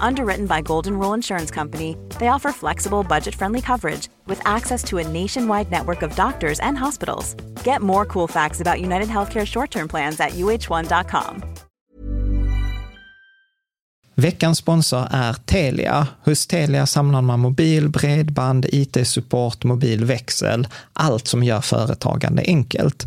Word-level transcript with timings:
Underwritten 0.00 0.46
by 0.46 0.60
Golden 0.60 0.98
Rule 0.98 1.14
Insurance 1.14 1.50
Company, 1.50 1.96
they 2.18 2.28
offer 2.28 2.52
flexible, 2.52 3.02
budget 3.02 3.34
friendly 3.34 3.60
coverage 3.60 4.08
with 4.26 4.40
access 4.44 4.84
to 4.84 4.98
a 4.98 5.08
nationwide 5.08 5.70
network 5.70 6.02
of 6.02 6.14
doctors 6.16 6.60
and 6.60 6.78
hospitals. 6.78 7.34
Get 7.64 7.80
more 7.80 8.04
cool 8.04 8.28
facts 8.28 8.60
about 8.60 8.80
United 8.80 9.08
Healthcare 9.08 9.46
short 9.46 9.70
term 9.70 9.88
plans 9.88 10.20
at 10.20 10.32
uh1.com. 10.32 11.42
Veckans 14.14 14.58
sponsor 14.58 15.08
är 15.10 15.32
Telia. 15.32 16.06
Hos 16.24 16.46
Telia 16.46 16.86
samlar 16.86 17.22
man 17.22 17.40
mobil, 17.40 17.88
bredband, 17.88 18.66
IT-support, 18.72 19.64
mobilväxel, 19.64 20.66
allt 20.92 21.28
som 21.28 21.42
gör 21.42 21.60
företagande 21.60 22.42
enkelt. 22.46 23.06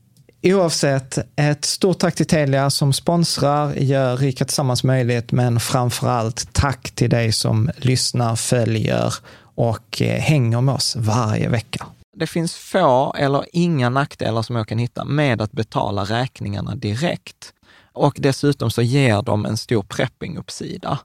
Oavsett, 0.43 1.17
ett 1.35 1.65
stort 1.65 1.99
tack 1.99 2.15
till 2.15 2.25
Telia 2.25 2.69
som 2.69 2.93
sponsrar, 2.93 3.73
gör 3.73 4.17
Rika 4.17 4.45
Tillsammans 4.45 4.83
möjligt, 4.83 5.31
men 5.31 5.59
framför 5.59 6.07
allt 6.07 6.53
tack 6.53 6.91
till 6.91 7.09
dig 7.09 7.31
som 7.31 7.71
lyssnar, 7.77 8.35
följer 8.35 9.13
och 9.55 10.01
eh, 10.01 10.19
hänger 10.19 10.61
med 10.61 10.75
oss 10.75 10.95
varje 10.95 11.49
vecka. 11.49 11.85
Det 12.15 12.27
finns 12.27 12.55
få 12.55 13.13
eller 13.17 13.45
inga 13.53 13.89
nackdelar 13.89 14.41
som 14.41 14.55
jag 14.55 14.67
kan 14.67 14.77
hitta 14.77 15.05
med 15.05 15.41
att 15.41 15.51
betala 15.51 16.03
räkningarna 16.03 16.75
direkt. 16.75 17.53
Och 17.93 18.15
dessutom 18.19 18.71
så 18.71 18.81
ger 18.81 19.21
de 19.21 19.45
en 19.45 19.57
stor 19.57 19.83
prepping-uppsida. 19.83 20.97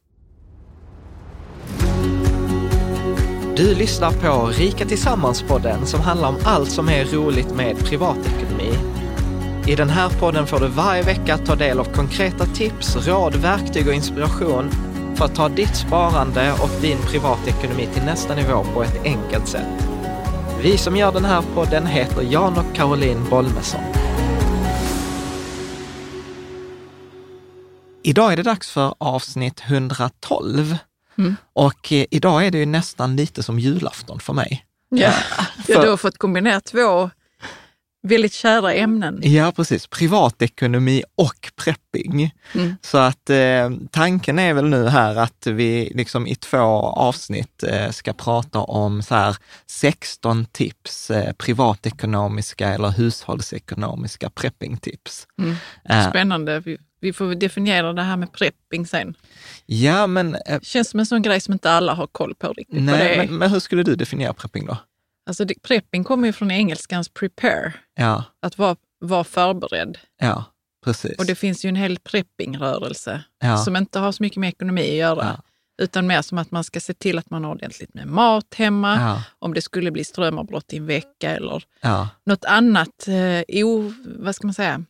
Du 3.57 3.75
lyssnar 3.75 4.13
på 4.13 4.47
Rika 4.47 4.85
Tillsammans-podden 4.85 5.87
som 5.87 6.01
handlar 6.01 6.29
om 6.29 6.37
allt 6.45 6.71
som 6.71 6.89
är 6.89 7.05
roligt 7.05 7.55
med 7.55 7.79
privatekonomi 7.79 8.86
i 9.69 9.75
den 9.75 9.91
här 9.91 10.09
podden 10.09 10.47
får 10.47 10.61
du 10.61 10.69
varje 10.69 11.03
vecka 11.03 11.39
ta 11.39 11.55
del 11.55 11.79
av 11.79 11.85
konkreta 11.85 12.47
tips, 12.47 12.97
råd, 12.97 13.35
verktyg 13.35 13.89
och 13.89 13.95
inspiration 13.95 14.71
för 15.17 15.25
att 15.25 15.35
ta 15.35 15.49
ditt 15.49 15.77
sparande 15.77 16.53
och 16.53 16.71
din 16.81 16.99
privatekonomi 16.99 17.89
till 17.95 18.03
nästa 18.03 18.35
nivå 18.35 18.65
på 18.75 18.83
ett 18.83 19.05
enkelt 19.05 19.49
sätt. 19.49 19.89
Vi 20.63 20.79
som 20.79 20.97
gör 20.97 21.13
den 21.13 21.25
här 21.25 21.43
podden 21.55 21.87
heter 21.87 22.23
Jan 22.23 22.59
och 22.59 22.75
Caroline 22.75 23.29
Bolmesson. 23.31 23.81
Idag 28.03 28.33
är 28.33 28.37
det 28.37 28.43
dags 28.43 28.71
för 28.71 28.95
avsnitt 28.99 29.63
112 29.67 30.77
mm. 31.19 31.37
och 31.53 31.93
eh, 31.93 32.07
idag 32.11 32.47
är 32.47 32.51
det 32.51 32.59
ju 32.59 32.67
nästan 32.67 33.17
lite 33.17 33.43
som 33.43 33.59
julafton 33.59 34.21
för 34.21 34.33
mig. 34.33 34.65
Ja, 34.89 35.13
för... 35.67 35.83
du 35.83 35.89
har 35.89 35.97
fått 35.97 36.19
kombinera 36.19 36.61
två 36.61 37.11
väldigt 38.07 38.33
kära 38.33 38.75
ämnen. 38.75 39.21
Ja, 39.23 39.53
precis. 39.57 39.87
Privatekonomi 39.87 41.03
och 41.15 41.51
prepping. 41.65 42.35
Mm. 42.55 42.75
Så 42.81 42.99
att 42.99 43.31
eh, 43.31 43.71
tanken 43.91 44.39
är 44.39 44.55
väl 44.55 44.69
nu 44.69 44.89
här 44.89 45.17
att 45.17 45.47
vi 45.47 45.93
liksom 45.95 46.27
i 46.27 46.35
två 46.35 46.59
avsnitt 46.83 47.63
eh, 47.63 47.91
ska 47.91 48.13
prata 48.13 48.59
om 48.59 49.03
så 49.03 49.15
här 49.15 49.37
16 49.67 50.45
tips, 50.45 51.11
eh, 51.11 51.33
privatekonomiska 51.33 52.69
eller 52.69 52.89
hushållsekonomiska 52.89 54.31
preppingtips. 54.31 55.27
Mm. 55.39 55.57
Eh, 55.89 56.11
Spännande. 56.11 56.61
Vi, 56.61 56.79
vi 57.01 57.13
får 57.13 57.35
definiera 57.35 57.93
det 57.93 58.03
här 58.03 58.17
med 58.17 58.33
prepping 58.33 58.87
sen. 58.87 59.15
Ja, 59.67 60.07
men... 60.07 60.35
Eh, 60.35 60.61
Känns 60.61 60.91
som 60.91 61.01
en 61.01 61.07
sån 61.07 61.23
grej 61.23 61.41
som 61.41 61.53
inte 61.53 61.71
alla 61.71 61.95
har 61.95 62.07
koll 62.07 62.35
på 62.35 62.53
riktigt. 62.53 62.83
Nej, 62.83 63.19
men, 63.19 63.39
men 63.39 63.51
hur 63.51 63.61
skulle 63.61 63.83
du 63.83 63.97
definiera 63.97 64.33
prepping 64.33 64.67
då? 64.67 64.77
Alltså 65.27 65.45
det, 65.45 65.63
prepping 65.63 66.05
kommer 66.05 66.27
ju 66.27 66.33
från 66.33 66.51
engelskans 66.51 67.09
prepare, 67.09 67.73
ja. 67.95 68.25
att 68.43 68.59
vara, 68.59 68.77
vara 69.01 69.25
förberedd. 69.25 69.99
Ja, 70.21 70.45
precis. 70.85 71.19
Och 71.19 71.27
det 71.27 71.35
finns 71.35 71.65
ju 71.65 71.69
en 71.69 71.77
hel 71.77 71.99
preppingrörelse 71.99 73.25
ja. 73.41 73.57
som 73.59 73.77
inte 73.77 73.99
har 73.99 74.13
så 74.13 74.23
mycket 74.23 74.37
med 74.37 74.49
ekonomi 74.49 74.91
att 74.91 74.97
göra. 74.97 75.25
Ja. 75.25 75.43
Utan 75.83 76.07
mer 76.07 76.23
som 76.23 76.39
att 76.39 76.51
man 76.51 76.65
ska 76.65 76.81
se 76.81 76.95
till 76.95 77.19
att 77.19 77.31
man 77.31 77.45
har 77.45 77.51
ordentligt 77.51 77.95
med 77.95 78.07
mat 78.07 78.55
hemma, 78.55 78.97
ja. 78.97 79.23
om 79.39 79.55
det 79.55 79.63
skulle 79.63 79.91
bli 79.91 80.05
strömavbrott 80.05 80.73
i 80.73 80.77
en 80.77 80.87
vecka 80.87 81.37
eller 81.37 81.65
ja. 81.81 82.09
något 82.27 82.45
annat 82.45 83.09
eh, 83.09 83.65
o, 83.65 83.93
vad 84.05 84.35
ska 84.35 84.47
man 84.47 84.55
säga, 84.55 84.85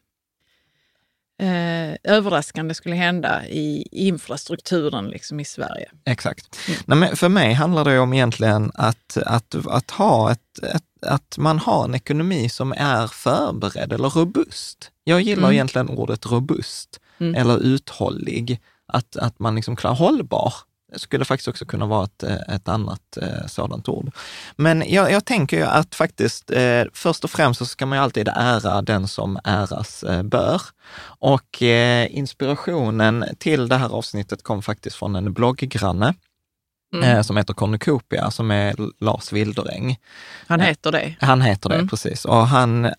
eh, 1.38 1.96
överraskande 2.12 2.74
skulle 2.74 2.96
hända 2.96 3.46
i 3.46 3.88
infrastrukturen 3.90 5.08
liksom 5.08 5.40
i 5.40 5.44
Sverige. 5.44 5.90
Exakt. 6.04 6.58
Mm. 6.86 7.00
Nej, 7.00 7.16
för 7.16 7.28
mig 7.28 7.52
handlar 7.52 7.84
det 7.84 7.98
om 7.98 8.12
egentligen 8.12 8.72
att, 8.74 9.16
att, 9.26 9.54
att 9.66 9.90
ha 9.90 10.32
ett, 10.32 10.58
ett, 10.62 11.04
att 11.06 11.38
man 11.38 11.58
har 11.58 11.84
en 11.84 11.94
ekonomi 11.94 12.48
som 12.48 12.72
är 12.72 13.06
förberedd 13.06 13.92
eller 13.92 14.08
robust. 14.08 14.90
Jag 15.04 15.20
gillar 15.20 15.42
mm. 15.42 15.52
egentligen 15.52 15.88
ordet 15.88 16.26
robust 16.26 17.00
mm. 17.18 17.34
eller 17.34 17.58
uthållig. 17.58 18.60
Att, 18.88 19.16
att 19.16 19.38
man 19.38 19.54
liksom 19.54 19.76
klarar 19.76 19.94
hållbar 19.96 20.54
skulle 20.98 21.24
faktiskt 21.24 21.48
också 21.48 21.64
kunna 21.64 21.86
vara 21.86 22.04
ett, 22.04 22.22
eh, 22.22 22.54
ett 22.54 22.68
annat 22.68 23.16
eh, 23.22 23.46
sådant 23.46 23.88
ord. 23.88 24.10
Men 24.56 24.84
jag, 24.86 25.12
jag 25.12 25.24
tänker 25.24 25.56
ju 25.56 25.62
att 25.62 25.94
faktiskt, 25.94 26.50
eh, 26.50 26.84
först 26.92 27.24
och 27.24 27.30
främst 27.30 27.58
så 27.58 27.66
ska 27.66 27.86
man 27.86 27.98
ju 27.98 28.02
alltid 28.04 28.28
ära 28.28 28.82
den 28.82 29.08
som 29.08 29.38
äras 29.44 30.02
eh, 30.02 30.22
bör. 30.22 30.62
Och 31.18 31.62
eh, 31.62 32.16
inspirationen 32.16 33.24
till 33.38 33.68
det 33.68 33.76
här 33.76 33.88
avsnittet 33.88 34.42
kom 34.42 34.62
faktiskt 34.62 34.96
från 34.96 35.16
en 35.16 35.32
blogggranne 35.32 36.14
mm. 37.02 37.24
som 37.24 37.36
heter 37.36 37.54
Cornucopia, 37.54 38.30
som 38.30 38.50
är 38.50 38.76
Lars 39.00 39.32
Wilderäng. 39.32 39.98
Han 40.46 40.60
heter 40.60 40.92
det? 40.92 41.14
Han 41.20 41.42
heter 41.42 41.68
det, 41.68 41.74
mm. 41.74 41.88
precis. 41.88 42.24
Och 42.24 42.46
han, 42.46 42.90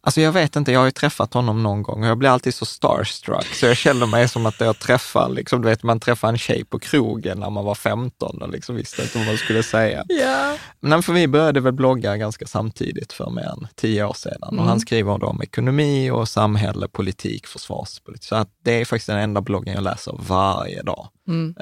alltså 0.00 0.20
jag 0.20 0.32
vet 0.32 0.56
inte, 0.56 0.72
jag 0.72 0.80
har 0.80 0.84
ju 0.84 0.90
träffat 0.90 1.34
honom 1.34 1.62
någon 1.62 1.82
gång 1.82 2.02
och 2.02 2.08
jag 2.08 2.18
blir 2.18 2.28
alltid 2.28 2.54
så 2.54 2.66
starstruck, 2.66 3.46
så 3.46 3.66
jag 3.66 3.76
känner 3.76 4.06
mig 4.06 4.28
som 4.28 4.46
att 4.46 4.60
jag 4.60 4.78
träffar, 4.78 5.28
liksom, 5.28 5.62
du 5.62 5.68
vet, 5.68 5.82
man 5.82 6.00
träffar 6.00 6.28
en 6.28 6.38
tjej 6.38 6.64
på 6.64 6.78
krogen 6.78 7.38
när 7.40 7.50
man 7.50 7.64
var 7.64 7.74
15 7.74 8.42
och 8.42 8.48
liksom 8.48 8.76
visste 8.76 9.02
inte 9.02 9.18
vad 9.18 9.26
man 9.26 9.36
skulle 9.36 9.62
säga. 9.62 10.04
Yeah. 10.20 10.56
Men 10.80 11.02
för 11.02 11.12
vi 11.12 11.28
började 11.28 11.60
väl 11.60 11.72
blogga 11.72 12.16
ganska 12.16 12.46
samtidigt 12.46 13.12
för 13.12 13.30
mer 13.30 13.42
än 13.42 13.66
tio 13.74 14.04
år 14.04 14.12
sedan 14.12 14.38
mm. 14.42 14.58
och 14.58 14.64
han 14.64 14.80
skriver 14.80 15.18
då 15.18 15.26
om 15.26 15.42
ekonomi 15.42 16.10
och 16.10 16.28
samhälle, 16.28 16.88
politik, 16.88 17.46
försvarspolitik. 17.46 18.24
Så 18.28 18.34
att 18.34 18.48
det 18.64 18.80
är 18.80 18.84
faktiskt 18.84 19.06
den 19.06 19.18
enda 19.18 19.40
bloggen 19.40 19.74
jag 19.74 19.82
läser 19.82 20.14
varje 20.18 20.82
dag. 20.82 21.08
Mm. 21.28 21.54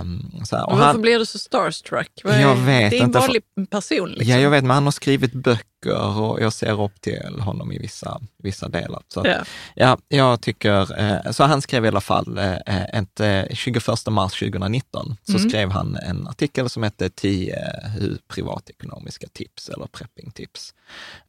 Um, 0.00 0.44
så 0.44 0.56
här, 0.56 0.66
och 0.66 0.72
varför 0.72 0.84
han, 0.84 1.02
blir 1.02 1.18
du 1.18 1.26
så 1.26 1.38
starstruck? 1.38 2.10
Är, 2.24 2.40
jag 2.40 2.56
vet 2.56 2.90
det 2.90 2.98
är 2.98 3.04
en 3.04 3.10
vanlig 3.10 3.42
person. 3.70 4.08
Liksom. 4.10 4.32
Ja, 4.32 4.38
jag 4.38 4.50
vet, 4.50 4.64
men 4.64 4.70
han 4.70 4.84
har 4.84 4.90
skrivit 4.90 5.32
böcker 5.32 6.20
och 6.20 6.42
jag 6.42 6.52
ser 6.52 6.82
upp 6.82 7.00
till 7.00 7.40
honom 7.40 7.72
i 7.72 7.78
vissa, 7.78 8.20
vissa 8.42 8.68
delar. 8.68 9.02
Så 9.08 9.20
att, 9.20 9.26
ja. 9.26 9.44
ja, 9.74 9.98
jag 10.08 10.40
tycker, 10.40 11.00
eh, 11.00 11.30
så 11.30 11.44
han 11.44 11.62
skrev 11.62 11.84
i 11.84 11.88
alla 11.88 12.00
fall, 12.00 12.38
eh, 12.38 12.84
ett, 12.84 13.20
eh, 13.20 13.42
21 13.50 14.06
mars 14.10 14.38
2019, 14.38 15.16
så 15.22 15.36
mm. 15.36 15.50
skrev 15.50 15.70
han 15.70 15.96
en 15.96 16.28
artikel 16.28 16.68
som 16.68 16.82
hette 16.82 17.10
10 17.10 17.58
privatekonomiska 18.28 19.26
tips 19.32 19.68
eller 19.68 19.86
preppingtips. 19.86 20.74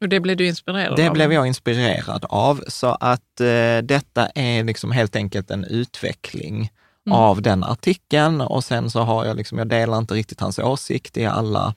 Och 0.02 0.10
det 0.10 0.20
blev 0.20 0.38
du 0.38 0.48
inspirerad 0.48 0.96
det 0.96 1.08
av? 1.08 1.10
Det 1.10 1.12
blev 1.12 1.34
jag 1.34 1.48
inspirerad 1.48 2.26
av, 2.30 2.64
så 2.68 2.98
att 3.00 3.42
eh, 3.42 3.78
detta 3.84 4.28
är 4.36 4.64
liksom 4.64 4.92
helt 4.92 5.16
enkelt 5.16 5.52
en 5.52 5.64
utveckling 5.64 6.72
mm. 7.06 7.18
av 7.18 7.42
den 7.42 7.63
artikeln 7.63 8.42
och 8.42 8.63
sen 8.63 8.90
så 8.90 9.00
har 9.00 9.25
jag 9.25 9.38
liksom, 9.38 9.57
jag 9.57 9.68
delar 9.68 9.98
inte 9.98 10.13
riktigt 10.13 10.40
hans 10.40 10.60
åsikt 10.60 11.18
i 11.18 11.25
alla, 11.25 11.74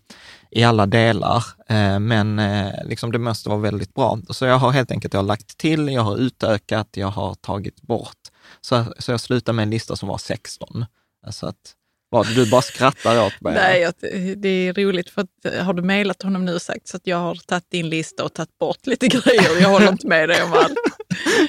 i 0.50 0.64
alla 0.64 0.86
delar, 0.86 1.44
eh, 1.68 1.98
men 1.98 2.38
eh, 2.38 2.72
liksom 2.84 3.12
det 3.12 3.18
måste 3.18 3.48
vara 3.48 3.60
väldigt 3.60 3.94
bra. 3.94 4.18
Så 4.30 4.44
jag 4.44 4.58
har 4.58 4.70
helt 4.70 4.90
enkelt 4.90 5.14
jag 5.14 5.20
har 5.20 5.26
lagt 5.26 5.58
till, 5.58 5.88
jag 5.88 6.02
har 6.02 6.16
utökat, 6.16 6.88
jag 6.92 7.08
har 7.08 7.34
tagit 7.34 7.82
bort. 7.82 8.18
Så, 8.60 8.84
så 8.98 9.10
jag 9.10 9.20
slutar 9.20 9.52
med 9.52 9.62
en 9.62 9.70
lista 9.70 9.96
som 9.96 10.08
var 10.08 10.18
16. 10.18 10.86
Så 11.30 11.46
att, 11.46 11.74
vad, 12.10 12.26
du 12.34 12.50
bara 12.50 12.62
skrattar 12.62 13.26
åt 13.26 13.40
mig? 13.40 13.54
Nej, 13.54 13.92
det 14.36 14.48
är 14.48 14.72
roligt 14.72 15.10
för 15.10 15.22
att 15.22 15.44
eh, 15.44 15.64
har 15.64 15.74
du 15.74 15.82
mejlat 15.82 16.22
honom 16.22 16.44
nu 16.44 16.58
sagt 16.58 16.88
så 16.88 16.96
att 16.96 17.06
jag 17.06 17.16
har 17.16 17.34
tagit 17.34 17.70
din 17.70 17.88
lista 17.88 18.24
och 18.24 18.34
tagit 18.34 18.58
bort 18.58 18.86
lite 18.86 19.08
grejer. 19.08 19.60
Jag 19.60 19.68
håller 19.68 19.88
inte 19.88 20.06
med 20.06 20.28
dig 20.28 20.42
om 20.42 20.52
allt. 20.52 20.78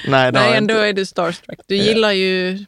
Nej, 0.06 0.32
Nej 0.32 0.56
ändå 0.56 0.74
inte. 0.74 0.86
är 0.86 0.92
du 0.92 1.06
starstruck. 1.06 1.60
Du 1.66 1.76
gillar 1.76 2.12
ju 2.12 2.64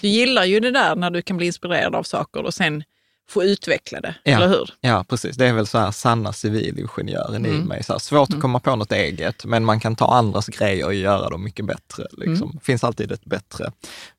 du 0.00 0.08
gillar 0.08 0.44
ju 0.44 0.60
det 0.60 0.70
där 0.70 0.96
när 0.96 1.10
du 1.10 1.22
kan 1.22 1.36
bli 1.36 1.46
inspirerad 1.46 1.94
av 1.94 2.02
saker 2.02 2.44
och 2.44 2.54
sen 2.54 2.84
få 3.28 3.44
utveckla 3.44 4.00
det, 4.00 4.14
ja, 4.24 4.36
eller 4.36 4.48
hur? 4.48 4.70
Ja, 4.80 5.04
precis. 5.08 5.36
Det 5.36 5.46
är 5.46 5.52
väl 5.52 5.66
så 5.66 5.78
här 5.78 5.90
sanna 5.90 6.32
civilingenjören 6.32 7.46
mm. 7.46 7.60
i 7.60 7.64
mig. 7.64 7.84
Så 7.84 7.92
här, 7.92 8.00
svårt 8.00 8.28
mm. 8.28 8.38
att 8.38 8.42
komma 8.42 8.60
på 8.60 8.76
något 8.76 8.92
eget, 8.92 9.44
men 9.44 9.64
man 9.64 9.80
kan 9.80 9.96
ta 9.96 10.14
andras 10.14 10.46
grejer 10.46 10.86
och 10.86 10.94
göra 10.94 11.30
dem 11.30 11.44
mycket 11.44 11.66
bättre. 11.66 12.06
Liksom. 12.12 12.50
Mm. 12.50 12.60
finns 12.60 12.84
alltid 12.84 13.12
ett 13.12 13.24
bättre 13.24 13.72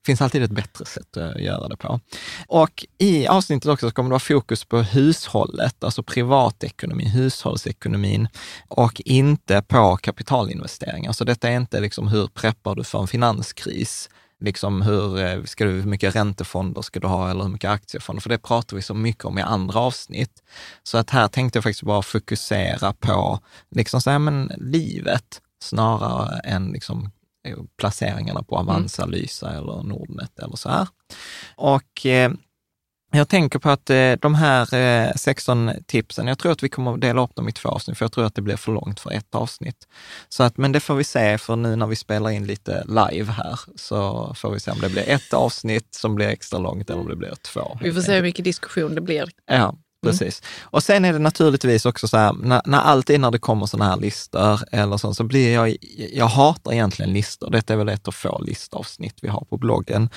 finns 0.05 0.21
alltid 0.21 0.43
ett 0.43 0.51
bättre 0.51 0.85
sätt 0.85 1.17
att 1.17 1.41
göra 1.41 1.67
det 1.67 1.77
på. 1.77 1.99
Och 2.47 2.85
i 2.97 3.27
avsnittet 3.27 3.69
också 3.69 3.89
så 3.89 3.95
kommer 3.95 4.09
det 4.09 4.13
vara 4.13 4.19
fokus 4.19 4.65
på 4.65 4.77
hushållet, 4.77 5.83
alltså 5.83 6.03
privatekonomin, 6.03 7.07
hushållsekonomin 7.07 8.27
och 8.67 9.01
inte 9.05 9.61
på 9.61 9.97
kapitalinvesteringar. 9.97 11.11
Så 11.11 11.23
detta 11.23 11.49
är 11.49 11.55
inte 11.55 11.79
liksom 11.79 12.07
hur 12.07 12.27
preppar 12.27 12.75
du 12.75 12.83
för 12.83 12.99
en 12.99 13.07
finanskris, 13.07 14.09
liksom 14.43 14.81
hur, 14.81 15.19
eh, 15.19 15.43
ska 15.43 15.65
du, 15.65 15.71
hur 15.71 15.83
mycket 15.83 16.15
räntefonder 16.15 16.81
ska 16.81 16.99
du 16.99 17.07
ha 17.07 17.29
eller 17.29 17.43
hur 17.43 17.49
mycket 17.49 17.69
aktiefonder? 17.69 18.21
För 18.21 18.29
det 18.29 18.37
pratar 18.37 18.75
vi 18.75 18.81
så 18.81 18.93
mycket 18.93 19.25
om 19.25 19.37
i 19.37 19.41
andra 19.41 19.79
avsnitt. 19.79 20.43
Så 20.83 20.97
att 20.97 21.09
här 21.09 21.27
tänkte 21.27 21.57
jag 21.57 21.63
faktiskt 21.63 21.83
bara 21.83 22.01
fokusera 22.01 22.93
på 22.93 23.39
liksom 23.71 24.01
så 24.01 24.09
här, 24.09 24.19
men 24.19 24.51
livet 24.57 25.41
snarare 25.63 26.39
än 26.39 26.71
liksom 26.71 27.11
eh, 27.47 27.57
placeringarna 27.77 28.43
på 28.43 28.55
mm. 28.55 28.69
Avanza. 28.69 29.05
Lysa 29.05 29.51
eller 29.51 29.83
Nordnet 29.83 30.39
eller 30.39 30.55
så 30.55 30.69
här. 30.69 30.87
Och 31.55 32.05
eh, 32.05 32.31
jag 33.17 33.29
tänker 33.29 33.59
på 33.59 33.69
att 33.69 33.89
eh, 33.89 34.11
de 34.11 34.35
här 34.35 35.17
16 35.17 35.69
eh, 35.69 35.75
tipsen, 35.85 36.27
jag 36.27 36.39
tror 36.39 36.51
att 36.51 36.63
vi 36.63 36.69
kommer 36.69 36.93
att 36.93 37.01
dela 37.01 37.23
upp 37.23 37.35
dem 37.35 37.49
i 37.49 37.51
två 37.51 37.69
avsnitt, 37.69 37.97
för 37.97 38.05
jag 38.05 38.11
tror 38.11 38.25
att 38.25 38.35
det 38.35 38.41
blir 38.41 38.55
för 38.55 38.71
långt 38.71 38.99
för 38.99 39.11
ett 39.11 39.35
avsnitt. 39.35 39.87
Så 40.29 40.43
att, 40.43 40.57
men 40.57 40.71
det 40.71 40.79
får 40.79 40.95
vi 40.95 41.03
se, 41.03 41.37
för 41.37 41.55
nu 41.55 41.75
när 41.75 41.87
vi 41.87 41.95
spelar 41.95 42.29
in 42.29 42.45
lite 42.45 42.83
live 42.87 43.31
här, 43.31 43.59
så 43.75 44.33
får 44.35 44.51
vi 44.51 44.59
se 44.59 44.71
om 44.71 44.79
det 44.79 44.89
blir 44.89 45.09
ett 45.09 45.33
avsnitt 45.33 45.95
som 45.95 46.15
blir 46.15 46.27
extra 46.27 46.59
långt 46.59 46.89
eller 46.89 47.01
om 47.01 47.07
det 47.09 47.15
blir 47.15 47.35
två. 47.35 47.77
Vi 47.81 47.93
får 47.93 48.01
se 48.01 48.15
hur 48.15 48.21
mycket 48.21 48.45
diskussion 48.45 48.95
det 48.95 49.01
blir. 49.01 49.29
Ja. 49.45 49.75
Precis. 50.03 50.41
Mm. 50.41 50.69
Och 50.71 50.83
sen 50.83 51.05
är 51.05 51.13
det 51.13 51.19
naturligtvis 51.19 51.85
också 51.85 52.07
så 52.07 52.17
här, 52.17 52.33
när, 52.33 52.61
när 52.65 52.79
alltid 52.79 53.19
när 53.19 53.31
det 53.31 53.39
kommer 53.39 53.65
sådana 53.65 53.91
här 53.91 53.97
listor 53.97 54.59
eller 54.71 54.97
så, 54.97 55.13
så 55.13 55.23
blir 55.23 55.53
jag, 55.53 55.75
jag 56.13 56.25
hatar 56.25 56.71
egentligen 56.71 57.13
listor. 57.13 57.49
Detta 57.49 57.73
är 57.73 57.77
väl 57.77 57.89
ett 57.89 58.07
av 58.07 58.11
få 58.11 58.39
listavsnitt 58.39 59.15
vi 59.21 59.27
har 59.27 59.45
på 59.49 59.57
bloggen. 59.57 60.09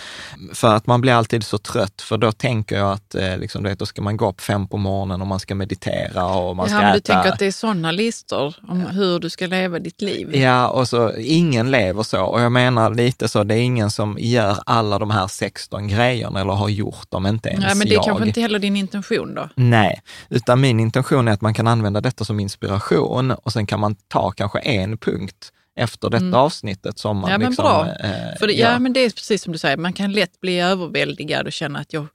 För 0.54 0.74
att 0.74 0.86
man 0.86 1.00
blir 1.00 1.12
alltid 1.12 1.44
så 1.44 1.58
trött, 1.58 2.02
för 2.02 2.18
då 2.18 2.32
tänker 2.32 2.76
jag 2.76 2.92
att 2.92 3.14
eh, 3.14 3.38
liksom, 3.38 3.62
det, 3.62 3.74
då 3.74 3.86
ska 3.86 4.02
man 4.02 4.16
gå 4.16 4.28
upp 4.28 4.40
fem 4.40 4.68
på 4.68 4.76
morgonen 4.76 5.20
och 5.20 5.26
man 5.26 5.40
ska 5.40 5.54
meditera 5.54 6.26
och 6.26 6.56
man 6.56 6.68
ska 6.68 6.76
ja, 6.76 6.82
äta. 6.82 6.94
Du 6.94 7.00
tänker 7.00 7.32
att 7.32 7.38
det 7.38 7.46
är 7.46 7.52
sådana 7.52 7.92
listor 7.92 8.54
om 8.68 8.80
ja. 8.80 8.88
hur 8.88 9.18
du 9.18 9.30
ska 9.30 9.46
leva 9.46 9.78
ditt 9.78 10.02
liv? 10.02 10.36
Ja, 10.36 10.68
och 10.68 10.88
så 10.88 11.12
ingen 11.16 11.70
lever 11.70 12.02
så. 12.02 12.22
Och 12.22 12.40
jag 12.40 12.52
menar 12.52 12.94
lite 12.94 13.28
så, 13.28 13.44
det 13.44 13.54
är 13.54 13.62
ingen 13.62 13.90
som 13.90 14.16
gör 14.20 14.58
alla 14.66 14.98
de 14.98 15.10
här 15.10 15.26
16 15.26 15.88
grejerna 15.88 16.40
eller 16.40 16.52
har 16.52 16.68
gjort 16.68 17.10
dem, 17.10 17.26
inte 17.26 17.48
ens 17.48 17.62
jag. 17.62 17.70
Ja, 17.70 17.74
men 17.74 17.86
det 17.86 17.92
är 17.92 17.96
jag. 17.96 18.04
kanske 18.04 18.26
inte 18.26 18.40
heller 18.40 18.58
din 18.58 18.76
intention 18.76 19.34
då? 19.34 19.48
Nej 19.54 19.75
Nej, 19.76 20.00
utan 20.28 20.60
min 20.60 20.80
intention 20.80 21.28
är 21.28 21.32
att 21.32 21.40
man 21.40 21.54
kan 21.54 21.66
använda 21.66 22.00
detta 22.00 22.24
som 22.24 22.40
inspiration 22.40 23.30
och 23.30 23.52
sen 23.52 23.66
kan 23.66 23.80
man 23.80 23.94
ta 23.94 24.30
kanske 24.30 24.58
en 24.58 24.98
punkt 24.98 25.52
efter 25.76 26.10
detta 26.10 26.24
mm. 26.24 26.34
avsnittet 26.34 26.98
som 26.98 27.16
man 27.16 27.30
ja, 27.30 27.36
liksom, 27.36 27.62
bra. 27.62 27.86
Eh, 27.86 28.38
För 28.38 28.46
det, 28.46 28.52
ja, 28.52 28.78
men 28.78 28.92
det 28.92 29.00
är 29.00 29.10
precis 29.10 29.42
som 29.42 29.52
du 29.52 29.58
säger, 29.58 29.76
man 29.76 29.92
kan 29.92 30.12
lätt 30.12 30.40
bli 30.40 30.60
överväldigad 30.60 31.46
och 31.46 31.52
känna 31.52 31.78
att 31.78 31.92
jag 31.92 32.06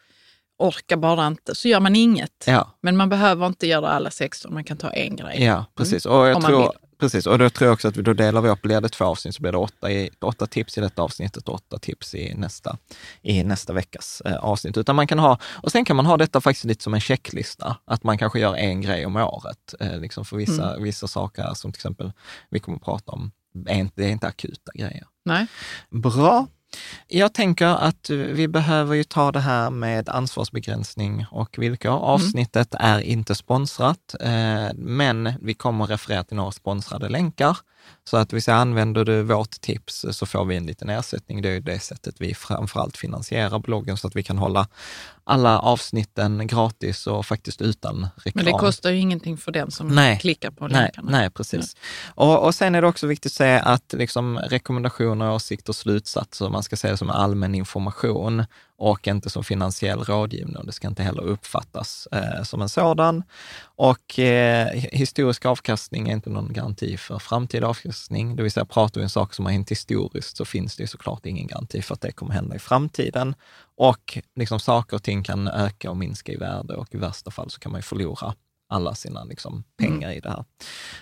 orkar 0.60 0.98
bara 0.98 1.28
inte. 1.28 1.56
Så 1.56 1.68
gör 1.68 1.80
man 1.80 1.96
inget. 1.96 2.44
Ja. 2.48 2.78
Men 2.82 2.98
man 2.98 3.10
behöver 3.10 3.48
inte 3.48 3.68
göra 3.68 3.90
alla 3.90 4.12
16, 4.12 4.54
man 4.54 4.64
kan 4.64 4.78
ta 4.78 4.90
en 4.90 5.16
grej. 5.16 5.44
Ja, 5.44 5.66
precis. 5.78 6.06
Mm. 6.06 6.18
Och 6.18 6.28
jag 6.28 6.42
tror, 6.42 6.74
Precis, 7.02 7.28
och 7.28 7.38
då 7.38 7.50
tror 7.50 7.68
jag 7.68 7.74
också 7.74 7.88
att 7.88 7.98
vi, 7.98 8.02
då 8.02 8.14
delar 8.14 8.42
vi 8.42 8.50
upp, 8.50 8.62
blir 8.62 8.82
det 8.82 8.90
två 8.90 9.06
avsnitt 9.06 9.36
så 9.36 9.42
blir 9.42 9.52
det 9.52 9.58
åtta, 9.58 9.92
i, 9.92 10.10
åtta 10.22 10.48
tips 10.48 10.78
i 10.78 10.82
detta 10.82 11.02
avsnittet 11.02 11.48
och 11.48 11.56
åtta 11.56 11.80
tips 11.80 12.16
i 12.16 12.34
nästa, 12.36 12.78
i 13.22 13.44
nästa 13.44 13.74
veckas 13.74 14.22
eh, 14.26 14.36
avsnitt. 14.36 14.78
Utan 14.78 14.96
man 14.96 15.08
kan 15.08 15.20
ha, 15.20 15.40
och 15.44 15.72
sen 15.72 15.86
kan 15.86 15.96
man 15.96 16.06
ha 16.06 16.18
detta 16.18 16.42
faktiskt 16.42 16.66
lite 16.66 16.84
som 16.84 16.94
en 16.94 17.00
checklista, 17.00 17.78
att 17.86 18.04
man 18.04 18.18
kanske 18.18 18.40
gör 18.40 18.56
en 18.56 18.82
grej 18.82 19.06
om 19.06 19.16
året. 19.16 19.74
Eh, 19.80 20.00
liksom 20.00 20.26
för 20.26 20.38
vissa, 20.38 20.70
mm. 20.70 20.84
vissa 20.84 21.08
saker 21.08 21.54
som 21.54 21.72
till 21.72 21.80
exempel 21.80 22.12
vi 22.50 22.60
kommer 22.60 22.76
att 22.76 22.84
prata 22.84 23.12
om, 23.12 23.32
det 23.96 24.04
är 24.06 24.10
inte 24.10 24.28
akuta 24.28 24.72
grejer. 24.76 25.08
Nej. 25.26 25.48
Bra. 25.90 26.48
Jag 27.08 27.34
tänker 27.34 27.66
att 27.66 28.10
vi 28.10 28.48
behöver 28.48 28.96
ju 28.96 29.04
ta 29.04 29.32
det 29.32 29.40
här 29.40 29.70
med 29.70 30.10
ansvarsbegränsning 30.10 31.26
och 31.32 31.56
villkor. 31.58 31.92
Mm. 31.92 32.02
Avsnittet 32.02 32.74
mm. 32.74 32.86
är 32.92 33.00
inte 33.00 33.36
sponsrat, 33.36 34.16
eh, 34.20 34.74
men 34.76 35.34
vi 35.42 35.54
kommer 35.54 35.86
referera 35.86 36.24
till 36.24 36.38
några 36.38 36.52
sponsrade 36.52 37.10
länkar. 37.10 37.58
Så 38.04 38.18
att 38.18 38.34
vi 38.34 38.42
säger, 38.42 38.58
använder 38.58 39.06
du 39.06 39.24
vårt 39.24 39.62
tips 39.62 40.06
så 40.12 40.26
får 40.26 40.46
vi 40.46 40.56
en 40.56 40.66
liten 40.66 40.90
ersättning. 40.90 41.42
Det 41.42 41.50
är 41.50 41.62
det 41.62 41.80
sättet 41.80 42.16
vi 42.18 42.34
framförallt 42.34 42.98
finansierar 42.98 43.60
bloggen 43.60 43.98
så 43.98 44.08
att 44.08 44.16
vi 44.16 44.24
kan 44.24 44.38
hålla 44.38 44.68
alla 45.24 45.60
avsnitten 45.60 46.48
gratis 46.48 47.08
och 47.08 47.26
faktiskt 47.26 47.62
utan 47.62 48.08
reklam. 48.16 48.46
Men 48.46 48.54
det 48.54 48.60
kostar 48.60 48.90
ju 48.90 48.98
ingenting 48.98 49.38
för 49.38 49.52
den 49.52 49.72
som 49.72 49.88
nej, 49.88 50.20
klickar 50.20 50.52
på 50.52 50.68
länkarna. 50.68 51.12
Nej, 51.12 51.30
precis. 51.30 51.76
Ja. 52.16 52.38
Och, 52.38 52.46
och 52.46 52.56
sen 52.56 52.76
är 52.76 52.82
det 52.82 52.88
också 52.88 53.08
viktigt 53.08 53.32
att 53.32 53.36
säga 53.36 53.60
att 53.60 53.94
liksom 53.98 54.38
rekommendationer, 54.38 55.32
åsikter 55.32 55.70
och 55.70 55.76
slutsatser, 55.76 56.50
man 56.50 56.64
ska 56.64 56.76
se 56.76 56.92
det 56.92 56.98
som 56.98 57.10
allmän 57.10 57.56
information 57.56 58.46
och 58.82 59.08
inte 59.08 59.30
som 59.30 59.44
finansiell 59.44 60.00
rådgivning. 60.00 60.56
Och 60.56 60.66
det 60.66 60.72
ska 60.72 60.88
inte 60.88 61.04
heller 61.04 61.22
uppfattas 61.22 62.08
eh, 62.12 62.44
som 62.44 62.62
en 62.62 62.70
sådan. 62.70 63.24
Och 63.64 64.20
eh, 64.20 64.68
historisk 64.92 65.46
avkastning 65.46 66.10
är 66.10 66.14
inte 66.14 66.30
någon 66.30 66.54
garanti 66.54 66.98
för 66.98 67.20
framtida 67.20 67.68
avkastning. 67.68 68.36
Det 68.36 68.44
vill 68.44 68.52
säga, 68.52 68.66
pratar 68.66 69.02
vi 69.02 69.06
om 69.06 69.10
saker 69.10 69.36
som 69.36 69.46
har 69.46 69.52
hänt 69.52 69.72
historiskt 69.72 70.38
så 70.38 70.46
finns 70.46 70.76
det 70.76 70.88
såklart 70.88 71.26
ingen 71.26 71.48
garanti 71.48 71.82
för 71.82 71.94
att 71.94 72.02
det 72.02 72.12
kommer 72.12 72.34
hända 72.34 72.56
i 72.56 72.60
framtiden. 72.60 73.36
Och 73.78 74.18
liksom 74.36 74.60
saker 74.60 74.96
och 74.96 75.04
ting 75.04 75.24
kan 75.24 75.48
öka 75.48 75.90
och 75.90 75.98
minska 75.98 76.32
i 76.32 76.36
värde 76.36 76.76
och 76.76 76.96
i 76.96 76.98
värsta 76.98 77.32
fall 77.32 77.50
så 77.50 77.60
kan 77.60 77.72
man 77.72 77.80
ju 77.80 77.84
förlora 77.84 78.34
alla 78.72 78.96
sina 78.96 79.24
liksom, 79.24 79.64
pengar 79.78 80.08
mm. 80.08 80.18
i 80.18 80.20
det 80.20 80.30
här. 80.30 80.44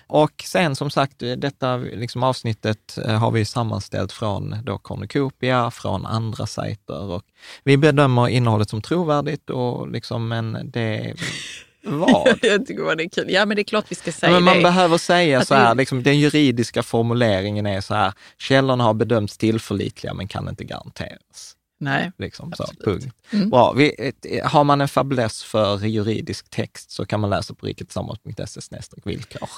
Och 0.06 0.44
sen 0.46 0.76
som 0.76 0.90
sagt, 0.90 1.18
detta 1.36 1.76
liksom, 1.76 2.22
avsnittet 2.22 2.98
eh, 3.04 3.18
har 3.18 3.30
vi 3.30 3.44
sammanställt 3.44 4.12
från 4.12 4.56
då 4.62 4.78
Cornucopia, 4.78 5.70
från 5.70 6.06
andra 6.06 6.46
sajter 6.46 7.02
och 7.02 7.22
vi 7.64 7.76
bedömer 7.76 8.28
innehållet 8.28 8.70
som 8.70 8.82
trovärdigt 8.82 9.50
och 9.50 9.90
liksom, 9.90 10.28
men 10.28 10.70
det 10.70 11.14
vad? 11.84 12.38
jag 12.42 12.66
tycker 12.66 12.96
det 12.96 13.04
är 13.04 13.08
kul. 13.08 13.26
Ja, 13.28 13.46
men 13.46 13.56
det 13.56 13.62
är 13.62 13.64
klart 13.64 13.84
vi 13.88 13.94
ska 13.94 14.12
säga 14.12 14.32
ja, 14.32 14.34
men 14.34 14.44
Man 14.44 14.56
det. 14.56 14.62
behöver 14.62 14.98
säga 14.98 15.38
att 15.38 15.48
så 15.48 15.54
här, 15.54 15.74
liksom, 15.74 16.02
den 16.02 16.18
juridiska 16.18 16.82
formuleringen 16.82 17.66
är 17.66 17.80
så 17.80 17.94
här, 17.94 18.12
källorna 18.38 18.84
har 18.84 18.94
bedömts 18.94 19.38
tillförlitliga 19.38 20.14
men 20.14 20.28
kan 20.28 20.48
inte 20.48 20.64
garanteras. 20.64 21.56
Nej, 21.80 22.12
liksom, 22.18 22.52
så, 22.56 22.64
punkt. 22.84 23.14
Mm. 23.30 23.50
Bra. 23.50 23.72
Vi, 23.72 24.12
har 24.44 24.64
man 24.64 24.80
en 24.80 24.88
fäbless 24.88 25.42
för 25.42 25.86
juridisk 25.86 26.50
text 26.50 26.90
så 26.90 27.06
kan 27.06 27.20
man 27.20 27.30
läsa 27.30 27.54
på 27.54 27.66
riketillsammans.se 27.66 28.60
villkor. 29.04 29.48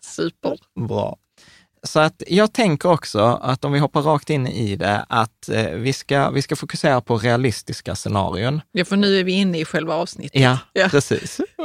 Super. 0.00 0.58
Bra. 0.88 1.16
Så 1.82 2.00
att 2.00 2.22
jag 2.26 2.52
tänker 2.52 2.88
också 2.88 3.20
att 3.42 3.64
om 3.64 3.72
vi 3.72 3.78
hoppar 3.78 4.02
rakt 4.02 4.30
in 4.30 4.46
i 4.46 4.76
det, 4.76 5.06
att 5.08 5.48
eh, 5.48 5.70
vi, 5.70 5.92
ska, 5.92 6.30
vi 6.30 6.42
ska 6.42 6.56
fokusera 6.56 7.00
på 7.00 7.18
realistiska 7.18 7.94
scenarion. 7.94 8.60
Ja, 8.72 8.84
för 8.84 8.96
nu 8.96 9.20
är 9.20 9.24
vi 9.24 9.32
inne 9.32 9.58
i 9.58 9.64
själva 9.64 9.94
avsnittet. 9.94 10.40
Ja, 10.40 10.58
ja. 10.72 10.88
precis. 10.88 11.40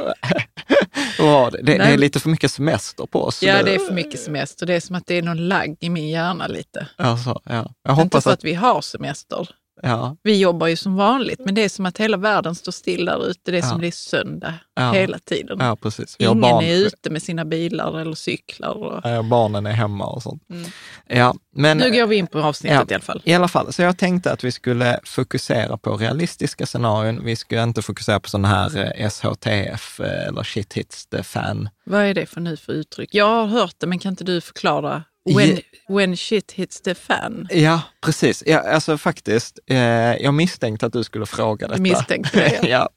det, 1.52 1.62
det, 1.62 1.76
är 1.76 1.98
lite 1.98 2.20
för 2.20 2.30
mycket 2.30 2.52
semester 2.52 3.06
på 3.06 3.24
oss. 3.24 3.44
Ja, 3.44 3.64
det 3.64 3.76
är 3.76 3.80
för 3.80 3.94
mycket 3.94 4.20
semester. 4.20 4.66
Det 4.66 4.74
är 4.74 4.80
som 4.80 4.96
att 4.96 5.08
det 5.08 5.16
är 5.16 5.22
någon 5.22 5.48
lagg 5.48 5.78
i 5.80 5.90
min 5.90 6.10
hjärna 6.10 6.48
lite. 6.48 6.88
Alltså, 6.96 7.42
ja. 7.44 7.74
Jag 7.84 7.92
hoppas 7.92 8.04
Inte 8.04 8.22
för 8.22 8.32
att... 8.32 8.38
att 8.40 8.44
vi 8.44 8.54
har 8.54 8.82
semester. 8.82 9.50
Ja. 9.82 10.18
Vi 10.24 10.40
jobbar 10.40 10.68
ju 10.68 10.76
som 10.76 10.96
vanligt, 10.96 11.40
men 11.46 11.56
det 11.56 11.64
är 11.64 11.70
som 11.70 11.86
att 11.86 11.98
hela 11.98 12.18
världen 12.18 12.56
står 12.56 12.72
still 12.72 13.06
där 13.06 13.28
ute. 13.28 13.52
Det 13.52 13.58
är 13.58 13.62
ja. 13.62 13.70
som 13.70 13.82
det 13.82 13.88
är 13.88 13.92
söndag 13.92 14.54
ja. 14.76 14.92
hela 14.92 15.20
tiden. 15.20 15.58
Ja, 15.60 15.76
precis. 15.76 16.16
Ingen 16.20 16.42
barn... 16.42 16.64
är 16.64 16.76
ute 16.76 17.10
med 17.10 17.24
sina 17.24 17.46
bilar 17.46 18.00
eller 18.00 18.16
cyklar. 18.16 18.74
Och... 18.74 19.26
Barnen 19.26 19.66
är 19.66 19.72
hemma 19.72 20.06
och 20.06 20.24
sånt. 20.24 20.44
Mm. 20.50 20.70
Ja, 21.08 21.36
men... 21.56 21.78
Nu 21.78 21.92
går 21.92 22.08
vi 22.08 22.16
in 22.16 22.28
på 22.28 22.40
avsnittet 22.40 22.92
i 22.92 22.94
alla 22.94 23.04
fall. 23.04 23.22
I 23.24 23.34
alla 23.34 23.48
fall, 23.48 23.74
så 23.74 23.82
jag 23.82 23.98
tänkte 23.98 24.32
att 24.32 24.44
vi 24.44 24.52
skulle 24.52 25.00
fokusera 25.04 25.78
på 25.78 25.98
realistiska 25.98 26.66
scenarion. 26.66 27.26
Vi 27.26 27.36
skulle 27.36 27.64
inte 27.64 27.82
fokusera 27.82 28.20
på 28.20 28.30
sådana 28.30 28.48
här 28.48 28.94
eh, 29.02 29.10
SHTF 29.10 30.00
eh, 30.00 30.28
eller 30.28 30.44
shit 30.44 30.74
hits 30.74 31.08
the 31.08 31.24
fan. 31.24 31.70
Vad 31.86 32.02
är 32.02 32.14
det 32.14 32.26
för 32.26 32.42
nu 32.42 32.58
för 32.58 32.74
uttryck? 32.74 33.16
Jag 33.16 33.26
har 33.26 33.46
hört 33.46 33.76
det, 33.78 33.88
men 33.88 34.00
kan 34.00 34.10
inte 34.10 34.24
du 34.24 34.42
förklara 34.42 35.04
When, 35.36 35.60
when 35.88 36.18
shit 36.18 36.52
hits 36.52 36.82
the 36.82 36.96
fan. 36.96 37.48
Ja, 37.52 37.82
precis. 38.02 38.44
Ja, 38.46 38.60
alltså 38.60 38.98
faktiskt, 38.98 39.60
eh, 39.66 39.78
jag 40.16 40.34
misstänkte 40.34 40.86
att 40.86 40.94
du 40.94 41.04
skulle 41.04 41.26
fråga 41.26 41.68
detta. 41.68 41.82
Misstänkte 41.82 42.40
det, 42.40 42.60
ja. 42.62 42.68
ja. 42.70 42.90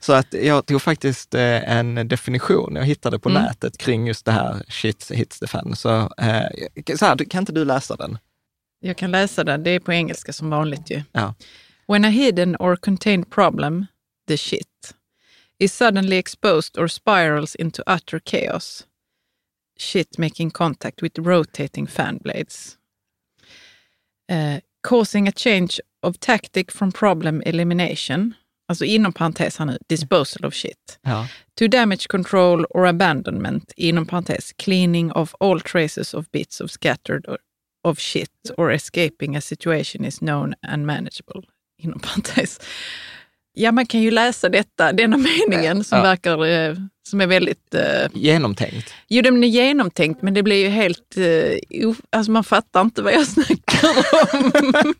Så 0.00 0.12
att 0.12 0.34
jag 0.34 0.66
tog 0.66 0.82
faktiskt 0.82 1.34
eh, 1.34 1.70
en 1.70 2.08
definition 2.08 2.76
jag 2.76 2.84
hittade 2.84 3.18
på 3.18 3.28
mm. 3.28 3.42
nätet 3.42 3.78
kring 3.78 4.06
just 4.06 4.24
det 4.24 4.32
här 4.32 4.62
shit 4.68 5.10
hits 5.10 5.38
the 5.38 5.46
fan. 5.46 5.76
Så, 5.76 5.90
eh, 6.18 6.96
så 6.96 7.06
här, 7.06 7.30
kan 7.30 7.42
inte 7.42 7.52
du 7.52 7.64
läsa 7.64 7.96
den? 7.96 8.18
Jag 8.80 8.96
kan 8.96 9.10
läsa 9.10 9.44
den, 9.44 9.62
det 9.62 9.70
är 9.70 9.80
på 9.80 9.92
engelska 9.92 10.32
som 10.32 10.50
vanligt 10.50 10.90
ju. 10.90 11.02
Ja. 11.12 11.34
When 11.88 12.04
a 12.04 12.08
hidden 12.08 12.56
or 12.56 12.76
contained 12.76 13.30
problem, 13.30 13.86
the 14.28 14.36
shit, 14.36 14.94
is 15.58 15.76
suddenly 15.76 16.16
exposed 16.16 16.78
or 16.78 16.88
spirals 16.88 17.54
into 17.54 17.82
utter 17.86 18.20
chaos 18.24 18.84
shit 19.76 20.18
making 20.18 20.50
contact 20.50 21.02
with 21.02 21.18
rotating 21.18 21.86
fan 21.86 22.18
blades. 22.18 22.78
Uh, 24.32 24.60
causing 24.82 25.28
a 25.28 25.32
change 25.32 25.80
of 26.02 26.20
tactic 26.20 26.72
from 26.72 26.92
problem 26.92 27.42
elimination, 27.46 28.34
alltså 28.68 28.84
inom 28.84 29.12
parentes 29.12 29.58
här 29.58 29.66
nu, 29.66 29.78
disposal 29.88 30.46
of 30.46 30.54
shit, 30.54 30.98
ja. 31.02 31.28
to 31.54 31.68
damage 31.68 32.08
control 32.08 32.66
or 32.70 32.86
abandonment, 32.86 33.72
inom 33.76 34.06
parentes, 34.06 34.52
cleaning 34.52 35.12
of 35.12 35.34
all 35.40 35.60
traces 35.60 36.14
of 36.14 36.30
bits 36.30 36.60
of 36.60 36.70
scattered 36.70 37.24
or, 37.28 37.38
of 37.84 37.98
shit 37.98 38.30
or 38.56 38.72
escaping 38.72 39.36
a 39.36 39.40
situation 39.40 40.04
is 40.04 40.18
known 40.18 40.54
and 40.62 40.86
manageable, 40.86 41.42
inom 41.78 42.00
parentes. 42.00 42.60
Ja, 43.56 43.72
man 43.72 43.86
kan 43.86 44.00
ju 44.00 44.10
läsa 44.10 44.48
detta, 44.48 44.92
denna 44.92 45.16
meningen 45.16 45.84
som 45.84 45.98
ja. 45.98 46.04
verkar, 46.04 46.46
eh, 46.46 46.76
som 47.08 47.20
är 47.20 47.26
väldigt... 47.26 47.74
Eh, 47.74 48.06
genomtänkt? 48.12 48.94
Jo, 49.08 49.22
den 49.22 49.44
är 49.44 49.48
genomtänkt, 49.48 50.22
men 50.22 50.34
det 50.34 50.42
blir 50.42 50.56
ju 50.56 50.68
helt... 50.68 51.16
Eh, 51.16 51.88
alltså 52.10 52.32
man 52.32 52.44
fattar 52.44 52.80
inte 52.80 53.02
vad 53.02 53.12
jag 53.12 53.26
snackar 53.26 53.88
om. 54.32 54.94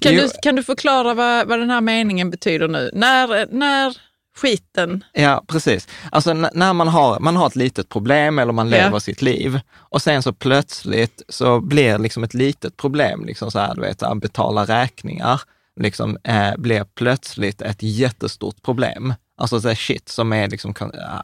kan, 0.00 0.14
du, 0.14 0.28
kan 0.42 0.56
du 0.56 0.62
förklara 0.62 1.14
vad, 1.14 1.48
vad 1.48 1.58
den 1.58 1.70
här 1.70 1.80
meningen 1.80 2.30
betyder 2.30 2.68
nu? 2.68 2.90
När, 2.92 3.46
när 3.54 3.96
skiten... 4.36 5.04
Ja, 5.12 5.44
precis. 5.48 5.88
Alltså 6.10 6.32
när 6.34 6.72
man 6.72 6.88
har, 6.88 7.20
man 7.20 7.36
har 7.36 7.46
ett 7.46 7.56
litet 7.56 7.88
problem 7.88 8.38
eller 8.38 8.52
man 8.52 8.70
lever 8.70 8.90
ja. 8.90 9.00
sitt 9.00 9.22
liv 9.22 9.60
och 9.74 10.02
sen 10.02 10.22
så 10.22 10.32
plötsligt 10.32 11.22
så 11.28 11.60
blir 11.60 11.98
liksom 11.98 12.24
ett 12.24 12.34
litet 12.34 12.76
problem, 12.76 13.24
liksom 13.26 13.50
så 13.50 13.58
här, 13.58 13.74
du 13.74 13.80
vet, 13.80 14.02
att 14.02 14.20
betala 14.20 14.64
räkningar 14.64 15.40
liksom, 15.80 16.18
eh, 16.24 16.56
blir 16.56 16.84
plötsligt 16.84 17.62
ett 17.62 17.82
jättestort 17.82 18.62
problem. 18.62 19.14
Alltså 19.38 19.60
så 19.60 19.74
shit 19.74 20.08
som 20.08 20.32
är 20.32 20.48
liksom 20.48 20.74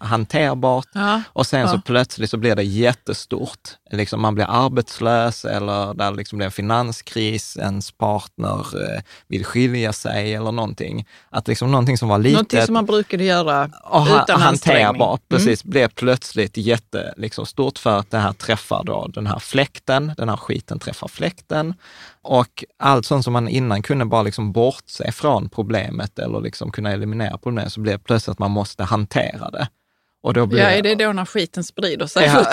hanterbart 0.00 0.88
ja, 0.92 1.22
och 1.26 1.46
sen 1.46 1.60
ja. 1.60 1.68
så 1.68 1.80
plötsligt 1.80 2.30
så 2.30 2.36
blir 2.36 2.56
det 2.56 2.62
jättestort. 2.62 3.70
Liksom 3.92 4.22
man 4.22 4.34
blir 4.34 4.46
arbetslös 4.48 5.44
eller 5.44 5.94
där 5.94 6.12
liksom 6.12 6.38
blir 6.38 6.46
en 6.46 6.52
finanskris, 6.52 7.56
ens 7.56 7.92
partner 7.92 8.58
eh, 8.58 9.02
vill 9.28 9.44
skilja 9.44 9.92
sig 9.92 10.34
eller 10.34 10.52
någonting. 10.52 11.06
Att 11.30 11.48
liksom 11.48 11.70
någonting 11.70 11.98
som 11.98 12.08
var 12.08 12.18
litet. 12.18 12.32
Någonting 12.32 12.62
som 12.62 12.72
man 12.72 12.86
brukade 12.86 13.24
göra 13.24 13.70
och 13.84 14.06
utan 14.06 14.40
hanterbart, 14.40 15.20
mm. 15.30 15.38
precis, 15.40 15.64
blev 15.64 15.88
plötsligt 15.88 16.56
jättestort 16.56 17.16
liksom, 17.16 17.46
för 17.76 17.98
att 17.98 18.10
det 18.10 18.18
här 18.18 18.32
träffar 18.32 18.84
då 18.84 19.06
den 19.06 19.26
här 19.26 19.38
fläkten, 19.38 20.12
den 20.16 20.28
här 20.28 20.36
skiten 20.36 20.78
träffar 20.78 21.08
fläkten. 21.08 21.74
Och 22.22 22.64
allt 22.78 23.06
sånt 23.06 23.24
som 23.24 23.32
man 23.32 23.48
innan 23.48 23.82
kunde 23.82 24.04
bara 24.04 24.22
liksom 24.22 24.52
bortse 24.52 25.12
från 25.12 25.48
problemet 25.48 26.18
eller 26.18 26.40
liksom 26.40 26.70
kunna 26.70 26.92
eliminera 26.92 27.38
problemet, 27.38 27.72
så 27.72 27.80
blev 27.80 27.98
det 27.98 28.04
plötsligt 28.04 28.32
att 28.32 28.38
man 28.38 28.50
måste 28.50 28.84
hantera 28.84 29.50
det. 29.50 29.68
Och 30.22 30.34
då 30.34 30.46
blir 30.46 30.60
ja, 30.60 30.70
är 30.70 30.82
det 30.82 30.94
då 30.94 31.12
när 31.12 31.24
skiten 31.24 31.64
sprider 31.64 32.06
sig? 32.06 32.26
Ja, 32.26 32.46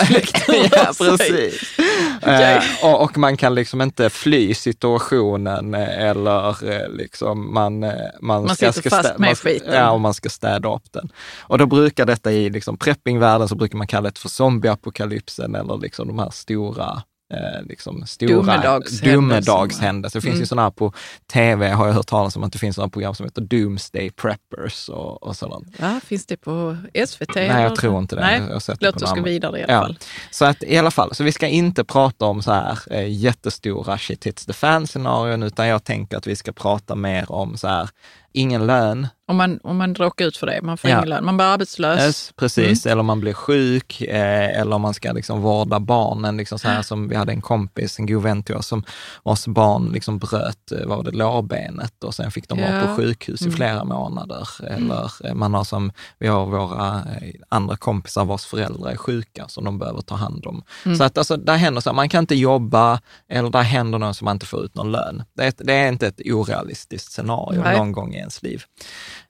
ja 0.72 0.92
precis. 0.98 1.78
okay. 2.16 2.54
eh, 2.54 2.62
och, 2.82 3.02
och, 3.02 3.18
man 3.18 3.36
kan 3.36 3.54
liksom 3.54 3.80
inte 3.80 4.10
fly 4.10 4.54
situationen 4.54 5.74
eller 5.74 6.70
eh, 6.72 6.88
liksom 6.88 7.54
man... 7.54 7.82
Eh, 7.82 7.92
man, 8.20 8.44
man 8.44 8.56
ska, 8.56 8.72
sitter 8.72 8.90
fast 8.90 9.18
med 9.18 9.28
man, 9.28 9.34
skiten. 9.34 9.74
Ja, 9.74 9.90
och 9.90 10.00
man 10.00 10.14
ska 10.14 10.28
städa 10.28 10.74
upp 10.74 10.92
den. 10.92 11.12
Och 11.40 11.58
då 11.58 11.66
brukar 11.66 12.06
detta 12.06 12.32
i 12.32 12.50
liksom 12.50 12.76
preppingvärlden 12.76 13.48
så 13.48 13.54
brukar 13.54 13.78
man 13.78 13.86
kalla 13.86 14.10
det 14.10 14.18
för 14.18 14.28
zombieapokalypsen 14.28 15.54
eller 15.54 15.78
liksom 15.78 16.08
de 16.08 16.18
här 16.18 16.30
stora 16.30 17.02
eh, 17.30 17.62
liksom 17.62 18.06
stora 18.06 18.80
domedagshändelser. 19.04 20.18
Det 20.18 20.22
finns 20.22 20.32
mm. 20.32 20.40
ju 20.40 20.46
sådana 20.46 20.62
här 20.62 20.70
på 20.70 20.92
tv, 21.32 21.68
har 21.70 21.86
jag 21.86 21.94
hört 21.94 22.06
talas 22.06 22.36
om 22.36 22.42
att 22.42 22.52
det 22.52 22.58
finns 22.58 22.76
sådana 22.76 22.90
program 22.90 23.14
som 23.14 23.26
heter 23.26 23.42
Doomsday 23.42 24.10
Preppers 24.10 24.88
och, 24.88 25.22
och 25.22 25.36
sådant. 25.36 25.66
Ja, 25.78 26.00
finns 26.04 26.26
det 26.26 26.36
på 26.36 26.76
SVT? 27.06 27.34
Nej, 27.34 27.62
jag 27.62 27.76
tror 27.76 27.98
inte 27.98 28.16
det. 28.16 28.22
Nej, 28.22 28.42
låt 28.80 29.02
oss 29.02 29.12
gå 29.12 29.22
vidare 29.22 29.60
i 29.60 29.62
alla 29.62 29.72
ja. 29.72 29.80
fall. 29.80 29.98
Så 30.30 30.44
att 30.44 30.62
i 30.62 30.78
alla 30.78 30.90
fall, 30.90 31.14
så 31.14 31.24
vi 31.24 31.32
ska 31.32 31.46
inte 31.46 31.84
prata 31.84 32.24
om 32.24 32.42
så 32.42 32.52
här 32.52 32.78
eh, 32.90 33.08
jättestora 33.08 33.98
shit 33.98 34.26
hits 34.26 34.46
the 34.46 34.52
fan 34.52 34.86
scenarion, 34.86 35.42
utan 35.42 35.68
jag 35.68 35.84
tänker 35.84 36.16
att 36.16 36.26
vi 36.26 36.36
ska 36.36 36.52
prata 36.52 36.94
mer 36.94 37.32
om 37.32 37.56
så 37.56 37.68
här 37.68 37.88
ingen 38.32 38.66
lön. 38.66 39.08
Om 39.30 39.36
man, 39.36 39.60
om 39.62 39.76
man 39.76 39.94
råkar 39.94 40.24
ut 40.24 40.36
för 40.36 40.46
det, 40.46 40.62
man 40.62 40.78
får 40.78 40.90
ja. 40.90 40.96
ingen 40.96 41.08
lön, 41.08 41.24
man 41.24 41.36
blir 41.36 41.46
arbetslös. 41.46 42.00
Yes, 42.00 42.32
precis, 42.36 42.86
mm. 42.86 42.92
eller 42.92 43.02
man 43.02 43.20
blir 43.20 43.32
sjuk, 43.32 44.00
eh, 44.00 44.60
eller 44.60 44.78
man 44.78 44.94
ska 44.94 45.12
liksom 45.12 45.40
vårda 45.40 45.80
barnen. 45.80 46.36
Liksom 46.36 46.58
så 46.58 46.68
här, 46.68 46.82
som 46.82 47.08
vi 47.08 47.16
hade 47.16 47.32
en 47.32 47.40
kompis, 47.40 47.98
en 47.98 48.06
god 48.06 48.22
vän 48.22 48.42
till 48.42 48.54
oss, 48.54 48.66
som 48.66 48.84
vars 49.22 49.46
barn 49.46 49.90
liksom 49.92 50.18
bröt 50.18 50.72
eh, 50.72 50.86
vad 50.86 50.96
var 50.96 51.04
det, 51.04 51.10
lårbenet 51.10 52.04
och 52.04 52.14
sen 52.14 52.30
fick 52.30 52.48
de 52.48 52.58
ja. 52.58 52.70
vara 52.70 52.86
på 52.86 52.94
sjukhus 52.94 53.40
mm. 53.40 53.52
i 53.52 53.56
flera 53.56 53.84
månader. 53.84 54.48
Eller 54.68 55.12
mm. 55.24 55.38
man 55.38 55.54
har 55.54 55.64
som, 55.64 55.92
vi 56.18 56.26
har 56.26 56.46
våra 56.46 56.96
eh, 56.96 57.34
andra 57.48 57.76
kompisar 57.76 58.24
vars 58.24 58.44
föräldrar 58.44 58.90
är 58.90 58.96
sjuka 58.96 59.48
som 59.48 59.64
de 59.64 59.78
behöver 59.78 60.00
ta 60.00 60.14
hand 60.14 60.46
om. 60.46 60.62
Mm. 60.84 60.98
Så 60.98 61.04
att 61.04 61.18
alltså, 61.18 61.36
där 61.36 61.56
händer 61.56 61.80
så, 61.80 61.92
man 61.92 62.08
kan 62.08 62.24
inte 62.24 62.34
jobba 62.34 63.00
eller 63.28 63.50
där 63.50 63.62
händer 63.62 63.98
något 63.98 64.16
som 64.16 64.24
man 64.24 64.36
inte 64.36 64.46
får 64.46 64.64
ut 64.64 64.74
någon 64.74 64.92
lön. 64.92 65.22
Det, 65.36 65.58
det 65.58 65.74
är 65.74 65.88
inte 65.88 66.06
ett 66.06 66.20
orealistiskt 66.24 67.12
scenario 67.12 67.62
Nej. 67.62 67.78
någon 67.78 67.92
gång 67.92 68.14
ens 68.14 68.42
liv. 68.42 68.64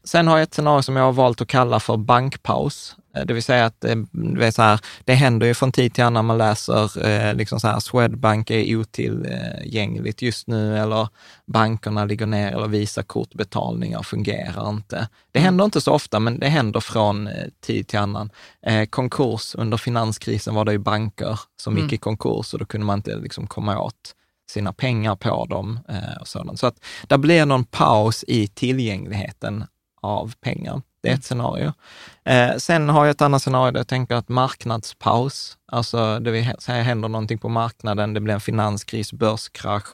Sen 0.04 0.28
har 0.28 0.38
jag 0.38 0.42
ett 0.42 0.54
scenario 0.54 0.82
som 0.82 0.96
jag 0.96 1.04
har 1.04 1.12
valt 1.12 1.40
att 1.40 1.48
kalla 1.48 1.80
för 1.80 1.96
bankpaus. 1.96 2.96
Eh, 3.16 3.24
det 3.26 3.34
vill 3.34 3.42
säga 3.42 3.66
att 3.66 3.84
eh, 3.84 3.96
det, 4.12 4.46
är 4.46 4.50
så 4.50 4.62
här, 4.62 4.80
det 5.04 5.14
händer 5.14 5.46
ju 5.46 5.54
från 5.54 5.72
tid 5.72 5.94
till 5.94 6.04
annan 6.04 6.24
man 6.24 6.38
läser 6.38 7.06
eh, 7.06 7.34
liksom 7.34 7.60
så 7.60 7.68
här, 7.68 7.80
Swedbank 7.80 8.50
är 8.50 8.76
otillgängligt 8.76 10.22
just 10.22 10.46
nu 10.46 10.78
eller 10.78 11.08
bankerna 11.46 12.04
ligger 12.04 12.26
ner 12.26 12.52
eller 12.52 12.68
Visakortbetalningar 12.68 14.02
fungerar 14.02 14.70
inte. 14.70 15.08
Det 15.32 15.38
mm. 15.38 15.44
händer 15.44 15.64
inte 15.64 15.80
så 15.80 15.92
ofta, 15.92 16.20
men 16.20 16.38
det 16.38 16.48
händer 16.48 16.80
från 16.80 17.28
tid 17.66 17.88
till 17.88 17.98
annan. 17.98 18.30
konkurs 18.90 19.54
under 19.54 19.76
finanskrisen 19.76 20.54
var 20.54 20.64
det 20.64 20.72
ju 20.72 20.78
banker 20.78 21.40
som 21.62 21.72
mm. 21.72 21.84
gick 21.84 21.92
i 21.92 21.96
konkurs 21.96 22.52
och 22.52 22.58
då 22.58 22.64
kunde 22.64 22.86
man 22.86 22.98
inte 22.98 23.16
liksom 23.16 23.46
komma 23.46 23.80
åt 23.80 24.14
sina 24.50 24.72
pengar 24.72 25.16
på 25.16 25.46
dem 25.46 25.80
eh, 25.88 26.20
och 26.20 26.28
sådant. 26.28 26.60
Så 26.60 26.66
att 26.66 26.84
det 27.06 27.18
blir 27.18 27.46
någon 27.46 27.64
paus 27.64 28.24
i 28.28 28.46
tillgängligheten 28.46 29.64
av 30.00 30.34
pengar. 30.40 30.82
Det 31.02 31.08
är 31.08 31.14
ett 31.14 31.24
scenario. 31.24 31.72
Eh, 32.24 32.56
sen 32.56 32.88
har 32.88 33.04
jag 33.04 33.10
ett 33.10 33.22
annat 33.22 33.42
scenario 33.42 33.72
där 33.72 33.80
jag 33.80 33.88
tänker 33.88 34.14
att 34.14 34.28
marknadspaus, 34.28 35.58
alltså 35.72 36.18
det 36.18 36.30
vill 36.30 36.52
säga 36.58 36.82
händer 36.82 37.08
någonting 37.08 37.38
på 37.38 37.48
marknaden, 37.48 38.14
det 38.14 38.20
blir 38.20 38.34
en 38.34 38.40
finanskris, 38.40 39.12
börskrasch, 39.12 39.86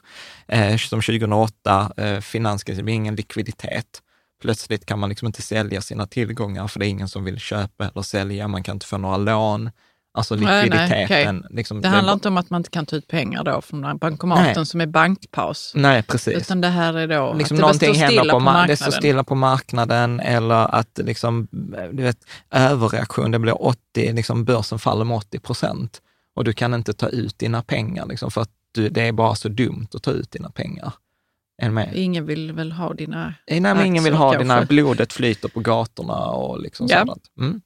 eh, 0.47 0.77
som 0.77 1.01
2008, 1.01 1.91
eh, 1.97 2.19
finanskris, 2.19 2.77
det 2.77 2.83
blir 2.83 2.95
ingen 2.95 3.15
likviditet. 3.15 4.01
Plötsligt 4.41 4.85
kan 4.85 4.99
man 4.99 5.09
liksom 5.09 5.25
inte 5.25 5.41
sälja 5.41 5.81
sina 5.81 6.07
tillgångar 6.07 6.67
för 6.67 6.79
det 6.79 6.87
är 6.87 6.89
ingen 6.89 7.09
som 7.09 7.23
vill 7.23 7.39
köpa 7.39 7.87
eller 7.87 8.01
sälja, 8.01 8.47
man 8.47 8.63
kan 8.63 8.75
inte 8.75 8.85
få 8.85 8.97
några 8.97 9.17
lån. 9.17 9.69
Alltså 10.17 10.35
likviditeten. 10.35 10.89
Nej, 10.89 11.07
nej, 11.09 11.37
okay. 11.37 11.55
liksom, 11.57 11.81
det 11.81 11.87
handlar 11.87 12.13
det 12.13 12.15
inte 12.15 12.27
om 12.27 12.37
att 12.37 12.49
man 12.49 12.59
inte 12.59 12.69
kan 12.69 12.85
ta 12.85 12.95
ut 12.95 13.07
pengar 13.07 13.43
då 13.43 13.61
från 13.61 13.97
bankomaten 13.97 14.53
nej. 14.55 14.65
som 14.65 14.81
är 14.81 14.85
bankpaus. 14.85 15.71
Nej, 15.75 16.03
precis. 16.03 16.37
Utan 16.37 16.61
det 16.61 16.67
här 16.67 16.93
är 16.93 17.07
då 17.07 17.33
liksom 17.33 17.63
att 17.63 17.79
det 17.79 17.85
står 17.85 17.93
stilla 17.93 18.23
på, 18.23 18.29
på 18.29 18.39
marknaden. 18.39 18.67
Det 18.67 18.77
står 18.77 18.91
stilla 18.91 19.23
på 19.23 19.35
marknaden 19.35 20.19
eller 20.19 20.75
att 20.75 20.99
liksom, 21.03 21.47
du 21.91 22.03
vet, 22.03 22.17
överreaktion, 22.51 23.31
det 23.31 23.39
blir 23.39 23.65
80, 23.65 23.77
liksom 23.95 24.45
börsen 24.45 24.79
faller 24.79 25.05
med 25.05 25.17
80 25.17 25.39
procent 25.39 26.01
och 26.35 26.43
du 26.43 26.53
kan 26.53 26.73
inte 26.73 26.93
ta 26.93 27.09
ut 27.09 27.39
dina 27.39 27.61
pengar 27.61 28.05
liksom, 28.05 28.31
för 28.31 28.41
att 28.41 28.51
du, 28.71 28.89
det 28.89 29.01
är 29.01 29.11
bara 29.11 29.35
så 29.35 29.49
dumt 29.49 29.87
att 29.93 30.03
ta 30.03 30.11
ut 30.11 30.31
dina 30.31 30.49
pengar. 30.49 30.93
Ingen 31.93 32.25
vill 32.25 32.51
väl 32.51 32.71
ha 32.71 32.93
dina 32.93 33.33
Nej, 33.47 33.59
men 33.59 33.85
ingen 33.85 34.03
vill 34.03 34.13
ha 34.13 34.37
dina, 34.37 34.65
blodet 34.65 35.13
flyter 35.13 35.49
på 35.49 35.59
gatorna 35.59 36.25
och 36.25 36.61
liksom 36.61 36.87
ja. 36.89 36.99
sådant. 36.99 37.23
Mm. 37.39 37.61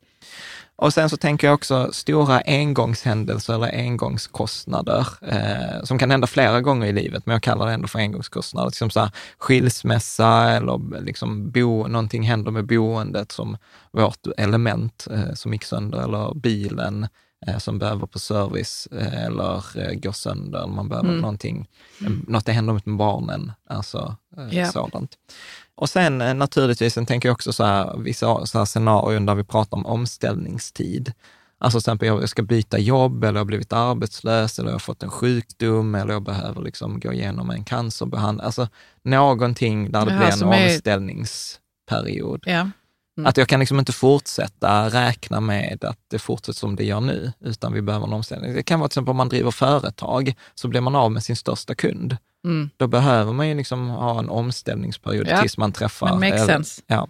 Och 0.82 0.94
sen 0.94 1.10
så 1.10 1.18
tänker 1.18 1.48
jag 1.48 1.54
också 1.54 1.90
stora 1.94 2.42
engångshändelser 2.46 3.54
eller 3.54 3.78
engångskostnader 3.78 5.08
eh, 5.22 5.84
som 5.84 6.00
kan 6.00 6.12
hända 6.12 6.28
flera 6.28 6.62
gånger 6.62 6.88
i 6.88 6.94
livet, 6.94 7.26
men 7.26 7.34
jag 7.34 7.44
kallar 7.44 7.68
det 7.68 7.74
ändå 7.74 7.88
för 7.88 8.00
engångskostnader. 8.00 8.68
Liksom 8.68 8.90
så 8.90 9.00
här, 9.00 9.12
skilsmässa 9.38 10.50
eller 10.50 11.02
liksom 11.02 11.52
bo, 11.52 11.88
någonting 11.88 12.24
händer 12.24 12.52
med 12.52 12.66
boendet 12.66 13.32
som 13.32 13.58
vårt 13.92 14.28
element 14.38 15.08
eh, 15.12 15.34
som 15.34 15.54
gick 15.54 15.64
sönder 15.64 16.04
eller 16.04 16.34
bilen 16.36 17.08
eh, 17.48 17.58
som 17.58 17.80
behöver 17.80 18.08
på 18.08 18.20
service 18.20 18.88
eh, 18.92 19.26
eller 19.26 19.80
eh, 19.80 20.00
går 20.00 20.12
sönder. 20.12 20.68
Man 20.68 20.90
behöver 20.90 21.10
mm. 21.10 21.22
någonting, 21.22 21.70
något 22.28 22.46
det 22.46 22.52
händer 22.52 22.74
med 22.74 22.98
barnen, 22.98 23.52
alltså 23.70 24.16
yeah. 24.52 24.72
sådant. 24.72 25.18
Och 25.82 25.90
sen 25.90 26.22
eh, 26.22 26.34
naturligtvis, 26.34 26.94
sen 26.94 27.06
tänker 27.06 27.30
jag 27.30 27.34
också 27.34 27.54
så 27.54 27.64
här, 27.64 27.98
vissa 27.98 28.46
så 28.46 28.58
här 28.58 28.66
scenarion 28.66 29.26
där 29.26 29.36
vi 29.36 29.44
pratar 29.44 29.78
om 29.78 29.86
omställningstid. 29.86 31.14
Alltså 31.58 31.80
till 31.80 31.82
exempel 31.82 32.08
jag 32.08 32.30
ska 32.30 32.42
byta 32.42 32.80
jobb 32.80 33.24
eller 33.24 33.34
jag 33.34 33.40
har 33.40 33.46
blivit 33.46 33.74
arbetslös 33.74 34.60
eller 34.60 34.70
jag 34.70 34.76
har 34.76 34.80
fått 34.80 35.04
en 35.04 35.10
sjukdom 35.10 35.96
eller 35.96 36.14
jag 36.14 36.24
behöver 36.24 36.62
liksom 36.62 37.00
gå 37.00 37.14
igenom 37.14 37.50
en 37.50 37.64
cancerbehandling. 37.64 38.46
Alltså 38.46 38.68
någonting 39.04 39.92
där 39.92 40.06
det 40.06 40.18
blir 40.18 40.44
en 40.44 40.44
omställningsperiod. 40.44 42.44
Ja. 42.46 42.70
Mm. 43.18 43.30
Att 43.30 43.38
jag 43.38 43.48
kan 43.48 43.60
liksom 43.60 43.80
inte 43.80 43.92
fortsätta 43.92 44.90
räkna 44.90 45.40
med 45.40 45.84
att 45.84 46.00
det 46.08 46.20
fortsätter 46.20 46.60
som 46.60 46.76
det 46.76 46.84
gör 46.84 47.02
nu, 47.02 47.32
utan 47.40 47.74
vi 47.74 47.82
behöver 47.82 48.08
en 48.08 48.14
omställning. 48.14 48.54
Det 48.54 48.64
kan 48.64 48.80
vara 48.80 48.90
till 48.90 48.94
exempel 48.94 49.12
om 49.12 49.18
man 49.18 49.30
driver 49.30 49.52
företag, 49.52 50.34
så 50.56 50.68
blir 50.68 50.82
man 50.82 50.96
av 50.96 51.12
med 51.12 51.24
sin 51.24 51.36
största 51.36 51.76
kund. 51.76 52.18
Mm. 52.45 52.69
Då 52.77 52.88
behöver 52.88 53.33
man 53.33 53.48
ju 53.48 53.55
liksom 53.55 53.89
ha 53.89 54.19
en 54.19 54.29
omställningsperiod 54.29 55.27
ja. 55.27 55.41
tills 55.41 55.57
man 55.57 55.71
träffar... 55.71 56.17
Men, 56.17 56.29
makes 56.29 56.45
sense. 56.45 56.81
Ja. 56.88 57.07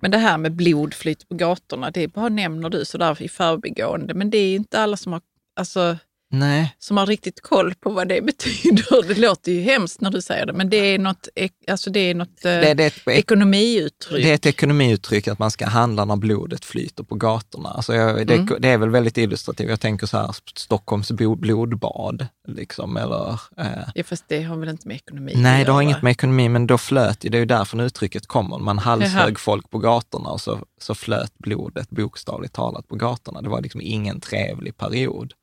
men 0.00 0.10
det 0.10 0.18
här 0.18 0.38
med 0.38 0.52
blodflyt 0.52 1.28
på 1.28 1.34
gatorna, 1.34 1.90
det 1.90 2.08
bara 2.08 2.28
nämner 2.28 2.70
du 2.70 2.84
sådär 2.84 3.22
i 3.22 3.28
förbigående, 3.28 4.14
men 4.14 4.30
det 4.30 4.38
är 4.38 4.48
ju 4.48 4.56
inte 4.56 4.80
alla 4.80 4.96
som 4.96 5.12
har... 5.12 5.20
Alltså, 5.56 5.96
Nej. 6.32 6.76
som 6.78 6.96
har 6.96 7.06
riktigt 7.06 7.40
koll 7.40 7.74
på 7.74 7.90
vad 7.90 8.08
det 8.08 8.20
betyder. 8.26 9.08
Det 9.08 9.20
låter 9.20 9.52
ju 9.52 9.60
hemskt 9.60 10.00
när 10.00 10.10
du 10.10 10.22
säger 10.22 10.46
det, 10.46 10.52
men 10.52 10.70
det 10.70 10.76
är 10.76 10.98
något, 10.98 11.28
alltså 11.68 11.90
det 11.90 12.00
är 12.00 12.14
något 12.14 12.42
det, 12.42 12.74
det 12.74 12.84
är 12.84 12.86
ett, 12.86 13.08
ekonomiuttryck. 13.08 14.24
Det 14.24 14.30
är 14.30 14.34
ett 14.34 14.46
ekonomiuttryck 14.46 15.28
att 15.28 15.38
man 15.38 15.50
ska 15.50 15.66
handla 15.66 16.04
när 16.04 16.16
blodet 16.16 16.64
flyter 16.64 17.04
på 17.04 17.14
gatorna. 17.14 17.68
Alltså 17.68 17.94
jag, 17.94 18.26
det, 18.26 18.34
mm. 18.34 18.56
det, 18.58 18.68
är 18.68 18.78
väl 18.78 18.90
väldigt 18.90 19.18
illustrativt. 19.18 19.70
Jag 19.70 19.80
tänker 19.80 20.06
så 20.06 20.16
här, 20.16 20.34
Stockholms 20.54 21.10
blodbad. 21.10 22.26
Liksom, 22.48 22.96
eller, 22.96 23.38
eh. 23.58 23.66
Ja, 23.94 24.04
fast 24.04 24.24
det 24.28 24.42
har 24.42 24.56
väl 24.56 24.68
inte 24.68 24.88
med 24.88 24.96
ekonomi 24.96 25.32
Nej, 25.36 25.64
det 25.64 25.72
har 25.72 25.82
inget 25.82 26.02
med 26.02 26.10
ekonomi, 26.10 26.48
men 26.48 26.66
då 26.66 26.78
flöt 26.78 27.20
det. 27.20 27.28
är 27.28 27.38
ju 27.38 27.44
därför 27.44 27.82
uttrycket 27.82 28.26
kommer. 28.26 28.58
Man 28.58 28.78
halshög 28.78 29.40
folk 29.40 29.70
på 29.70 29.78
gatorna 29.78 30.28
och 30.28 30.40
så, 30.40 30.58
så 30.80 30.94
flöt 30.94 31.38
blodet 31.38 31.90
bokstavligt 31.90 32.54
talat 32.54 32.88
på 32.88 32.96
gatorna. 32.96 33.42
Det 33.42 33.48
var 33.48 33.60
liksom 33.60 33.80
ingen 33.80 34.20
trevlig 34.20 34.76
period. 34.76 35.34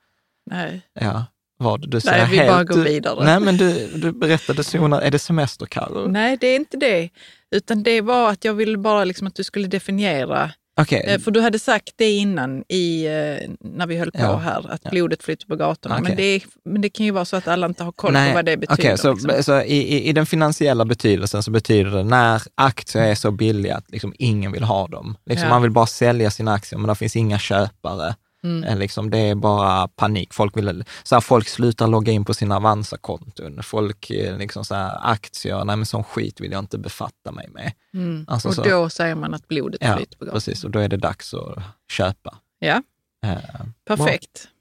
Nej. 0.50 0.82
Ja. 1.00 1.26
Vad, 1.58 1.90
du 1.90 2.00
Nej, 2.06 2.28
vi 2.32 2.38
helt, 2.38 2.50
bara 2.50 2.64
går 2.64 2.84
vidare. 2.84 3.26
Nej, 3.26 3.40
men 3.40 3.58
du, 3.58 3.88
du 3.88 4.12
berättade, 4.12 4.64
Sona, 4.64 5.02
är 5.02 5.12
det 5.12 5.20
semester, 5.20 5.66
Karo? 5.66 6.08
Nej, 6.08 6.38
det 6.42 6.48
är 6.48 6.56
inte 6.56 6.78
det. 6.78 7.10
Utan 7.56 7.84
det 7.84 8.02
var 8.02 8.30
att 8.30 8.46
jag 8.46 8.54
ville 8.54 8.78
bara 8.78 9.04
liksom 9.04 9.28
att 9.28 9.36
du 9.36 9.44
skulle 9.44 9.68
definiera 9.68 10.52
Okay. 10.82 11.00
Eh, 11.00 11.20
för 11.20 11.32
du 11.32 11.42
hade 11.42 11.60
sagt 11.60 11.94
det 11.96 12.12
innan 12.12 12.64
i, 12.68 13.06
eh, 13.06 13.50
när 13.60 13.88
vi 13.88 13.98
höll 13.98 14.12
på 14.12 14.20
ja. 14.20 14.38
här, 14.38 14.72
att 14.72 14.82
ja. 14.84 14.90
blodet 14.90 15.24
flyter 15.24 15.48
på 15.48 15.56
gatorna. 15.56 15.96
Okay. 15.96 16.08
Men, 16.08 16.18
det, 16.18 16.44
men 16.66 16.82
det 16.82 16.90
kan 16.90 17.06
ju 17.06 17.12
vara 17.12 17.26
så 17.26 17.36
att 17.36 17.48
alla 17.48 17.66
inte 17.66 17.84
har 17.84 17.92
koll 17.92 18.14
Nej. 18.14 18.32
på 18.32 18.36
vad 18.36 18.46
det 18.46 18.58
betyder. 18.58 18.84
Okay, 18.84 18.98
så, 18.98 19.14
liksom. 19.14 19.44
så 19.44 19.62
i, 19.62 20.10
i 20.10 20.14
den 20.14 20.26
finansiella 20.26 20.86
betydelsen 20.86 21.44
så 21.44 21.52
betyder 21.52 21.92
det 21.92 22.04
när 22.04 22.42
aktier 22.56 23.04
är 23.04 23.16
så 23.16 23.32
billiga 23.32 23.76
att 23.76 23.92
liksom 23.92 24.14
ingen 24.18 24.52
vill 24.52 24.64
ha 24.64 24.88
dem. 24.88 25.18
Liksom 25.26 25.48
ja. 25.48 25.54
Man 25.54 25.62
vill 25.62 25.72
bara 25.72 25.88
sälja 25.88 26.32
sina 26.32 26.54
aktier, 26.54 26.80
men 26.80 26.88
det 26.88 26.96
finns 26.96 27.16
inga 27.16 27.40
köpare. 27.40 28.16
Mm. 28.44 28.64
Eh, 28.64 28.78
liksom, 28.78 29.10
det 29.10 29.18
är 29.18 29.36
bara 29.36 29.88
panik. 29.88 30.34
Folk, 30.34 30.58
vill, 30.58 30.84
så 31.04 31.16
här, 31.16 31.22
folk 31.22 31.48
slutar 31.48 31.88
logga 31.88 32.12
in 32.12 32.26
på 32.26 32.34
sina 32.34 32.56
Avanza-konton. 32.56 33.64
Folk, 33.64 34.10
eh, 34.10 34.38
liksom, 34.38 34.66
så 34.66 34.76
här, 34.76 35.12
aktier, 35.12 35.66
nej 35.66 35.76
men 35.76 35.86
sån 35.86 36.04
skit 36.04 36.40
vill 36.42 36.52
jag 36.52 36.60
inte 36.60 36.78
befatta 36.78 37.32
mig 37.32 37.50
med. 37.50 37.74
Mm. 37.94 38.26
Alltså, 38.28 38.48
och 38.48 38.56
så, 38.56 38.64
då 38.64 38.90
säger 38.90 39.16
man 39.16 39.34
att 39.34 39.48
blodet 39.48 39.82
ja, 39.84 39.98
flyter 39.98 40.18
på 40.18 40.26
gatan. 40.26 40.36
precis. 40.36 40.64
Och 40.64 40.72
då 40.72 40.80
är 40.80 40.90
det 40.90 40.98
dags 40.98 41.34
att 41.34 41.64
köpa. 41.92 42.38
Ja, 42.60 42.82
eh, 43.26 43.38
perfekt. 43.86 44.44
Bra. 44.44 44.52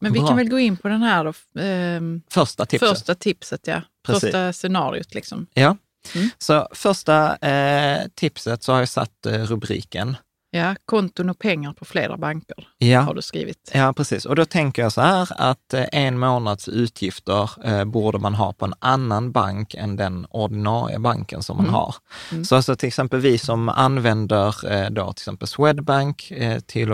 Men 0.00 0.12
vi 0.12 0.18
bra. 0.18 0.28
kan 0.28 0.36
väl 0.36 0.48
gå 0.48 0.58
in 0.58 0.76
på 0.76 0.88
den 0.88 1.02
här 1.02 1.24
då, 1.24 1.60
eh, 1.60 2.00
första 2.30 2.66
tipset. 2.66 2.88
Första 2.88 3.14
tipset, 3.14 3.66
ja. 3.66 3.82
Precis. 4.06 4.20
Första 4.22 4.52
scenariot 4.52 5.14
liksom. 5.14 5.46
Ja. 5.54 5.76
Mm. 6.14 6.30
Så 6.38 6.68
första 6.72 7.36
eh, 7.36 8.08
tipset 8.14 8.62
så 8.62 8.72
har 8.72 8.78
jag 8.78 8.88
satt 8.88 9.26
eh, 9.26 9.32
rubriken 9.32 10.16
Ja, 10.58 10.74
konton 10.84 11.30
och 11.30 11.38
pengar 11.38 11.72
på 11.72 11.84
flera 11.84 12.16
banker 12.16 12.68
ja. 12.78 13.00
har 13.00 13.14
du 13.14 13.22
skrivit. 13.22 13.70
Ja, 13.74 13.92
precis. 13.92 14.24
Och 14.24 14.36
då 14.36 14.44
tänker 14.44 14.82
jag 14.82 14.92
så 14.92 15.00
här 15.00 15.28
att 15.36 15.74
eh, 15.74 15.84
en 15.92 16.18
månads 16.18 16.68
utgifter 16.68 17.50
eh, 17.64 17.84
borde 17.84 18.18
man 18.18 18.34
ha 18.34 18.52
på 18.52 18.64
en 18.64 18.74
annan 18.78 19.32
bank 19.32 19.74
än 19.74 19.96
den 19.96 20.26
ordinarie 20.30 20.98
banken 20.98 21.42
som 21.42 21.56
man 21.56 21.66
mm. 21.66 21.74
har. 21.74 21.94
Mm. 22.32 22.44
Så 22.44 22.56
alltså 22.56 22.76
till 22.76 22.86
exempel 22.86 23.20
vi 23.20 23.38
som 23.38 23.68
använder 23.68 24.72
eh, 24.72 24.90
då 24.90 25.12
till 25.12 25.22
exempel 25.22 25.48
Swedbank 25.48 26.30
eh, 26.30 26.60
till 26.60 26.88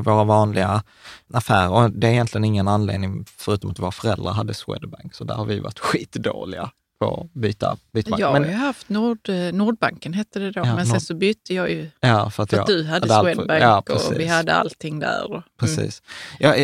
våra 0.00 0.24
vanliga 0.24 0.82
affärer, 1.32 1.70
och 1.70 1.90
det 1.90 2.06
är 2.06 2.12
egentligen 2.12 2.44
ingen 2.44 2.68
anledning 2.68 3.24
förutom 3.36 3.70
att 3.70 3.78
våra 3.78 3.90
föräldrar 3.90 4.32
hade 4.32 4.54
Swedbank, 4.54 5.14
så 5.14 5.24
där 5.24 5.34
har 5.34 5.44
vi 5.44 5.60
varit 5.60 5.78
skitdåliga 5.78 6.70
på 7.00 7.20
att 7.20 7.40
byta, 7.40 7.76
byta 7.92 8.10
bank. 8.10 8.20
Jag 8.20 8.28
har 8.28 8.40
ju 8.40 8.52
haft 8.52 8.88
Nord, 8.88 9.28
eh, 9.28 9.52
Nordbanken, 9.52 10.14
hette 10.14 10.38
det 10.38 10.50
då, 10.50 10.60
ja, 10.60 10.76
men 10.76 10.86
sen 10.86 11.00
så 11.00 11.14
bytte 11.14 11.54
jag 11.54 11.70
ju 11.70 11.90
ja, 12.00 12.30
för 12.30 12.42
att, 12.42 12.50
för 12.50 12.58
att 12.58 12.66
du 12.66 12.84
hade, 12.84 13.14
hade 13.14 13.34
Swedbank 13.34 13.62
ja, 13.62 13.82
och 13.94 14.20
vi 14.20 14.26
hade 14.26 14.54
allting 14.54 14.98
där. 14.98 15.26
Mm. 15.26 15.42
Precis. 15.60 16.02
Ja, 16.38 16.54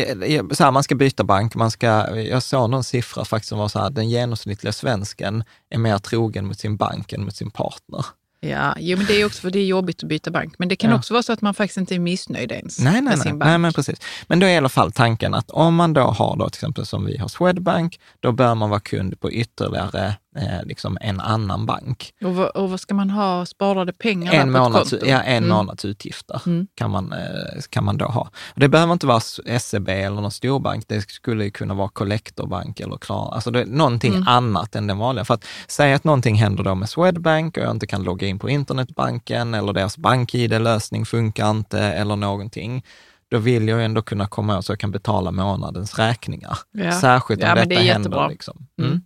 så 0.51 0.63
här, 0.63 0.71
man 0.71 0.83
ska 0.83 0.95
byta 0.95 1.23
bank. 1.23 1.55
Man 1.55 1.71
ska, 1.71 2.17
jag 2.17 2.43
såg 2.43 2.69
någon 2.69 2.83
siffra 2.83 3.25
faktiskt 3.25 3.49
som 3.49 3.59
var 3.59 3.67
så 3.67 3.79
här, 3.79 3.89
den 3.89 4.09
genomsnittliga 4.09 4.73
svensken 4.73 5.43
är 5.69 5.77
mer 5.77 5.97
trogen 5.97 6.45
mot 6.45 6.59
sin 6.59 6.77
bank 6.77 7.13
än 7.13 7.23
mot 7.23 7.35
sin 7.35 7.51
partner. 7.51 8.05
Ja, 8.39 8.75
jo, 8.79 8.97
men 8.97 9.05
det 9.05 9.21
är 9.21 9.25
också 9.25 9.41
för 9.41 9.51
det 9.51 9.59
är 9.59 9.65
jobbigt 9.65 10.03
att 10.03 10.09
byta 10.09 10.31
bank. 10.31 10.53
Men 10.59 10.67
det 10.67 10.75
kan 10.75 10.89
ja. 10.89 10.95
också 10.97 11.13
vara 11.13 11.23
så 11.23 11.33
att 11.33 11.41
man 11.41 11.53
faktiskt 11.53 11.77
inte 11.77 11.95
är 11.95 11.99
missnöjd 11.99 12.51
ens 12.51 12.79
nej, 12.79 12.93
nej, 12.93 13.01
med 13.01 13.17
nej. 13.17 13.21
sin 13.21 13.39
bank. 13.39 13.49
Nej, 13.49 13.57
men 13.57 13.73
precis. 13.73 13.99
Men 14.27 14.39
då 14.39 14.45
är 14.45 14.51
i 14.51 14.57
alla 14.57 14.69
fall 14.69 14.91
tanken 14.91 15.33
att 15.33 15.51
om 15.51 15.75
man 15.75 15.93
då 15.93 16.01
har 16.01 16.35
då 16.37 16.49
till 16.49 16.57
exempel 16.57 16.85
som 16.85 17.05
vi 17.05 17.17
har 17.17 17.27
Swedbank, 17.27 17.99
då 18.19 18.31
bör 18.31 18.55
man 18.55 18.69
vara 18.69 18.79
kund 18.79 19.19
på 19.19 19.31
ytterligare 19.31 20.15
eh, 20.37 20.65
liksom 20.65 20.97
en 21.01 21.19
annan 21.19 21.65
bank. 21.65 22.13
Och 22.23 22.35
vad, 22.35 22.49
och 22.49 22.69
vad 22.69 22.79
ska 22.79 22.93
man 22.93 23.09
ha 23.09 23.45
sparade 23.45 23.93
pengar 23.93 24.33
en 24.33 24.53
där 24.53 24.59
månads, 24.59 24.89
på 24.89 24.97
Ja, 25.05 25.21
en 25.21 25.43
mm. 25.43 25.49
månads 25.49 25.85
utgifter 25.85 26.41
mm. 26.45 26.67
kan, 26.75 26.91
man, 26.91 27.13
eh, 27.13 27.61
kan 27.69 27.83
man 27.83 27.97
då 27.97 28.05
ha. 28.05 28.21
Och 28.53 28.59
det 28.59 28.69
behöver 28.69 28.93
inte 28.93 29.07
vara 29.07 29.19
SEB 29.59 29.89
eller 29.89 30.21
någon 30.21 30.31
storbank. 30.31 30.83
Det 30.87 31.09
skulle 31.09 31.49
kunna 31.49 31.73
vara 31.73 31.89
Collectorbank 31.89 32.79
eller 32.79 32.97
Klarna. 32.97 33.31
Alltså 33.31 33.51
det 33.51 33.61
är 33.61 33.65
någonting 33.65 34.13
mm. 34.13 34.27
annat 34.27 34.75
än 34.75 34.87
den 34.87 34.97
vanliga. 34.97 35.25
För 35.25 35.33
att 35.33 35.45
säga 35.67 35.95
att 35.95 36.03
någonting 36.03 36.35
händer 36.35 36.63
då 36.63 36.75
med 36.75 36.89
Swedbank 36.89 37.57
och 37.57 37.63
jag 37.63 37.71
inte 37.71 37.87
kan 37.87 38.03
logga 38.03 38.27
in 38.27 38.39
på 38.39 38.49
internetbanken 38.49 39.53
eller 39.53 39.73
deras 39.73 39.97
bank-id-lösning 39.97 41.05
funkar 41.05 41.49
inte 41.49 41.79
eller 41.79 42.15
någonting 42.15 42.83
då 43.29 43.37
vill 43.37 43.67
jag 43.67 43.85
ändå 43.85 44.01
kunna 44.01 44.27
komma 44.27 44.57
åt 44.57 44.65
så 44.65 44.71
jag 44.71 44.79
kan 44.79 44.91
betala 44.91 45.31
månadens 45.31 45.99
räkningar. 45.99 46.57
Ja. 46.71 46.91
Särskilt 46.91 47.43
om 47.43 47.49
ja, 47.49 47.55
detta 47.55 47.69
det 47.69 47.75
händer. 47.75 48.29
Liksom. 48.29 48.67
Mm. 48.79 48.91
mm. 48.91 49.01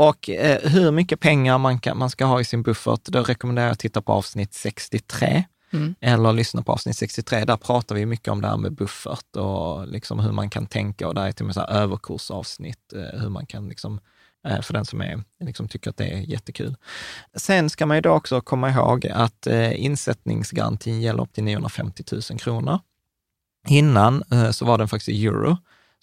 Och 0.00 0.30
eh, 0.30 0.70
hur 0.70 0.90
mycket 0.90 1.20
pengar 1.20 1.58
man, 1.58 1.78
kan, 1.78 1.98
man 1.98 2.10
ska 2.10 2.24
ha 2.24 2.40
i 2.40 2.44
sin 2.44 2.62
buffert, 2.62 3.04
då 3.04 3.22
rekommenderar 3.22 3.66
jag 3.66 3.72
att 3.72 3.78
titta 3.78 4.02
på 4.02 4.12
avsnitt 4.12 4.54
63. 4.54 5.44
Mm. 5.72 5.94
Eller 6.00 6.32
lyssna 6.32 6.62
på 6.62 6.72
avsnitt 6.72 6.96
63. 6.96 7.44
Där 7.44 7.56
pratar 7.56 7.94
vi 7.94 8.06
mycket 8.06 8.28
om 8.28 8.40
det 8.40 8.48
här 8.48 8.56
med 8.56 8.72
buffert 8.72 9.36
och 9.36 9.88
liksom 9.88 10.20
hur 10.20 10.32
man 10.32 10.50
kan 10.50 10.66
tänka. 10.66 11.08
Och 11.08 11.14
där 11.14 11.26
är 11.26 11.32
till 11.32 11.42
och 11.42 11.46
med 11.46 11.54
så 11.54 11.60
överkursavsnitt, 11.60 12.92
eh, 12.92 13.20
hur 13.20 13.28
man 13.28 13.46
kan 13.46 13.68
liksom, 13.68 14.00
eh, 14.48 14.60
för 14.60 14.72
den 14.74 14.84
som 14.84 15.00
är, 15.00 15.22
liksom 15.40 15.68
tycker 15.68 15.90
att 15.90 15.96
det 15.96 16.08
är 16.08 16.18
jättekul. 16.18 16.76
Sen 17.34 17.70
ska 17.70 17.86
man 17.86 17.96
ju 17.96 18.00
då 18.00 18.10
också 18.10 18.40
komma 18.40 18.70
ihåg 18.70 19.06
att 19.06 19.46
eh, 19.46 19.84
insättningsgarantin 19.84 21.00
gäller 21.00 21.22
upp 21.22 21.32
till 21.32 21.44
950 21.44 22.04
000 22.12 22.22
kronor. 22.22 22.78
Innan 23.68 24.24
så 24.52 24.64
var 24.64 24.78
den 24.78 24.88
faktiskt 24.88 25.08
i 25.08 25.26
euro. 25.26 25.56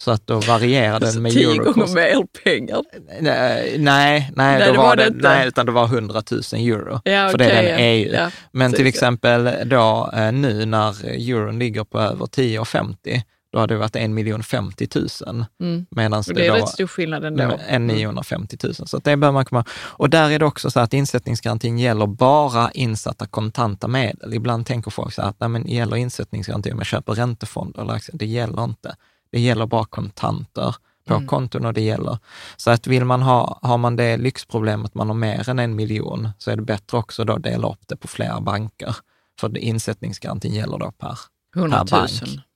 Så 0.04 0.10
att 0.10 0.26
då 0.26 0.40
varierade 0.40 1.12
den 1.12 1.22
med 1.22 1.32
Tio 1.32 1.56
gånger 1.56 1.94
mer 1.94 2.26
pengar? 2.44 2.82
Nej, 3.20 3.76
nej, 3.78 4.32
nej, 4.36 4.66
då 4.66 4.72
det 4.72 4.78
var 4.78 4.96
det, 4.96 5.06
inte. 5.06 5.28
nej, 5.28 5.48
utan 5.48 5.66
det 5.66 5.72
var 5.72 5.84
100 5.84 6.22
000 6.30 6.42
euro. 6.52 7.00
Ja, 7.04 7.28
för 7.28 7.34
okay, 7.34 7.46
det 7.48 7.52
är 7.52 7.62
den 7.62 7.78
EU. 7.78 8.12
Ja, 8.12 8.30
Men 8.52 8.72
till 8.72 8.86
exempel 8.86 9.50
då 9.64 10.10
eh, 10.14 10.32
nu 10.32 10.66
när 10.66 11.06
euron 11.06 11.58
ligger 11.58 11.84
på 11.84 12.00
över 12.00 12.26
10,50, 12.26 13.22
då 13.52 13.58
hade 13.58 13.74
det 13.74 13.78
varit 13.78 13.96
1 13.96 14.10
miljon 14.10 14.42
50 14.42 14.88
000. 14.94 15.44
Mm. 15.60 15.86
Medans 15.90 16.26
det 16.26 16.46
är 16.46 16.52
rätt 16.52 16.68
stor 16.68 16.86
skillnad 16.86 17.24
ändå. 17.24 17.58
En 17.68 17.86
950 17.86 18.56
000. 18.62 18.74
Så 18.74 18.98
det 18.98 19.16
bör 19.16 19.32
man 19.32 19.44
komma 19.44 19.64
Och 19.70 20.10
där 20.10 20.30
är 20.30 20.38
det 20.38 20.44
också 20.44 20.70
så 20.70 20.80
att 20.80 20.92
insättningsgarantin 20.92 21.78
gäller 21.78 22.06
bara 22.06 22.70
insatta 22.70 23.26
kontanta 23.26 23.88
medel. 23.88 24.34
Ibland 24.34 24.66
tänker 24.66 24.90
folk 24.90 25.12
så 25.12 25.22
här 25.22 25.28
att 25.28 25.40
nej, 25.40 25.48
men 25.48 25.66
gäller 25.66 25.96
insättningsgarantin 25.96 26.72
om 26.72 26.78
jag 26.78 26.86
köper 26.86 27.12
räntefonder 27.12 27.82
eller 27.82 27.92
aktier? 27.92 28.16
Det 28.18 28.26
gäller 28.26 28.64
inte. 28.64 28.96
Det 29.30 29.40
gäller 29.40 29.66
bara 29.66 29.84
kontanter 29.84 30.74
på 31.04 31.14
mm. 31.14 31.26
konton 31.26 31.66
och 31.66 31.74
det 31.74 31.80
gäller. 31.80 32.18
Så 32.56 32.70
att 32.70 32.86
vill 32.86 33.04
man 33.04 33.22
ha, 33.22 33.58
har 33.62 33.78
man 33.78 33.96
det 33.96 34.16
lyxproblemet 34.16 34.94
man 34.94 35.08
har 35.08 35.14
mer 35.14 35.48
än 35.48 35.58
en 35.58 35.76
miljon, 35.76 36.28
så 36.38 36.50
är 36.50 36.56
det 36.56 36.62
bättre 36.62 36.98
också 36.98 37.24
då 37.24 37.32
att 37.32 37.42
dela 37.42 37.68
upp 37.68 37.88
det 37.88 37.96
på 37.96 38.08
flera 38.08 38.40
banker. 38.40 38.96
För 39.40 39.58
insättningsgarantin 39.58 40.54
gäller 40.54 40.78
då 40.78 40.90
per 40.90 41.18
100 41.56 41.84
000? 41.92 42.08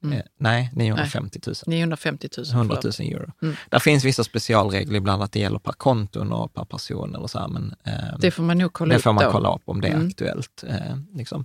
Mm. 0.05 0.19
Eh, 0.19 0.25
nej, 0.39 0.71
950 0.73 1.41
000. 1.47 1.55
950 1.67 2.29
000 2.39 2.47
100 2.53 2.79
000 2.85 2.93
euro. 2.99 3.33
Mm. 3.43 3.57
Där 3.71 3.79
finns 3.79 4.05
vissa 4.05 4.25
specialregler, 4.25 4.97
ibland 4.97 5.23
att 5.23 5.33
det 5.33 5.39
gäller 5.39 5.59
per 5.59 5.73
konton 5.73 6.33
och 6.33 6.55
per 6.55 6.65
person 6.65 7.15
eller 7.15 7.27
så 7.27 7.39
här, 7.39 7.49
men 7.49 7.75
eh, 7.85 8.19
det 8.19 8.31
får 8.31 8.43
man 8.43 8.59
nog 8.59 8.73
kolla 8.73 8.95
det 8.95 9.01
får 9.01 9.13
man 9.13 9.33
kolla 9.33 9.55
upp 9.55 9.63
om 9.65 9.81
det 9.81 9.89
är 9.89 9.95
mm. 9.95 10.09
aktuellt. 10.09 10.65
Eh, 10.69 10.97
liksom. 11.15 11.45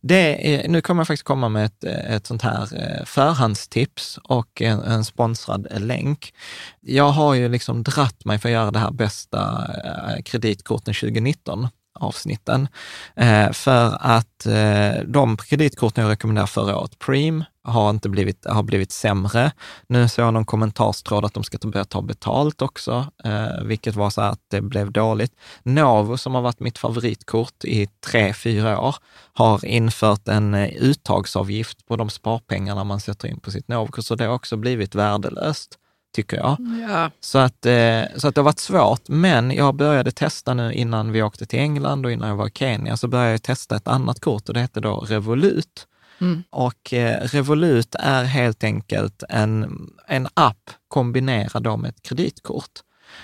det 0.00 0.54
är, 0.54 0.68
nu 0.68 0.80
kommer 0.80 1.00
jag 1.00 1.06
faktiskt 1.06 1.26
komma 1.26 1.48
med 1.48 1.64
ett, 1.66 1.84
ett 1.84 2.26
sånt 2.26 2.42
här 2.42 2.62
eh, 2.62 3.04
förhandstips 3.04 4.18
och 4.22 4.62
en, 4.62 4.80
en 4.80 5.04
sponsrad 5.04 5.66
länk. 5.70 6.34
Jag 6.80 7.10
har 7.10 7.34
ju 7.34 7.48
liksom 7.48 7.82
dratt 7.82 8.24
mig 8.24 8.38
för 8.38 8.48
att 8.48 8.52
göra 8.52 8.70
det 8.70 8.78
här 8.78 8.90
bästa 8.90 9.70
eh, 9.84 10.22
kreditkorten 10.22 10.94
2019 10.94 11.68
avsnitten. 11.96 12.68
Eh, 13.16 13.52
för 13.52 13.96
att 14.00 14.46
eh, 14.46 15.02
de 15.06 15.36
kreditkorten 15.36 16.04
jag 16.04 16.10
rekommenderade 16.10 16.50
förra 16.50 16.78
året, 16.78 16.98
Preem, 16.98 17.44
har, 17.66 17.90
inte 17.90 18.08
blivit, 18.08 18.46
har 18.46 18.62
blivit 18.62 18.92
sämre. 18.92 19.52
Nu 19.86 20.08
såg 20.08 20.24
jag 20.24 20.34
någon 20.34 20.44
kommentarstråd 20.44 21.24
att 21.24 21.34
de 21.34 21.44
ska 21.44 21.58
börja 21.68 21.84
ta 21.84 22.02
betalt 22.02 22.62
också, 22.62 23.06
eh, 23.24 23.64
vilket 23.64 23.94
var 23.94 24.10
så 24.10 24.20
att 24.20 24.40
det 24.48 24.60
blev 24.60 24.92
dåligt. 24.92 25.32
Novo, 25.62 26.16
som 26.16 26.34
har 26.34 26.42
varit 26.42 26.60
mitt 26.60 26.78
favoritkort 26.78 27.64
i 27.64 27.86
tre, 28.06 28.34
fyra 28.34 28.80
år, 28.80 28.96
har 29.32 29.64
infört 29.64 30.28
en 30.28 30.54
eh, 30.54 30.68
uttagsavgift 30.68 31.86
på 31.86 31.96
de 31.96 32.10
sparpengarna 32.10 32.84
man 32.84 33.00
sätter 33.00 33.28
in 33.28 33.40
på 33.40 33.50
sitt 33.50 33.68
Novo, 33.68 34.02
så 34.02 34.14
det 34.14 34.24
har 34.24 34.34
också 34.34 34.56
blivit 34.56 34.94
värdelöst 34.94 35.78
tycker 36.16 36.36
jag. 36.36 36.56
Ja. 36.88 37.10
Så, 37.20 37.38
att, 37.38 37.66
eh, 37.66 38.02
så 38.16 38.28
att 38.28 38.34
det 38.34 38.40
har 38.40 38.44
varit 38.44 38.58
svårt, 38.58 39.08
men 39.08 39.50
jag 39.50 39.74
började 39.74 40.10
testa 40.10 40.54
nu 40.54 40.72
innan 40.72 41.12
vi 41.12 41.22
åkte 41.22 41.46
till 41.46 41.58
England 41.58 42.06
och 42.06 42.12
innan 42.12 42.28
jag 42.28 42.36
var 42.36 42.46
i 42.46 42.50
Kenya, 42.54 42.96
så 42.96 43.08
började 43.08 43.30
jag 43.30 43.42
testa 43.42 43.76
ett 43.76 43.88
annat 43.88 44.20
kort 44.20 44.48
och 44.48 44.54
det 44.54 44.60
hette 44.60 44.80
då 44.80 44.96
Revolut. 44.96 45.86
Mm. 46.20 46.42
Och 46.50 46.94
eh, 46.94 47.20
Revolut 47.22 47.94
är 47.98 48.24
helt 48.24 48.64
enkelt 48.64 49.22
en, 49.28 49.88
en 50.06 50.28
app 50.34 50.70
kombinerad 50.88 51.78
med 51.78 51.88
ett 51.88 52.02
kreditkort. 52.02 52.72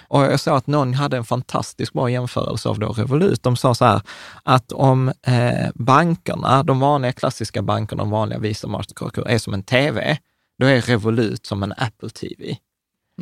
Och 0.09 0.23
jag 0.23 0.41
såg 0.41 0.57
att 0.57 0.67
någon 0.67 0.95
hade 0.95 1.17
en 1.17 1.25
fantastiskt 1.25 1.93
bra 1.93 2.11
jämförelse 2.11 2.69
av 2.69 2.79
då 2.79 2.93
Revolut. 2.93 3.43
De 3.43 3.57
sa 3.57 3.75
så 3.75 3.85
här, 3.85 4.03
att 4.43 4.73
om 4.73 5.09
eh, 5.09 5.69
bankerna, 5.75 6.63
de 6.63 6.81
vanliga 6.81 7.13
klassiska 7.13 7.63
bankerna, 7.63 8.03
de 8.03 8.11
vanliga 8.11 8.39
Visa, 8.39 8.69
Mastercard, 8.69 9.19
är 9.27 9.39
som 9.39 9.55
en 9.55 9.63
TV, 9.63 10.19
då 10.59 10.67
är 10.67 10.81
Revolut 10.81 11.47
som 11.47 11.63
en 11.63 11.73
Apple 11.77 12.11
TV. 12.11 12.57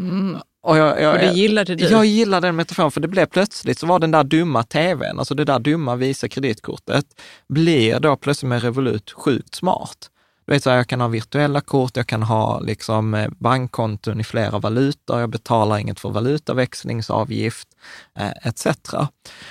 Mm. 0.01 0.41
Och, 0.63 0.77
jag, 0.77 1.03
jag, 1.03 1.13
och 1.15 1.19
det 1.19 1.33
gillade 1.33 1.75
du? 1.75 1.85
Jag 1.85 2.05
gillade 2.05 2.49
den 2.49 2.57
metaforen, 2.57 2.91
för 2.91 3.01
det 3.01 3.09
blev 3.09 3.27
plötsligt 3.27 3.79
så 3.79 3.87
var 3.87 3.99
den 3.99 4.11
där 4.11 4.25
dumma 4.25 4.63
tvn, 4.63 5.19
alltså 5.19 5.35
det 5.35 5.45
där 5.45 5.59
dumma 5.59 5.97
Visa 5.97 6.29
kreditkortet, 6.29 7.07
blir 7.49 8.01
då 8.01 8.17
plötsligt 8.17 8.49
med 8.49 8.63
Revolut 8.63 9.11
sjukt 9.11 9.55
smart. 9.55 10.11
Du 10.47 10.53
vet, 10.53 10.63
så 10.63 10.71
här, 10.71 10.77
jag 10.77 10.87
kan 10.87 11.01
ha 11.01 11.09
virtuella 11.09 11.61
kort, 11.61 11.97
jag 11.97 12.07
kan 12.07 12.23
ha 12.23 12.61
liksom 12.61 13.15
eh, 13.15 13.29
bankkonton 13.39 14.21
i 14.21 14.25
flera 14.25 14.59
valutor, 14.59 15.21
jag 15.21 15.31
betalar 15.31 15.79
inget 15.79 16.01
för 16.01 16.11
valutaväxlingsavgift 16.11 17.69
eh, 18.19 18.31
etc. 18.43 18.67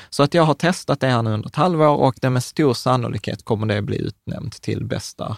Så 0.09 0.23
att 0.23 0.33
jag 0.33 0.43
har 0.43 0.53
testat 0.53 0.99
det 0.99 1.07
här 1.07 1.21
nu 1.21 1.33
under 1.33 1.49
ett 1.49 1.55
halvår 1.55 1.95
och 1.95 2.15
det 2.21 2.29
med 2.29 2.43
stor 2.43 2.73
sannolikhet 2.73 3.45
kommer 3.45 3.67
det 3.67 3.81
bli 3.81 4.01
utnämnt 4.01 4.61
till 4.61 4.85
bästa 4.85 5.37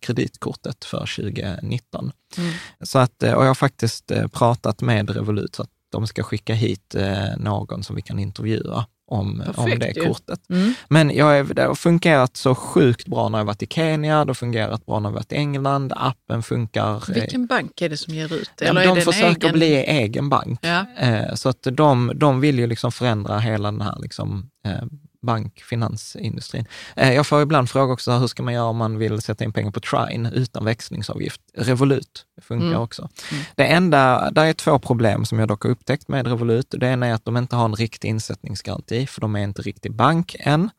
kreditkortet 0.00 0.84
för 0.84 0.98
2019. 0.98 2.12
Mm. 2.38 2.52
Så 2.80 2.98
att, 2.98 3.22
eh, 3.22 3.32
och 3.32 3.42
jag 3.42 3.48
har 3.48 3.54
faktiskt 3.54 4.10
eh, 4.10 4.26
pratat 4.26 4.80
med 4.80 5.10
Revolut 5.10 5.54
så 5.54 5.62
att 5.62 5.70
de 5.92 6.06
ska 6.06 6.22
skicka 6.22 6.54
hit 6.54 6.94
eh, 6.94 7.36
någon 7.38 7.84
som 7.84 7.96
vi 7.96 8.02
kan 8.02 8.18
intervjua 8.18 8.86
om, 9.06 9.42
om 9.56 9.78
det 9.78 9.96
ju. 9.96 10.04
kortet. 10.04 10.40
Mm. 10.50 10.74
Men 10.88 11.10
jag 11.10 11.38
är, 11.38 11.44
det 11.44 11.62
har 11.62 11.74
fungerat 11.74 12.36
så 12.36 12.54
sjukt 12.54 13.06
bra 13.06 13.28
när 13.28 13.38
jag 13.38 13.44
varit 13.44 13.62
i 13.62 13.66
Kenya, 13.66 14.24
det 14.24 14.28
har 14.28 14.34
fungerat 14.34 14.86
bra 14.86 15.00
när 15.00 15.08
jag 15.08 15.14
varit 15.14 15.32
i 15.32 15.36
England, 15.36 15.92
appen 15.96 16.42
funkar. 16.42 17.12
Vilken 17.14 17.46
bank 17.46 17.80
är 17.80 17.88
det 17.88 17.96
som 17.96 18.14
ger 18.14 18.34
ut 18.34 18.50
det? 18.58 18.64
Eller 18.64 18.86
de 18.86 19.00
försöker 19.00 19.46
egen... 19.46 19.52
bli 19.52 19.74
egen 19.74 20.28
bank. 20.28 20.60
Ja. 20.62 20.86
så 21.36 21.48
att 21.48 21.62
de, 21.62 22.12
de 22.14 22.40
vill 22.40 22.58
ju 22.58 22.66
liksom 22.66 22.92
förändra 22.92 23.38
hela 23.38 23.70
den 23.70 23.80
här 23.80 23.98
liksom, 24.02 24.50
bank, 25.22 25.62
finansindustrin. 25.62 26.66
Eh, 26.96 27.14
jag 27.14 27.26
får 27.26 27.42
ibland 27.42 27.70
fråga 27.70 27.92
också, 27.92 28.12
hur 28.12 28.26
ska 28.26 28.42
man 28.42 28.54
göra 28.54 28.64
om 28.64 28.76
man 28.76 28.98
vill 28.98 29.20
sätta 29.20 29.44
in 29.44 29.52
pengar 29.52 29.70
på 29.70 29.80
Trine 29.80 30.30
utan 30.34 30.64
växlingsavgift? 30.64 31.40
Revolut 31.54 32.26
funkar 32.42 32.66
mm. 32.66 32.80
också. 32.80 33.08
Mm. 33.30 33.44
Det 33.54 33.66
enda, 33.66 34.30
där 34.30 34.44
är 34.44 34.52
två 34.52 34.78
problem 34.78 35.24
som 35.24 35.38
jag 35.38 35.48
dock 35.48 35.62
har 35.62 35.70
upptäckt 35.70 36.08
med 36.08 36.26
Revolut. 36.26 36.74
Det 36.78 36.86
ena 36.86 37.06
är 37.06 37.14
att 37.14 37.24
de 37.24 37.36
inte 37.36 37.56
har 37.56 37.64
en 37.64 37.74
riktig 37.74 38.08
insättningsgaranti, 38.08 39.06
för 39.06 39.20
de 39.20 39.36
är 39.36 39.42
inte 39.42 39.62
riktig 39.62 39.94
bank 39.94 40.36
än. 40.40 40.70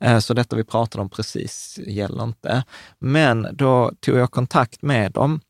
Eh, 0.00 0.18
så 0.18 0.34
detta 0.34 0.56
vi 0.56 0.64
pratade 0.64 1.02
om 1.02 1.10
precis 1.10 1.78
gäller 1.86 2.24
inte. 2.24 2.64
Men 2.98 3.48
då 3.52 3.92
tog 4.00 4.16
jag 4.16 4.30
kontakt 4.30 4.82
med 4.82 5.12
dem 5.12 5.40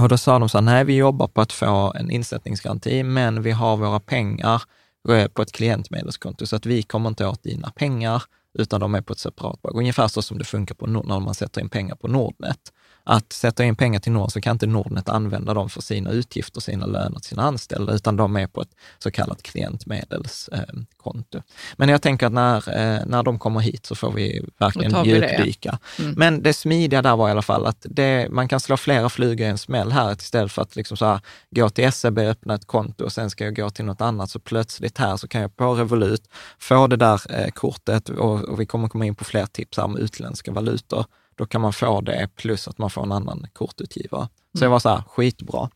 och 0.00 0.08
då 0.08 0.18
sa 0.18 0.38
de 0.38 0.48
så 0.48 0.58
här, 0.58 0.62
nej, 0.62 0.84
vi 0.84 0.96
jobbar 0.96 1.28
på 1.28 1.40
att 1.40 1.52
få 1.52 1.92
en 1.96 2.10
insättningsgaranti, 2.10 3.02
men 3.02 3.42
vi 3.42 3.50
har 3.50 3.76
våra 3.76 4.00
pengar 4.00 4.62
Eh, 5.08 5.28
på 5.28 5.42
ett 5.42 5.52
klientmedelskonto, 5.52 6.46
så 6.46 6.56
att 6.56 6.66
vi 6.66 6.82
kommer 6.82 7.08
inte 7.08 7.26
åt 7.26 7.42
dina 7.42 7.70
pengar, 7.70 8.22
utan 8.58 8.80
de 8.80 8.94
är 8.94 9.00
på 9.00 9.12
ett 9.12 9.18
separat 9.18 9.62
bolag. 9.62 9.78
Ungefär 9.78 10.08
så 10.08 10.22
som 10.22 10.38
det 10.38 10.44
funkar 10.44 10.74
på, 10.74 10.86
när 10.86 11.20
man 11.20 11.34
sätter 11.34 11.60
in 11.60 11.68
pengar 11.68 11.94
på 11.94 12.08
Nordnet 12.08 12.72
att 13.08 13.32
sätta 13.32 13.64
in 13.64 13.76
pengar 13.76 14.00
till 14.00 14.12
Nord 14.12 14.32
så 14.32 14.40
kan 14.40 14.52
inte 14.52 14.66
Nordnet 14.66 15.08
använda 15.08 15.54
dem 15.54 15.68
för 15.68 15.82
sina 15.82 16.10
utgifter, 16.10 16.60
sina 16.60 16.86
löner 16.86 17.20
till 17.20 17.28
sina 17.28 17.42
anställda, 17.42 17.92
utan 17.92 18.16
de 18.16 18.36
är 18.36 18.46
på 18.46 18.62
ett 18.62 18.70
så 18.98 19.10
kallat 19.10 19.42
klientmedelskonto. 19.42 21.42
Men 21.76 21.88
jag 21.88 22.02
tänker 22.02 22.26
att 22.26 22.32
när, 22.32 22.56
eh, 22.56 23.06
när 23.06 23.22
de 23.22 23.38
kommer 23.38 23.60
hit 23.60 23.86
så 23.86 23.94
får 23.94 24.12
vi 24.12 24.44
verkligen 24.58 25.04
djupdyka. 25.04 25.78
Det. 25.96 26.02
Mm. 26.02 26.14
Men 26.16 26.42
det 26.42 26.52
smidiga 26.52 27.02
där 27.02 27.16
var 27.16 27.28
i 27.28 27.30
alla 27.30 27.42
fall 27.42 27.66
att 27.66 27.86
det, 27.90 28.28
man 28.30 28.48
kan 28.48 28.60
slå 28.60 28.76
flera 28.76 29.08
flugor 29.08 29.46
i 29.46 29.50
en 29.50 29.58
smäll 29.58 29.92
här 29.92 30.12
istället 30.12 30.52
för 30.52 30.62
att 30.62 30.76
liksom 30.76 30.96
så 30.96 31.06
här, 31.06 31.20
gå 31.50 31.70
till 31.70 31.92
SEB, 31.92 32.18
öppna 32.18 32.54
ett 32.54 32.66
konto 32.66 33.04
och 33.04 33.12
sen 33.12 33.30
ska 33.30 33.44
jag 33.44 33.56
gå 33.56 33.70
till 33.70 33.84
något 33.84 34.00
annat. 34.00 34.30
Så 34.30 34.38
plötsligt 34.38 34.98
här 34.98 35.16
så 35.16 35.28
kan 35.28 35.40
jag 35.40 35.56
på 35.56 35.74
Revolut 35.74 36.28
få 36.58 36.86
det 36.86 36.96
där 36.96 37.20
eh, 37.30 37.50
kortet 37.50 38.08
och, 38.08 38.44
och 38.44 38.60
vi 38.60 38.66
kommer 38.66 38.88
komma 38.88 39.06
in 39.06 39.14
på 39.14 39.24
fler 39.24 39.46
tips 39.46 39.76
här 39.76 39.84
om 39.84 39.96
utländska 39.96 40.52
valutor 40.52 41.04
då 41.36 41.46
kan 41.46 41.60
man 41.60 41.72
få 41.72 42.00
det 42.00 42.28
plus 42.36 42.68
att 42.68 42.78
man 42.78 42.90
får 42.90 43.02
en 43.02 43.12
annan 43.12 43.46
kortutgivare. 43.52 44.28
Så 44.56 44.64
det 44.64 44.68
var 44.68 44.78
så 44.78 44.88
här, 44.88 45.02
skitbra. 45.08 45.70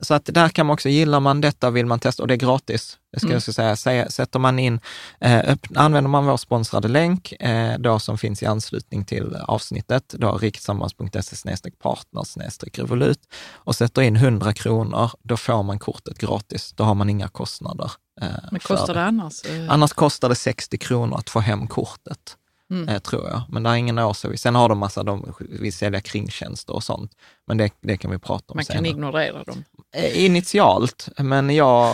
Så 0.00 0.14
att 0.14 0.24
där 0.24 0.48
kan 0.48 0.66
man 0.66 0.74
också, 0.74 0.88
gillar 0.88 1.20
man 1.20 1.40
detta 1.40 1.70
vill 1.70 1.86
man 1.86 2.00
testa, 2.00 2.22
och 2.22 2.28
det 2.28 2.34
är 2.34 2.38
gratis, 2.38 2.98
det 3.12 3.18
ska 3.18 3.26
mm. 3.26 3.34
jag 3.34 3.42
ska 3.42 3.76
säga, 3.76 4.10
sätter 4.10 4.38
man 4.38 4.58
in, 4.58 4.80
eh, 5.20 5.56
använder 5.74 6.08
man 6.08 6.26
vår 6.26 6.36
sponsrade 6.36 6.88
länk, 6.88 7.32
eh, 7.32 7.78
då 7.78 7.98
som 7.98 8.18
finns 8.18 8.42
i 8.42 8.46
anslutning 8.46 9.04
till 9.04 9.36
avsnittet, 9.36 10.14
då 10.18 10.38
riketsammans.se 10.38 11.70
partner 11.82 12.78
revolut 12.78 13.20
och 13.52 13.76
sätter 13.76 14.02
in 14.02 14.16
100 14.16 14.52
kronor, 14.52 15.10
då 15.22 15.36
får 15.36 15.62
man 15.62 15.78
kortet 15.78 16.18
gratis. 16.18 16.72
Då 16.76 16.84
har 16.84 16.94
man 16.94 17.10
inga 17.10 17.28
kostnader. 17.28 17.92
Eh, 18.20 18.28
Men 18.50 18.60
kostar 18.60 18.94
det 18.94 19.02
annars? 19.02 19.42
Annars 19.68 19.92
kostar 19.92 20.28
det 20.28 20.34
60 20.34 20.78
kronor 20.78 21.18
att 21.18 21.30
få 21.30 21.40
hem 21.40 21.66
kortet 21.66 22.36
mm. 22.70 22.88
eh, 22.88 22.98
tror 22.98 23.28
jag. 23.28 23.42
Men 23.48 23.62
det 23.62 23.70
är 23.70 23.74
ingen 23.74 23.98
årsservice. 23.98 24.40
Sen 24.40 24.54
har 24.54 24.68
de 24.68 24.78
massa, 24.78 25.02
de 25.02 25.34
vill 25.38 25.72
sälja 25.72 26.00
kringtjänster 26.00 26.74
och 26.74 26.84
sånt. 26.84 27.12
Men 27.46 27.56
det, 27.56 27.70
det 27.80 27.96
kan 27.96 28.10
vi 28.10 28.18
prata 28.18 28.44
om 28.48 28.56
Man 28.56 28.64
senare. 28.64 28.78
kan 28.78 28.86
ignorera 28.86 29.44
dem? 29.44 29.64
Eh, 29.96 30.24
initialt, 30.24 31.08
men 31.18 31.50
jag... 31.50 31.88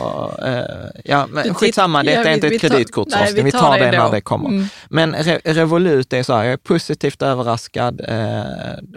Eh, 0.48 0.64
ja, 1.04 1.26
men 1.26 1.54
skitsamma, 1.54 2.02
det 2.02 2.14
är 2.14 2.35
inte 2.35 2.46
ett 2.46 2.61
kreditkortsavsnitt. 2.61 3.38
Vi, 3.38 3.42
vi, 3.42 3.52
tar 3.52 3.78
det, 3.78 3.90
det 3.90 3.98
när 3.98 4.11
det 4.11 4.20
kommer. 4.20 4.48
Mm. 4.48 4.66
Men 4.90 5.14
Re 5.14 5.40
Revolut 5.44 6.12
är 6.12 6.22
så 6.22 6.35
här, 6.35 6.44
jag 6.44 6.52
är 6.52 6.56
positivt 6.56 7.22
överraskad. 7.22 8.00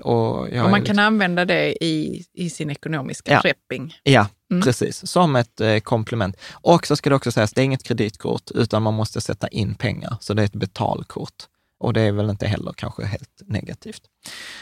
Och, 0.01 0.39
och, 0.39 0.69
man 0.69 0.81
kan 0.81 0.99
använda 0.99 1.45
det 1.45 1.83
i, 1.83 2.23
i 2.33 2.49
sin 2.49 2.69
ekonomiska 2.69 3.31
ja. 3.31 3.41
prepping. 3.41 3.95
Ja, 4.03 4.27
Mm. 4.53 4.63
Precis, 4.63 5.07
som 5.07 5.35
ett 5.35 5.61
eh, 5.61 5.79
komplement. 5.79 6.37
Och 6.51 6.87
så 6.87 6.95
ska 6.95 7.09
det 7.09 7.15
också 7.15 7.31
sägas, 7.31 7.53
det 7.53 7.61
är 7.61 7.65
inget 7.65 7.83
kreditkort, 7.83 8.51
utan 8.51 8.83
man 8.83 8.93
måste 8.93 9.21
sätta 9.21 9.47
in 9.47 9.75
pengar, 9.75 10.17
så 10.19 10.33
det 10.33 10.41
är 10.41 10.45
ett 10.45 10.53
betalkort. 10.53 11.33
Och 11.83 11.93
det 11.93 12.01
är 12.01 12.11
väl 12.11 12.29
inte 12.29 12.47
heller 12.47 12.73
kanske 12.77 13.05
helt 13.05 13.41
negativt. 13.45 14.01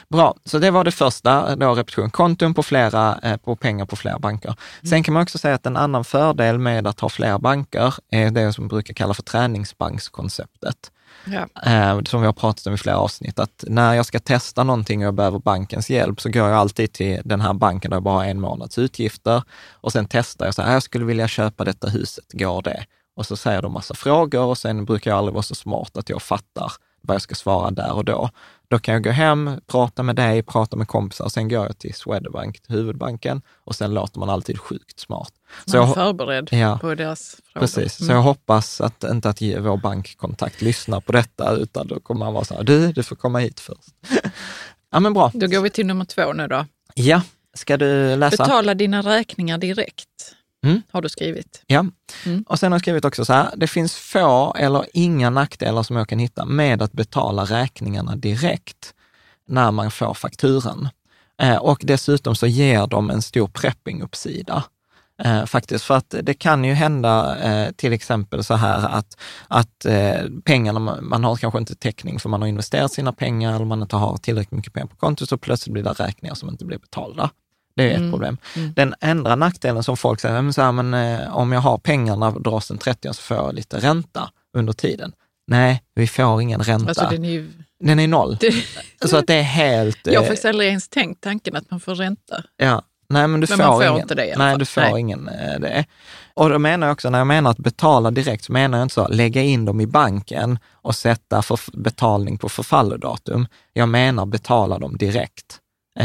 Bra, 0.09 0.35
så 0.45 0.59
det 0.59 0.71
var 0.71 0.83
det 0.83 0.91
första, 0.91 1.55
då 1.55 1.73
repetition. 1.73 2.09
Konton 2.09 2.53
på, 2.53 2.63
flera, 2.63 3.19
eh, 3.23 3.37
på 3.37 3.55
pengar 3.55 3.85
på 3.85 3.95
flera 3.95 4.19
banker. 4.19 4.49
Mm. 4.49 4.89
Sen 4.89 5.03
kan 5.03 5.13
man 5.13 5.23
också 5.23 5.37
säga 5.37 5.55
att 5.55 5.65
en 5.65 5.77
annan 5.77 6.03
fördel 6.03 6.57
med 6.57 6.87
att 6.87 6.99
ha 6.99 7.09
flera 7.09 7.39
banker 7.39 7.93
är 8.11 8.31
det 8.31 8.53
som 8.53 8.67
brukar 8.67 8.93
kalla 8.93 9.13
för 9.13 9.23
träningsbankskonceptet. 9.23 10.91
Ja. 11.25 11.71
Eh, 11.71 12.01
som 12.03 12.21
vi 12.21 12.25
har 12.25 12.33
pratat 12.33 12.67
om 12.67 12.73
i 12.73 12.77
flera 12.77 12.97
avsnitt, 12.97 13.39
att 13.39 13.63
när 13.67 13.93
jag 13.93 14.05
ska 14.05 14.19
testa 14.19 14.63
någonting 14.63 14.99
och 14.99 15.05
jag 15.05 15.13
behöver 15.13 15.39
bankens 15.39 15.89
hjälp 15.89 16.21
så 16.21 16.29
går 16.29 16.49
jag 16.49 16.57
alltid 16.57 16.93
till 16.93 17.21
den 17.25 17.41
här 17.41 17.53
banken 17.53 17.91
där 17.91 17.95
jag 17.95 18.03
bara 18.03 18.15
har 18.15 18.25
en 18.25 18.41
månads 18.41 18.77
utgifter 18.77 19.43
och 19.71 19.91
sen 19.91 20.07
testar 20.09 20.45
jag 20.45 20.55
så 20.55 20.61
här, 20.61 20.73
jag 20.73 20.83
skulle 20.83 21.05
vilja 21.05 21.27
köpa 21.27 21.63
detta 21.63 21.89
huset, 21.89 22.25
går 22.33 22.61
det? 22.61 22.85
Och 23.15 23.25
så 23.25 23.37
säger 23.37 23.61
de 23.61 23.73
massa 23.73 23.93
frågor 23.93 24.45
och 24.45 24.57
sen 24.57 24.85
brukar 24.85 25.11
jag 25.11 25.17
aldrig 25.17 25.33
vara 25.33 25.43
så 25.43 25.55
smart 25.55 25.97
att 25.97 26.09
jag 26.09 26.21
fattar 26.21 26.71
vad 27.01 27.15
jag 27.15 27.21
ska 27.21 27.35
svara 27.35 27.71
där 27.71 27.93
och 27.93 28.05
då. 28.05 28.29
Då 28.67 28.79
kan 28.79 28.93
jag 28.93 29.03
gå 29.03 29.09
hem, 29.09 29.51
prata 29.67 30.03
med 30.03 30.15
dig, 30.15 30.43
prata 30.43 30.75
med 30.75 30.87
kompisar, 30.87 31.29
sen 31.29 31.49
går 31.49 31.65
jag 31.65 31.77
till 31.77 31.93
Swedbank, 31.93 32.61
till 32.61 32.75
huvudbanken, 32.75 33.41
och 33.63 33.75
sen 33.75 33.93
låter 33.93 34.19
man 34.19 34.29
alltid 34.29 34.59
sjukt 34.59 34.99
smart. 34.99 35.33
Så 35.65 35.77
man 35.77 35.83
är 35.83 35.87
jag, 35.87 35.95
förberedd 35.95 36.49
ja, 36.51 36.77
på 36.81 36.95
deras 36.95 37.41
frågor. 37.53 37.65
Precis, 37.65 37.99
mm. 37.99 38.07
så 38.07 38.13
jag 38.13 38.21
hoppas 38.21 38.81
att 38.81 39.03
inte 39.03 39.29
att 39.29 39.41
vår 39.41 39.77
bankkontakt 39.77 40.61
lyssnar 40.61 41.01
på 41.01 41.11
detta, 41.11 41.55
utan 41.55 41.87
då 41.87 41.99
kommer 41.99 42.25
man 42.25 42.33
vara 42.33 42.45
så 42.45 42.53
här, 42.53 42.63
du, 42.63 42.91
du 42.91 43.03
får 43.03 43.15
komma 43.15 43.39
hit 43.39 43.59
först. 43.59 43.89
ja, 44.91 44.99
men 44.99 45.13
bra. 45.13 45.31
Då 45.33 45.47
går 45.47 45.61
vi 45.61 45.69
till 45.69 45.85
nummer 45.85 46.05
två 46.05 46.33
nu 46.33 46.47
då. 46.47 46.65
Ja, 46.93 47.21
ska 47.53 47.77
du 47.77 48.15
läsa? 48.15 48.43
Betala 48.43 48.73
dina 48.73 49.01
räkningar 49.01 49.57
direkt. 49.57 50.35
Mm. 50.65 50.81
Har 50.91 51.01
du 51.01 51.09
skrivit. 51.09 51.63
Ja, 51.67 51.85
mm. 52.25 52.43
och 52.47 52.59
sen 52.59 52.71
har 52.71 52.75
jag 52.75 52.81
skrivit 52.81 53.05
också 53.05 53.25
så 53.25 53.33
här, 53.33 53.49
det 53.57 53.67
finns 53.67 53.95
få 53.95 54.53
eller 54.57 54.85
inga 54.93 55.29
nackdelar 55.29 55.83
som 55.83 55.95
jag 55.95 56.09
kan 56.09 56.19
hitta 56.19 56.45
med 56.45 56.81
att 56.81 56.91
betala 56.91 57.45
räkningarna 57.45 58.15
direkt 58.15 58.93
när 59.47 59.71
man 59.71 59.91
får 59.91 60.13
fakturan. 60.13 60.89
Eh, 61.41 61.57
och 61.57 61.79
dessutom 61.83 62.35
så 62.35 62.47
ger 62.47 62.87
de 62.87 63.09
en 63.09 63.21
stor 63.21 63.47
prepping-uppsida. 63.47 64.63
Eh, 65.23 65.45
faktiskt, 65.45 65.85
för 65.85 65.97
att 65.97 66.15
det 66.23 66.33
kan 66.33 66.63
ju 66.63 66.73
hända 66.73 67.37
eh, 67.39 67.71
till 67.71 67.93
exempel 67.93 68.43
så 68.43 68.55
här 68.55 68.89
att, 68.89 69.17
att 69.47 69.85
eh, 69.85 70.21
pengarna, 70.43 70.97
man 71.01 71.23
har 71.23 71.35
kanske 71.35 71.59
inte 71.59 71.75
täckning 71.75 72.19
för 72.19 72.29
man 72.29 72.41
har 72.41 72.47
investerat 72.47 72.91
sina 72.91 73.13
pengar 73.13 73.55
eller 73.55 73.65
man 73.65 73.81
inte 73.81 73.95
har 73.95 74.17
tillräckligt 74.17 74.57
mycket 74.57 74.73
pengar 74.73 74.87
på 74.87 74.95
kontot, 74.95 75.29
så 75.29 75.37
plötsligt 75.37 75.73
blir 75.73 75.83
det 75.83 75.93
räkningar 75.93 76.35
som 76.35 76.49
inte 76.49 76.65
blir 76.65 76.77
betalda. 76.77 77.29
Det 77.75 77.83
är 77.83 77.95
mm. 77.95 78.05
ett 78.05 78.11
problem. 78.11 78.37
Mm. 78.55 78.73
Den 78.73 78.95
andra 79.01 79.35
nackdelen 79.35 79.83
som 79.83 79.97
folk 79.97 80.19
säger, 80.19 80.41
men 80.41 80.53
så 80.53 80.61
här, 80.61 80.71
men, 80.71 80.93
eh, 80.93 81.37
om 81.37 81.51
jag 81.51 81.59
har 81.59 81.77
pengarna 81.77 82.31
dras 82.31 82.67
den 82.67 82.77
30 82.77 83.13
så 83.13 83.21
får 83.21 83.37
jag 83.37 83.55
lite 83.55 83.77
ränta 83.79 84.31
under 84.57 84.73
tiden. 84.73 85.13
Nej, 85.47 85.83
vi 85.95 86.07
får 86.07 86.41
ingen 86.41 86.59
ränta. 86.59 86.87
Alltså, 86.87 87.07
den 87.09 87.25
är 87.25 87.29
ju... 87.29 87.51
Den 87.79 87.99
är 87.99 88.07
noll. 88.07 88.37
Det... 88.39 88.53
Så 89.05 89.17
att 89.17 89.27
det 89.27 89.33
är 89.33 89.41
helt... 89.41 89.99
Jag 90.03 90.13
har 90.13 90.23
eh, 90.23 90.27
faktiskt 90.27 90.45
aldrig 90.45 90.69
ens 90.69 90.89
tänkt 90.89 91.21
tanken 91.23 91.55
att 91.55 91.71
man 91.71 91.79
får 91.79 91.95
ränta. 91.95 92.43
Ja, 92.57 92.81
nej 93.09 93.27
men 93.27 93.41
du 93.41 93.47
men 93.49 93.57
får, 93.57 93.65
man 93.65 93.73
får 93.73 93.83
ingen, 93.83 94.01
inte 94.01 94.15
det 94.15 94.25
i 94.25 94.33
alla 94.33 94.45
Nej, 94.45 94.57
du 94.57 94.65
får 94.65 94.81
nej. 94.81 94.99
ingen 94.99 95.27
eh, 95.27 95.59
det. 95.59 95.85
Och 96.33 96.49
då 96.49 96.59
menar 96.59 96.87
jag 96.87 96.93
också, 96.93 97.09
när 97.09 97.17
jag 97.17 97.27
menar 97.27 97.51
att 97.51 97.57
betala 97.57 98.11
direkt, 98.11 98.43
så 98.43 98.51
menar 98.51 98.77
jag 98.77 98.85
inte 98.85 98.95
så, 98.95 99.07
lägga 99.07 99.41
in 99.41 99.65
dem 99.65 99.81
i 99.81 99.87
banken 99.87 100.59
och 100.71 100.95
sätta 100.95 101.41
för 101.41 101.59
betalning 101.73 102.37
på 102.37 102.49
förfallodatum. 102.49 103.47
Jag 103.73 103.89
menar 103.89 104.25
betala 104.25 104.79
dem 104.79 104.97
direkt, 104.97 105.59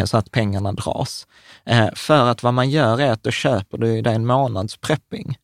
så 0.04 0.16
att 0.16 0.30
pengarna 0.30 0.72
dras. 0.72 1.26
Eh, 1.68 1.88
för 1.94 2.26
att 2.26 2.42
vad 2.42 2.54
man 2.54 2.70
gör 2.70 3.00
är 3.00 3.10
att 3.10 3.22
då 3.22 3.30
köper 3.30 3.78
du 3.78 4.02
dig 4.02 4.14
en 4.14 4.26
månads 4.26 4.76
prepping. 4.76 5.38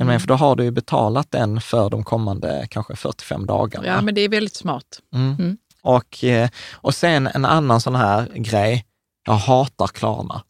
Mm. 0.00 0.20
För 0.20 0.28
då 0.28 0.34
har 0.34 0.56
du 0.56 0.64
ju 0.64 0.70
betalat 0.70 1.30
den 1.30 1.60
för 1.60 1.90
de 1.90 2.04
kommande 2.04 2.66
kanske 2.70 2.96
45 2.96 3.46
dagarna. 3.46 3.86
Ja, 3.86 4.00
men 4.00 4.14
det 4.14 4.20
är 4.20 4.28
väldigt 4.28 4.56
smart. 4.56 5.00
Mm. 5.14 5.36
Mm. 5.38 5.56
Och, 5.82 6.24
eh, 6.24 6.48
och 6.74 6.94
sen 6.94 7.26
en 7.26 7.44
annan 7.44 7.80
sån 7.80 7.94
här 7.94 8.28
grej, 8.34 8.86
jag 9.26 9.34
hatar 9.34 9.86
Klarna. 9.86 10.42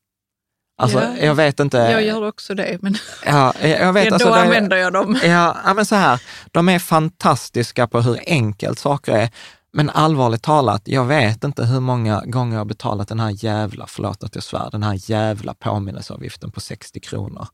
Alltså, 0.81 1.03
ja, 1.03 1.17
jag 1.27 1.35
vet 1.35 1.61
inte. 1.61 1.79
Jag 1.79 2.03
gör 2.03 2.27
också 2.29 2.55
det, 2.55 2.79
men 2.83 2.97
ja, 3.27 3.53
jag 3.63 3.93
vet, 3.93 4.05
ändå 4.13 4.15
alltså, 4.15 4.31
använder 4.31 4.77
jag 4.77 4.93
dem. 4.93 5.19
Ja, 5.23 5.73
men 5.77 5.87
så 5.87 5.95
här, 5.95 6.23
de 6.53 6.69
är 6.69 6.79
fantastiska 6.79 7.87
på 7.87 8.01
hur 8.01 8.21
enkelt 8.27 8.79
saker 8.79 9.13
är. 9.13 9.31
Men 9.79 9.91
allvarligt 9.91 10.43
talat, 10.43 10.83
jag 10.85 11.05
vet 11.05 11.45
inte 11.45 11.65
hur 11.65 11.81
många 11.81 12.23
gånger 12.27 12.53
jag 12.53 12.61
har 12.61 12.65
betalat 12.65 13.09
den 13.09 13.21
här 13.21 13.45
jävla, 13.45 13.87
förlåt 13.87 14.25
att 14.25 14.35
jag 14.35 14.45
svär, 14.45 14.69
den 14.71 14.83
här 14.83 15.11
jävla 15.11 15.55
påminnelseavgiften 15.55 16.51
på 16.51 16.61
60 16.61 17.01
kronor. 17.01 17.47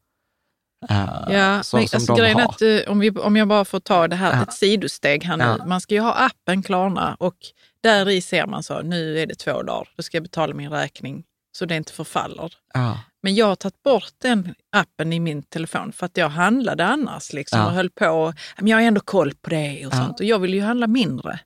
Uh, 0.91 1.35
ja, 1.35 1.63
så, 1.63 1.77
men, 1.77 1.87
alltså, 1.93 2.15
grejen 2.15 2.39
är 2.39 2.45
att 2.45 2.63
uh, 2.63 2.81
om, 2.89 2.99
vi, 2.99 3.11
om 3.11 3.37
jag 3.37 3.49
bara 3.49 3.65
får 3.65 3.81
ta 3.81 4.09
det 4.09 4.17
här, 4.17 4.37
ja. 4.37 4.43
ett 4.43 4.53
sidosteg 4.53 5.25
här 5.25 5.37
nu. 5.37 5.45
Ja. 5.45 5.67
Man 5.67 5.81
ska 5.81 5.95
ju 5.95 6.01
ha 6.01 6.13
appen 6.13 6.63
Klarna 6.63 7.17
och 7.21 7.37
där 7.83 8.09
i 8.09 8.21
ser 8.21 8.47
man 8.47 8.63
så, 8.63 8.83
nu 8.83 9.19
är 9.19 9.27
det 9.27 9.35
två 9.35 9.63
dagar, 9.63 9.89
då 9.97 10.03
ska 10.03 10.17
jag 10.17 10.23
betala 10.23 10.55
min 10.55 10.71
räkning 10.71 11.25
så 11.57 11.65
det 11.65 11.77
inte 11.77 11.93
förfaller. 11.93 12.53
Ja. 12.75 12.99
Men 13.23 13.35
jag 13.35 13.47
har 13.47 13.57
tagit 13.57 13.83
bort 13.83 14.13
den 14.23 14.55
appen 14.73 15.13
i 15.13 15.21
min 15.21 15.43
telefon 15.43 15.93
för 15.93 16.07
att 16.07 16.17
jag 16.17 16.29
handlade 16.29 16.85
annars 16.85 17.33
liksom, 17.33 17.67
och 17.67 17.73
höll 17.73 17.91
på. 17.91 18.33
Men 18.59 18.69
jag 18.69 18.77
har 18.77 18.83
ändå 18.83 19.01
koll 19.01 19.35
på 19.35 19.51
det 19.51 19.87
och 19.87 19.93
sånt 19.93 20.21
och 20.21 20.27
jag 20.27 20.39
vill 20.39 20.55
ju 20.55 20.61
handla 20.61 20.87
mindre. 20.87 21.41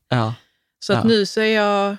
Så 0.81 0.93
att 0.93 1.05
nu 1.05 1.27
så 1.27 1.41
är 1.41 1.55
jag, 1.55 1.97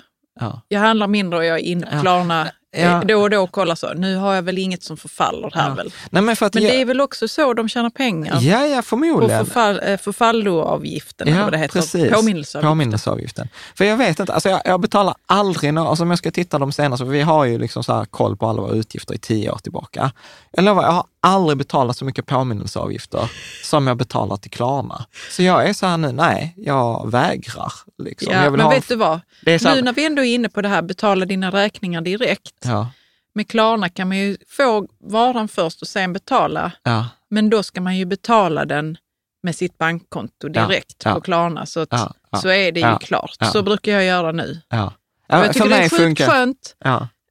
jag 0.68 0.80
handlar 0.80 1.08
mindre 1.08 1.40
och 1.40 1.46
jag 1.46 1.60
är 1.60 1.80
på 1.80 2.02
Klarna 2.02 2.52
ja. 2.72 3.04
då 3.06 3.22
och 3.22 3.30
då 3.30 3.44
och 3.44 3.52
kollar 3.52 3.76
så. 3.76 3.94
Nu 3.94 4.16
har 4.16 4.36
jag 4.36 4.42
väl 4.42 4.58
inget 4.58 4.84
som 4.84 4.98
förfaller 4.98 5.52
här 5.54 5.70
ja. 5.70 5.76
väl. 5.76 5.94
Nej, 6.10 6.22
men, 6.24 6.36
men 6.40 6.50
jag... 6.54 6.64
det 6.64 6.82
är 6.82 6.86
väl 6.86 7.02
också 7.02 7.28
så 7.28 7.54
de 7.54 7.70
tjänar 7.70 7.90
pengar? 7.90 8.38
Ja, 8.42 8.66
ja 8.66 8.82
förmodligen. 8.82 9.40
På 9.40 9.46
förfall, 9.46 9.80
eh, 9.84 9.98
förfalloavgiften, 9.98 11.28
ja, 11.28 11.34
eller 11.34 11.44
vad 11.44 11.54
det 11.54 11.58
heter. 11.58 11.80
Precis. 11.80 12.12
Påminnelseavgiften. 12.12 12.72
Påminnelseavgiften. 12.72 13.48
För 13.76 13.86
jag 13.86 13.98
vet 13.98 14.20
inte, 14.20 14.34
alltså 14.34 14.50
jag, 14.50 14.62
jag 14.66 14.80
betalar 14.80 15.16
aldrig 15.26 15.74
några, 15.74 15.90
alltså 15.90 16.04
om 16.04 16.10
jag 16.10 16.20
ska 16.20 16.32
titta 16.32 16.60
de 16.60 16.72
senaste, 16.72 17.06
för 17.06 17.12
vi 17.12 17.22
har 17.22 17.46
ju 17.46 17.60
liksom 17.60 17.84
så 17.84 18.06
koll 18.10 18.38
på 18.38 18.48
alla 18.48 18.62
våra 18.62 18.76
utgifter 18.76 19.16
i 19.16 19.18
tio 19.18 19.52
år 19.52 19.58
tillbaka. 19.58 20.12
Jag 20.52 20.64
lovar, 20.64 20.84
jag 20.84 20.92
har 20.92 21.06
aldrig 21.22 21.58
betalat 21.58 21.98
så 21.98 22.06
mycket 22.06 22.26
påminnelseavgifter 22.26 23.32
som 23.64 23.88
jag 23.88 23.98
betalar 23.98 24.38
till 24.38 24.52
Klarna. 24.52 25.06
Så 25.30 25.44
jag 25.44 25.70
är 25.70 25.74
så 25.74 25.86
här 25.86 25.98
nu, 25.98 26.12
nej, 26.12 26.54
jag 26.58 27.12
vägrar. 27.12 27.74
Liksom. 27.98 28.34
Ja, 28.34 28.44
jag 28.44 28.58
men 28.58 28.70
vet 28.70 28.88
du 28.88 28.96
vad? 28.96 29.20
Nu 29.46 29.82
när 29.82 29.94
vi 29.94 30.06
ändå 30.06 30.22
är 30.22 30.34
inne 30.36 30.50
på 30.50 30.62
det 30.62 30.68
här, 30.68 30.82
betala 30.82 31.26
dina 31.26 31.52
räkningar 31.52 32.02
direkt. 32.02 32.56
Ja. 32.64 32.90
Med 33.34 33.48
Klarna 33.48 33.90
kan 33.90 34.08
man 34.08 34.18
ju 34.18 34.38
få 34.48 34.88
varan 35.00 35.48
först 35.48 35.82
och 35.82 35.88
sen 35.88 36.14
betala. 36.14 36.72
Ja. 36.84 37.08
Men 37.30 37.50
då 37.50 37.64
ska 37.64 37.82
man 37.82 37.98
ju 37.98 38.06
betala 38.06 38.66
den 38.66 38.98
med 39.44 39.56
sitt 39.56 39.78
bankkonto 39.78 40.50
direkt 40.50 41.02
ja. 41.06 41.14
på 41.14 41.22
Klarna. 41.22 41.66
Så, 41.66 41.80
att, 41.80 42.16
så 42.42 42.50
är 42.50 42.72
det 42.72 42.80
ju 42.80 42.98
klart. 42.98 43.38
Så 43.52 43.64
brukar 43.64 43.92
jag 43.92 44.04
göra 44.04 44.32
nu. 44.32 44.62
Ja. 44.70 44.94
jag 45.28 45.54
tycker 45.54 45.70
det 45.70 45.76
är 45.76 45.90
sjukt 45.90 46.22
skönt 46.22 46.76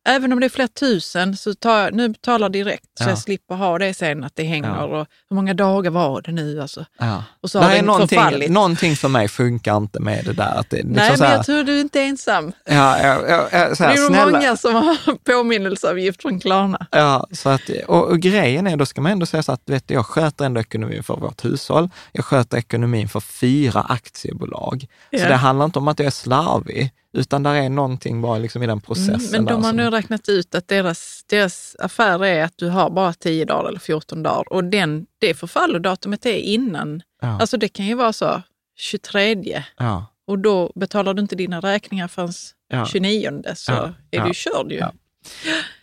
även 0.09 0.33
om 0.33 0.41
det 0.41 0.47
är 0.47 0.51
flera 0.51 0.69
tusen, 0.69 1.37
så 1.37 1.55
tar 1.55 1.79
jag, 1.79 1.95
nu 1.95 2.09
betalar 2.09 2.49
direkt 2.49 2.85
så 2.95 3.05
ja. 3.05 3.09
jag 3.09 3.19
slipper 3.19 3.55
ha 3.55 3.79
det 3.79 3.95
sen 3.95 4.25
att 4.25 4.37
det 4.37 4.43
hänger. 4.43 4.69
Ja. 4.69 4.85
Och 4.85 5.07
hur 5.31 5.35
många 5.35 5.55
dagar 5.55 5.91
var 5.91 6.23
det 6.23 6.33
nu? 6.33 6.61
Alltså. 6.61 6.85
Ja. 6.99 7.25
Och 7.41 7.51
så 7.51 7.59
har 7.59 7.71
det 7.71 7.83
någonting, 7.83 8.09
förfallit. 8.09 8.51
någonting 8.51 8.97
för 8.97 9.09
mig 9.09 9.29
funkar 9.29 9.77
inte 9.77 10.01
med 10.01 10.25
det 10.25 10.33
där. 10.33 10.55
Att 10.55 10.71
det, 10.71 10.77
liksom 10.77 10.93
Nej, 10.93 11.17
men 11.19 11.31
jag 11.31 11.47
tror 11.47 11.65
du 11.65 11.77
är 11.77 11.81
inte 11.81 12.03
ensam. 12.03 12.53
Ja, 12.65 12.99
ja, 13.03 13.23
ja, 13.29 13.49
ja 13.53 13.75
så 13.75 13.85
här, 13.85 13.95
det 13.95 14.01
är 14.01 14.07
snälla. 14.07 14.31
många 14.31 14.57
som 14.57 14.75
har 14.75 15.15
påminnelseavgift 15.25 16.23
från 16.23 16.41
Klarna. 16.41 16.87
Ja, 16.91 17.27
så 17.33 17.49
att, 17.49 17.71
och, 17.87 18.09
och, 18.09 18.21
grejen 18.21 18.67
är, 18.67 18.77
då 18.77 18.87
ska 18.87 19.01
man 19.01 19.13
ändå 19.13 19.27
säga 19.27 19.43
så 19.43 19.53
att 19.53 19.63
vet, 19.67 19.91
jag 19.91 20.07
sköter 20.07 20.45
ändå 20.45 20.61
ekonomin 20.61 21.03
för 21.03 21.17
vårt 21.17 21.45
hushåll. 21.45 21.91
Jag 22.13 22.25
sköter 22.25 22.59
ekonomin 22.59 23.09
för 23.09 23.21
fyra 23.21 23.81
aktiebolag. 23.81 24.87
Så 25.11 25.25
det 25.25 25.35
handlar 25.35 25.65
inte 25.65 25.79
om 25.79 25.89
att 25.89 25.99
jag 25.99 26.07
är 26.07 26.11
slarvig, 26.11 26.93
utan 27.19 27.43
där 27.43 27.55
är 27.55 27.69
någonting 27.69 28.23
bara 28.23 28.39
liksom 28.39 28.63
i 28.63 28.67
den 28.67 28.81
processen. 28.81 29.15
Mm, 29.15 29.31
men 29.31 29.45
de 29.45 29.63
har 29.63 29.71
som... 29.71 29.77
nu 29.77 29.91
räknat 29.91 30.29
ut 30.29 30.55
att 30.55 30.69
deras, 30.69 31.25
deras 31.29 31.77
affär 31.79 32.25
är 32.25 32.45
att 32.45 32.55
du 32.57 32.69
har 32.69 32.91
bara 32.91 33.13
10 33.13 33.45
dagar 33.45 33.69
eller 33.69 33.81
14 33.81 34.23
dagar 34.23 34.53
och 34.53 34.65
den, 34.65 35.07
det 35.19 35.35
förfallodatumet 35.35 36.27
är 36.27 36.37
innan. 36.37 37.03
Ja. 37.23 37.41
Alltså 37.41 37.57
det 37.57 37.69
kan 37.69 37.87
ju 37.87 37.95
vara 37.95 38.13
så 38.13 38.43
23 38.79 39.63
ja. 39.77 40.07
och 40.27 40.39
då 40.39 40.73
betalar 40.75 41.15
du 41.15 41.23
inte 41.23 41.37
dina 41.37 41.61
räkningar 41.61 42.09
förrän 42.09 42.33
ja. 42.69 42.87
29 42.87 43.43
så 43.55 43.73
ja. 43.73 43.93
är 44.11 44.25
du 44.25 44.35
körd 44.35 44.73
ju. 44.73 44.83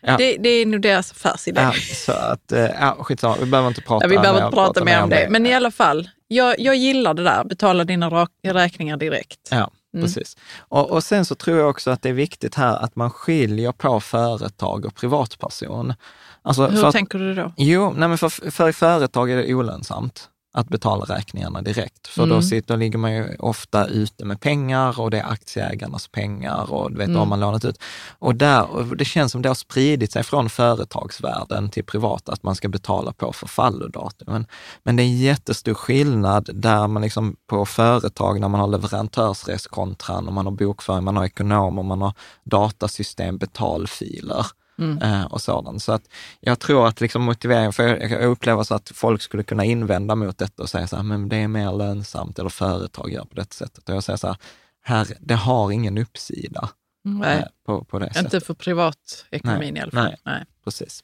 Ja. 0.01 0.17
Det, 0.17 0.37
det, 0.37 0.49
är 0.49 0.65
nog 0.65 0.81
deras 0.81 1.11
affärsidé. 1.11 1.61
Ja, 1.61 1.73
så 1.95 2.11
att, 2.11 2.51
eh, 2.51 2.59
ja, 2.59 2.97
skitsamma, 2.99 3.35
vi 3.39 3.45
behöver 3.45 3.67
inte 3.67 3.81
prata, 3.81 4.05
ja, 4.05 4.09
vi 4.09 4.17
behöver 4.17 4.45
inte 4.45 4.55
prata 4.55 4.83
mer 4.83 5.03
om 5.03 5.09
det. 5.09 5.15
det. 5.15 5.29
Men 5.29 5.45
i 5.45 5.53
alla 5.53 5.71
fall, 5.71 6.09
jag, 6.27 6.59
jag 6.59 6.75
gillar 6.75 7.13
det 7.13 7.23
där, 7.23 7.43
betala 7.43 7.83
dina 7.83 8.27
räkningar 8.43 8.97
direkt. 8.97 9.49
Ja. 9.51 9.71
Mm. 9.95 10.05
Precis. 10.05 10.38
Och, 10.58 10.91
och, 10.91 11.03
sen 11.03 11.25
så 11.25 11.36
tror 11.36 11.58
jag 11.58 11.69
också 11.69 11.91
att 11.91 12.01
det 12.01 12.10
är 12.10 12.13
viktigt 12.13 12.55
här 12.55 12.75
att 12.84 12.95
man 12.95 13.10
skiljer 13.10 13.71
på 13.71 13.99
företag 13.99 14.86
och 14.86 14.95
privatperson. 14.95 15.93
Alltså 16.41 16.67
Hur 16.67 16.91
tänker 16.91 17.19
du 17.19 17.34
då? 17.34 17.53
Jo, 17.58 17.93
nej 17.97 18.10
men 18.10 18.17
för, 18.17 18.51
för 18.51 18.71
företag 18.71 19.31
är 19.31 19.38
det 19.38 19.53
olönsamt 19.53 20.29
att 20.55 20.69
betala 20.69 21.05
räkningarna 21.05 21.61
direkt. 21.61 22.07
För 22.07 22.23
mm. 22.23 22.35
då, 22.35 22.41
sitter, 22.41 22.73
då 22.73 22.79
ligger 22.79 22.97
man 22.97 23.13
ju 23.13 23.35
ofta 23.39 23.87
ute 23.87 24.25
med 24.25 24.41
pengar 24.41 24.99
och 24.99 25.11
det 25.11 25.19
är 25.19 25.31
aktieägarnas 25.31 26.07
pengar 26.07 26.73
och 26.73 26.91
du 26.91 26.97
vet, 26.97 27.07
mm. 27.07 27.19
har 27.19 27.25
man 27.25 27.39
lånat 27.39 27.65
ut. 27.65 27.79
Och, 28.19 28.35
där, 28.35 28.71
och 28.71 28.97
det 28.97 29.05
känns 29.05 29.31
som 29.31 29.41
det 29.41 29.49
har 29.49 29.55
spridit 29.55 30.11
sig 30.11 30.23
från 30.23 30.49
företagsvärlden 30.49 31.69
till 31.69 31.83
privata, 31.83 32.31
att 32.31 32.43
man 32.43 32.55
ska 32.55 32.67
betala 32.67 33.13
på 33.13 33.33
förfallodatum. 33.33 34.33
Men, 34.33 34.45
men 34.83 34.95
det 34.95 35.03
är 35.03 35.05
en 35.05 35.17
jättestor 35.17 35.73
skillnad 35.73 36.49
där 36.53 36.87
man 36.87 37.01
liksom 37.01 37.35
på 37.47 37.65
företag, 37.65 38.39
när 38.39 38.49
man 38.49 38.59
har 38.59 38.67
leverantörsreskontran 38.67 40.27
och 40.27 40.33
man 40.33 40.45
har 40.45 40.53
bokföring, 40.53 41.03
man 41.03 41.17
har 41.17 41.25
ekonomer, 41.25 41.83
man 41.83 42.01
har 42.01 42.13
datasystem, 42.43 43.37
betalfiler 43.37 44.45
mm. 44.77 45.01
eh, 45.01 45.25
och 45.25 45.41
sådant. 45.41 45.83
Så 45.83 45.91
att 45.91 46.03
jag 46.39 46.59
tror 46.59 46.88
att 46.88 47.01
liksom 47.01 47.21
motiveringen, 47.21 47.73
för 47.73 47.83
jag, 47.83 48.23
upplever 48.23 48.63
så 48.63 48.75
att 48.75 48.91
folk 48.95 49.21
skulle 49.21 49.43
kunna 49.43 49.63
invända 49.65 50.15
mot 50.15 50.38
detta 50.38 50.63
och 50.63 50.69
säga 50.69 50.88
så 50.88 50.95
här, 50.95 51.03
men 51.03 51.29
det 51.29 51.38
är 51.38 51.47
mer 51.47 51.71
lönsamt 51.71 52.39
eller 52.39 52.49
företag 52.49 53.11
gör 53.11 53.25
på 53.25 53.35
det 53.35 53.53
sättet. 53.53 53.89
Och 53.89 53.95
jag 53.95 54.03
säger 54.03 54.17
så 54.17 54.27
här, 54.27 54.38
här 54.81 55.07
det 55.19 55.35
har 55.35 55.71
ingen 55.71 55.97
uppsida. 55.97 56.69
Nej. 57.05 57.38
Eh, 57.38 57.45
på, 57.65 57.83
på 57.83 57.99
det 57.99 58.05
Inte 58.05 58.21
sättet. 58.21 58.45
för 58.45 58.53
privatekonomin 58.53 59.73
nej, 59.73 59.79
i 59.79 59.81
alla 59.81 59.91
fall. 59.91 60.03
Nej, 60.03 60.17
nej. 60.23 60.45
precis. 60.63 61.03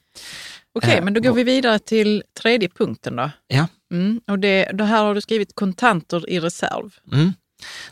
Okej, 0.74 0.88
okay, 0.88 0.98
eh, 0.98 1.04
men 1.04 1.14
då 1.14 1.20
går 1.20 1.32
vi 1.32 1.44
vidare 1.44 1.78
till 1.78 2.22
tredje 2.40 2.68
punkten 2.68 3.16
då. 3.16 3.30
Ja. 3.46 3.66
Mm, 3.92 4.20
och 4.26 4.38
det, 4.38 4.70
det 4.74 4.84
här 4.84 5.04
har 5.04 5.14
du 5.14 5.20
skrivit 5.20 5.54
kontanter 5.54 6.30
i 6.30 6.40
reserv. 6.40 6.94
Mm. 7.12 7.32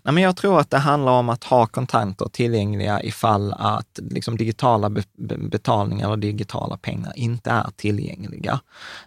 Nej, 0.03 0.15
men 0.15 0.23
jag 0.23 0.37
tror 0.37 0.61
att 0.61 0.71
det 0.71 0.79
handlar 0.79 1.13
om 1.13 1.29
att 1.29 1.45
ha 1.45 1.67
kontanter 1.67 2.29
tillgängliga 2.33 3.03
ifall 3.03 3.53
att 3.53 3.99
liksom, 4.11 4.37
digitala 4.37 4.91
be 4.91 5.03
betalningar 5.39 6.09
och 6.09 6.19
digitala 6.19 6.77
pengar 6.77 7.13
inte 7.17 7.51
är 7.51 7.67
tillgängliga. 7.77 8.61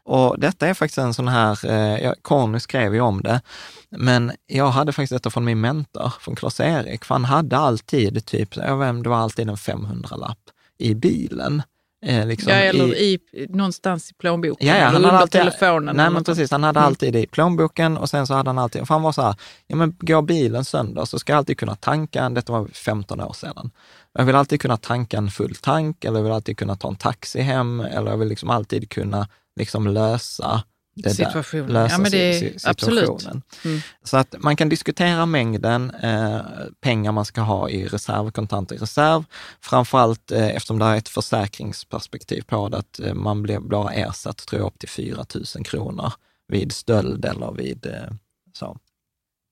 Och 0.04 0.40
detta 0.40 0.68
är 0.68 0.74
faktiskt 0.74 0.98
en 0.98 1.14
sån 1.14 1.28
här, 1.28 1.72
eh, 1.72 2.14
Conny 2.22 2.60
skrev 2.60 2.94
ju 2.94 3.02
om 3.02 3.22
det, 3.22 3.42
men 3.90 4.32
jag 4.48 4.68
hade 4.68 4.92
faktiskt 4.92 5.14
detta 5.14 5.30
från 5.30 5.46
min 5.46 5.62
mentor, 5.62 6.14
från 6.20 6.36
Klas-Erik, 6.36 7.06
för 7.06 7.16
han 7.16 7.26
hade 7.26 7.58
alltid 7.58 8.26
typ, 8.26 8.56
jag 8.56 8.78
vet, 8.78 9.04
det 9.04 9.10
var 9.10 9.18
alltid 9.18 9.50
en 9.50 9.56
500-lapp 9.56 10.40
i 10.78 10.96
bilen. 10.96 11.62
Eh, 12.06 12.28
liksom 12.28 12.52
ja, 12.52 12.56
eller 12.56 12.96
i, 12.96 13.20
i, 13.32 13.48
någonstans 13.50 14.12
i 14.12 14.14
plånboken, 14.14 14.68
ja, 14.68 14.78
ja, 14.78 14.88
eller 14.88 14.98
under 14.98 15.10
alltid, 15.10 15.42
telefonen. 15.42 15.96
Nej, 15.96 16.10
men 16.10 16.24
precis. 16.24 16.52
Han 16.52 16.64
hade 16.64 16.80
mm. 16.80 16.88
alltid 16.88 17.16
i 17.16 17.28
plånboken 17.28 17.98
och 17.98 18.10
sen 18.10 18.28
så 18.28 18.34
hade 18.34 18.50
han 18.50 18.60
alltid, 18.60 18.88
för 18.88 18.96
han 18.96 19.02
var 19.02 19.12
så 19.12 19.22
här, 19.22 19.36
ja 19.68 19.76
men 19.76 19.96
går 20.00 20.22
bilen 20.22 20.66
sönder 20.66 21.06
så 21.06 21.20
ska 21.20 21.34
jag 21.34 21.38
alltid 21.38 21.58
kunna 21.58 21.76
tanka, 21.76 22.30
detta 22.30 22.52
var 22.52 22.68
15 22.68 23.22
år 23.22 23.34
sedan. 23.34 23.72
Jag 24.14 24.26
vill 24.26 24.36
alltid 24.36 24.62
kunna 24.62 24.78
tanka 24.78 25.18
en 25.18 25.32
full 25.32 25.56
tank 25.56 26.06
eller 26.06 26.20
jag 26.20 26.24
vill 26.24 26.34
alltid 26.34 26.58
kunna 26.58 26.76
ta 26.76 26.88
en 26.88 26.96
taxi 26.96 27.42
hem 27.42 27.80
eller 27.80 28.12
jag 28.12 28.18
vill 28.18 28.28
liksom 28.28 28.50
alltid 28.50 28.90
kunna 28.90 29.28
liksom 29.56 29.88
lösa 29.88 30.64
det 30.96 31.10
situationen. 31.10 31.68
Där, 31.68 31.74
lösa 31.74 31.96
ja, 31.96 32.00
men 32.00 32.12
det 32.12 32.18
är, 32.18 32.58
situationen. 32.58 33.42
Mm. 33.66 33.80
Så 34.04 34.18
att 34.18 34.36
man 34.40 34.56
kan 34.56 34.70
diskutera 34.70 35.26
mängden 35.26 35.92
eh, 35.92 36.42
pengar 36.82 37.12
man 37.12 37.26
ska 37.26 37.42
ha 37.42 37.70
i 37.70 37.88
reserv, 37.88 38.32
kontanter 38.32 38.76
i 38.76 38.80
reserv. 38.80 39.24
Framförallt 39.62 40.32
eh, 40.32 40.48
eftersom 40.48 40.80
det 40.80 40.86
är 40.86 40.96
ett 40.96 41.10
försäkringsperspektiv 41.10 42.42
på 42.42 42.70
det, 42.70 42.78
att 42.78 43.00
eh, 43.00 43.14
man 43.14 43.42
blir 43.44 43.60
bara 43.60 43.94
ersatt, 43.94 44.38
tror 44.38 44.62
jag, 44.62 44.68
upp 44.68 44.80
till 44.80 44.90
4 44.90 45.26
000 45.56 45.66
kronor 45.66 46.14
vid 46.48 46.72
stöld 46.72 47.26
eller 47.26 47.52
vid 47.52 47.86
eh, 47.86 48.14
så. 48.54 48.78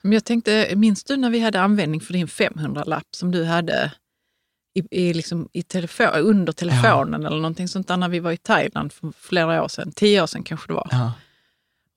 Men 0.04 0.12
jag 0.12 0.26
tänkte, 0.26 0.74
minns 0.76 1.04
du 1.04 1.18
när 1.18 1.30
vi 1.30 1.40
hade 1.40 1.62
användning 1.62 2.02
för 2.02 2.14
din 2.14 2.28
500-lapp 2.28 3.08
som 3.12 3.32
du 3.32 3.46
hade 3.46 3.92
i, 4.74 5.08
i, 5.08 5.14
liksom, 5.14 5.50
i 5.54 5.64
telefon, 5.64 6.08
under 6.14 6.54
telefonen 6.54 7.22
ja. 7.22 7.28
eller 7.28 7.38
någonting 7.38 7.68
sånt 7.68 7.88
där 7.88 7.98
när 7.98 8.10
vi 8.10 8.20
var 8.20 8.32
i 8.32 8.38
Thailand 8.38 8.94
för 8.94 9.14
flera 9.18 9.64
år 9.64 9.68
sedan, 9.68 9.92
tio 9.96 10.22
år 10.22 10.28
sedan 10.28 10.44
kanske 10.44 10.68
det 10.68 10.74
var. 10.74 10.88
Ja. 10.92 11.12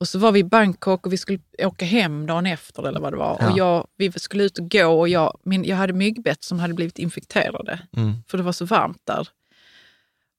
Och 0.04 0.08
så 0.08 0.18
var 0.18 0.32
vi 0.32 0.40
i 0.40 0.44
Bangkok 0.44 1.06
och 1.06 1.12
vi 1.12 1.16
skulle 1.16 1.38
åka 1.58 1.84
hem 1.84 2.26
dagen 2.26 2.46
efter 2.46 2.88
eller 2.88 3.00
vad 3.00 3.12
det 3.12 3.16
var. 3.16 3.36
Ja. 3.40 3.50
Och 3.50 3.58
jag, 3.58 3.86
vi 3.96 4.12
skulle 4.12 4.44
ut 4.44 4.58
och 4.58 4.70
gå 4.70 5.00
och 5.00 5.08
jag, 5.08 5.38
min, 5.44 5.64
jag 5.64 5.76
hade 5.76 5.92
myggbett 5.92 6.44
som 6.44 6.58
hade 6.58 6.74
blivit 6.74 6.98
infekterade. 6.98 7.80
Mm. 7.96 8.14
För 8.28 8.38
det 8.38 8.44
var 8.44 8.52
så 8.52 8.64
varmt 8.64 9.02
där. 9.04 9.28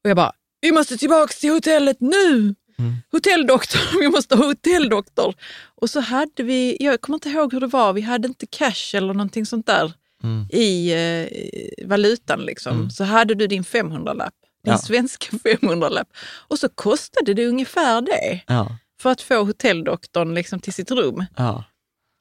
Och 0.04 0.10
jag 0.10 0.16
bara, 0.16 0.32
vi 0.62 0.72
måste 0.72 0.98
tillbaka 0.98 1.34
till 1.34 1.52
hotellet 1.52 1.98
nu! 2.00 2.56
Mm. 2.78 2.96
Hotelldoktor, 3.12 4.00
vi 4.00 4.08
måste 4.08 4.36
ha 4.36 4.46
hotelldoktor. 4.46 5.34
Och 5.76 5.90
så 5.90 6.00
hade 6.00 6.44
vi, 6.44 6.78
jag 6.80 7.02
kommer 7.02 7.16
inte 7.16 7.30
ihåg 7.30 7.54
hur 7.54 7.60
det 7.60 7.68
var, 7.68 7.94
vi 7.94 8.02
hade 8.02 8.28
inte 8.28 8.46
cash 8.46 8.94
eller 8.94 9.14
någonting 9.14 9.46
sånt 9.46 9.66
där 9.66 9.94
mm. 10.24 10.48
i 10.50 10.92
eh, 10.94 11.88
valutan. 11.88 12.40
Liksom. 12.42 12.78
Mm. 12.78 12.90
Så 12.90 13.04
hade 13.04 13.36
du 13.36 13.48
din 13.48 13.64
500-lapp, 13.64 14.34
din 14.64 14.74
ja. 14.74 14.78
svenska 14.78 15.38
500-lapp. 15.38 16.08
Och 16.48 16.60
så 16.60 16.70
kostade 16.70 17.34
det 17.34 17.48
ungefär 17.48 18.02
det. 18.02 18.42
Ja 18.48 18.78
för 19.02 19.12
att 19.12 19.22
få 19.22 19.44
hotelldoktorn 19.44 20.34
liksom 20.34 20.60
till 20.60 20.74
sitt 20.74 20.92
rum. 20.92 21.26
Ja. 21.38 21.64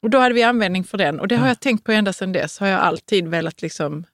Och 0.03 0.09
då 0.09 0.19
hade 0.19 0.35
vi 0.35 0.43
användning 0.43 0.83
för 0.83 0.97
den. 0.97 1.19
Och 1.19 1.27
det 1.27 1.35
har 1.35 1.47
jag 1.47 1.59
tänkt 1.59 1.83
på 1.83 1.91
ända 1.91 2.13
sedan 2.13 2.31
dess. 2.31 2.59
Har 2.59 2.67
jag 2.67 2.79
alltid 2.79 3.27
velat 3.27 3.61
liksom... 3.61 4.05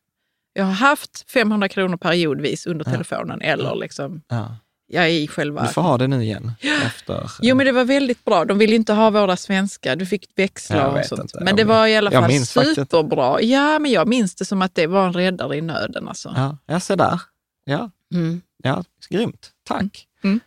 Jag 0.54 0.64
har 0.64 0.72
haft 0.72 1.32
500 1.32 1.70
kronor 1.70 1.98
periodvis 1.98 2.66
under 2.66 2.86
telefonen 2.86 3.42
eller 3.42 3.76
liksom... 3.76 4.22
Ja. 4.28 4.58
Jag 4.94 5.06
är 5.06 5.10
i 5.10 5.28
själva... 5.28 5.62
Du 5.62 5.68
får 5.68 5.82
ha 5.82 5.98
det 5.98 6.08
nu 6.08 6.24
igen. 6.24 6.52
Efter... 6.86 7.32
Jo, 7.42 7.56
men 7.56 7.66
det 7.66 7.72
var 7.72 7.86
väldigt 7.86 8.26
bra. 8.26 8.46
De 8.46 8.58
ville 8.58 8.76
inte 8.76 8.94
ha 8.94 9.10
våra 9.10 9.38
svenska. 9.38 9.96
Du 9.96 10.06
fick 10.06 10.30
växla 10.36 10.88
och 10.88 11.06
sånt. 11.06 11.22
Inte. 11.22 11.44
Men 11.44 11.56
det 11.56 11.64
var 11.64 11.88
i 11.88 11.96
alla 11.96 12.12
fall 12.12 12.46
superbra. 12.46 13.42
Ja, 13.42 13.80
men 13.80 13.92
jag 13.92 14.08
minns 14.08 14.36
det 14.36 14.46
som 14.46 14.62
att 14.62 14.76
det 14.76 14.88
var 14.88 15.08
en 15.08 15.14
räddare 15.14 15.58
i 15.58 15.62
nöden. 15.62 16.08
Alltså. 16.08 16.34
Ja, 16.36 16.58
jag 16.66 16.82
ser 16.82 16.96
där. 16.96 17.22
Ja. 17.66 17.90
Mm. 18.14 18.42
ja, 18.64 18.84
grymt. 19.10 19.52
Tack. 19.64 20.08
Mm. 20.24 20.36
Eh, 20.36 20.42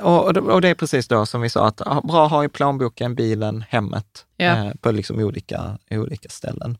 och, 0.00 0.60
det 0.60 0.68
är 0.68 0.74
precis 0.74 1.08
då 1.08 1.26
som 1.26 1.40
vi 1.40 1.50
sa, 1.50 1.66
att 1.66 1.76
bra 2.02 2.24
att 2.24 2.30
ha 2.30 2.44
i 2.44 2.48
plånboken, 2.48 3.14
bilen, 3.14 3.64
hemmet 3.68 4.24
ja. 4.36 4.46
Eh, 4.46 4.72
på 4.80 4.90
liksom 4.90 5.18
olika, 5.18 5.78
olika 5.90 6.28
ställen. 6.28 6.78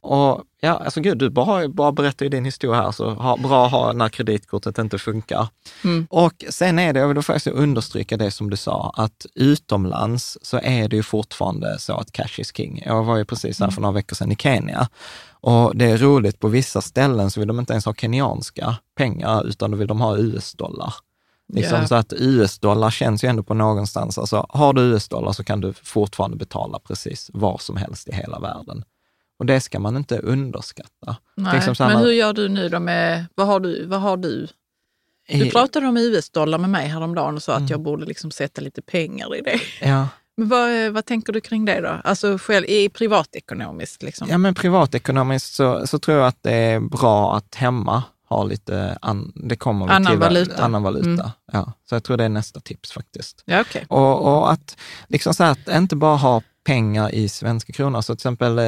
Och 0.00 0.42
ja, 0.60 0.82
alltså 0.84 1.00
gud, 1.00 1.18
du 1.18 1.30
bara, 1.30 1.68
bara 1.68 1.92
berättar 1.92 2.26
ju 2.26 2.30
din 2.30 2.44
historia 2.44 2.82
här, 2.82 2.92
så 2.92 3.10
ha, 3.10 3.36
bra 3.36 3.66
att 3.66 3.72
ha 3.72 3.92
när 3.92 4.08
kreditkortet 4.08 4.78
inte 4.78 4.98
funkar. 4.98 5.48
Mm. 5.84 6.06
Och 6.10 6.44
sen 6.48 6.78
är 6.78 6.92
det, 6.92 7.00
jag 7.00 7.08
vill 7.08 7.22
faktiskt 7.22 7.56
understryka 7.56 8.16
det 8.16 8.30
som 8.30 8.50
du 8.50 8.56
sa, 8.56 8.94
att 8.96 9.26
utomlands 9.34 10.38
så 10.42 10.60
är 10.62 10.88
det 10.88 10.96
ju 10.96 11.02
fortfarande 11.02 11.78
så 11.78 11.96
att 11.96 12.12
cash 12.12 12.40
is 12.40 12.56
king. 12.56 12.82
Jag 12.86 13.04
var 13.04 13.16
ju 13.16 13.24
precis 13.24 13.60
här 13.60 13.70
för 13.70 13.80
några 13.80 13.94
veckor 13.94 14.16
sedan 14.16 14.32
i 14.32 14.36
Kenya 14.36 14.88
och 15.40 15.76
det 15.76 15.84
är 15.84 15.98
roligt, 15.98 16.40
på 16.40 16.48
vissa 16.48 16.80
ställen 16.80 17.30
så 17.30 17.40
vill 17.40 17.48
de 17.48 17.58
inte 17.58 17.72
ens 17.72 17.84
ha 17.84 17.94
kenyanska 17.94 18.76
pengar, 18.96 19.46
utan 19.46 19.70
då 19.70 19.76
vill 19.76 19.88
de 19.88 20.00
ha 20.00 20.18
US-dollar. 20.18 20.94
Liksom 21.48 21.76
yeah. 21.76 21.86
Så 21.86 21.94
att 21.94 22.12
US-dollar 22.12 22.90
känns 22.90 23.24
ju 23.24 23.28
ändå 23.28 23.42
på 23.42 23.54
någonstans, 23.54 24.18
alltså 24.18 24.46
har 24.48 24.72
du 24.72 24.82
US-dollar 24.82 25.32
så 25.32 25.44
kan 25.44 25.60
du 25.60 25.72
fortfarande 25.72 26.36
betala 26.36 26.78
precis 26.78 27.30
var 27.34 27.58
som 27.58 27.76
helst 27.76 28.08
i 28.08 28.12
hela 28.12 28.38
världen. 28.38 28.84
Och 29.38 29.46
det 29.46 29.60
ska 29.60 29.78
man 29.78 29.96
inte 29.96 30.18
underskatta. 30.18 31.16
Nej, 31.34 31.54
liksom 31.54 31.74
men 31.88 31.98
hur 31.98 32.12
gör 32.12 32.32
du 32.32 32.48
nu 32.48 32.68
då 32.68 32.80
med, 32.80 33.26
vad 33.34 33.46
har 33.46 33.60
du? 33.60 33.86
Vad 33.86 34.00
har 34.00 34.16
du? 34.16 34.48
Du 35.28 35.50
pratade 35.50 35.86
om 35.86 35.96
US-dollar 35.96 36.58
med 36.58 36.70
mig 36.70 36.88
häromdagen 36.88 37.34
och 37.36 37.42
sa 37.42 37.52
mm. 37.52 37.64
att 37.64 37.70
jag 37.70 37.80
borde 37.80 38.06
liksom 38.06 38.30
sätta 38.30 38.60
lite 38.60 38.82
pengar 38.82 39.36
i 39.36 39.40
det. 39.40 39.60
Ja. 39.80 40.08
Men 40.36 40.48
vad, 40.48 40.92
vad 40.92 41.04
tänker 41.04 41.32
du 41.32 41.40
kring 41.40 41.64
det 41.64 41.80
då? 41.80 42.00
Alltså 42.04 42.38
själv, 42.38 42.66
i 42.66 42.88
privatekonomiskt? 42.88 44.02
Liksom? 44.02 44.28
Ja, 44.30 44.38
men 44.38 44.54
privatekonomiskt 44.54 45.54
så, 45.54 45.86
så 45.86 45.98
tror 45.98 46.16
jag 46.16 46.26
att 46.26 46.42
det 46.42 46.52
är 46.52 46.80
bra 46.80 47.36
att 47.36 47.54
hemma 47.54 48.02
ha 48.28 48.44
lite, 48.44 48.98
an, 49.02 49.32
det 49.34 49.56
kommer 49.56 49.88
annan 49.88 50.12
till, 50.12 50.18
valuta. 50.18 50.64
Annan 50.64 50.82
valuta. 50.82 51.08
Mm. 51.08 51.30
Ja, 51.52 51.72
så 51.88 51.94
jag 51.94 52.04
tror 52.04 52.16
det 52.16 52.24
är 52.24 52.28
nästa 52.28 52.60
tips 52.60 52.92
faktiskt. 52.92 53.42
Ja, 53.44 53.60
okay. 53.60 53.84
och, 53.88 54.22
och, 54.22 54.52
att 54.52 54.76
liksom 55.08 55.34
så 55.34 55.44
att 55.44 55.68
inte 55.68 55.96
bara 55.96 56.16
ha 56.16 56.42
pengar 56.66 57.14
i 57.14 57.28
svenska 57.28 57.72
kronor. 57.72 58.00
Så 58.00 58.14
till 58.14 58.18
exempel, 58.18 58.58
eh, 58.58 58.64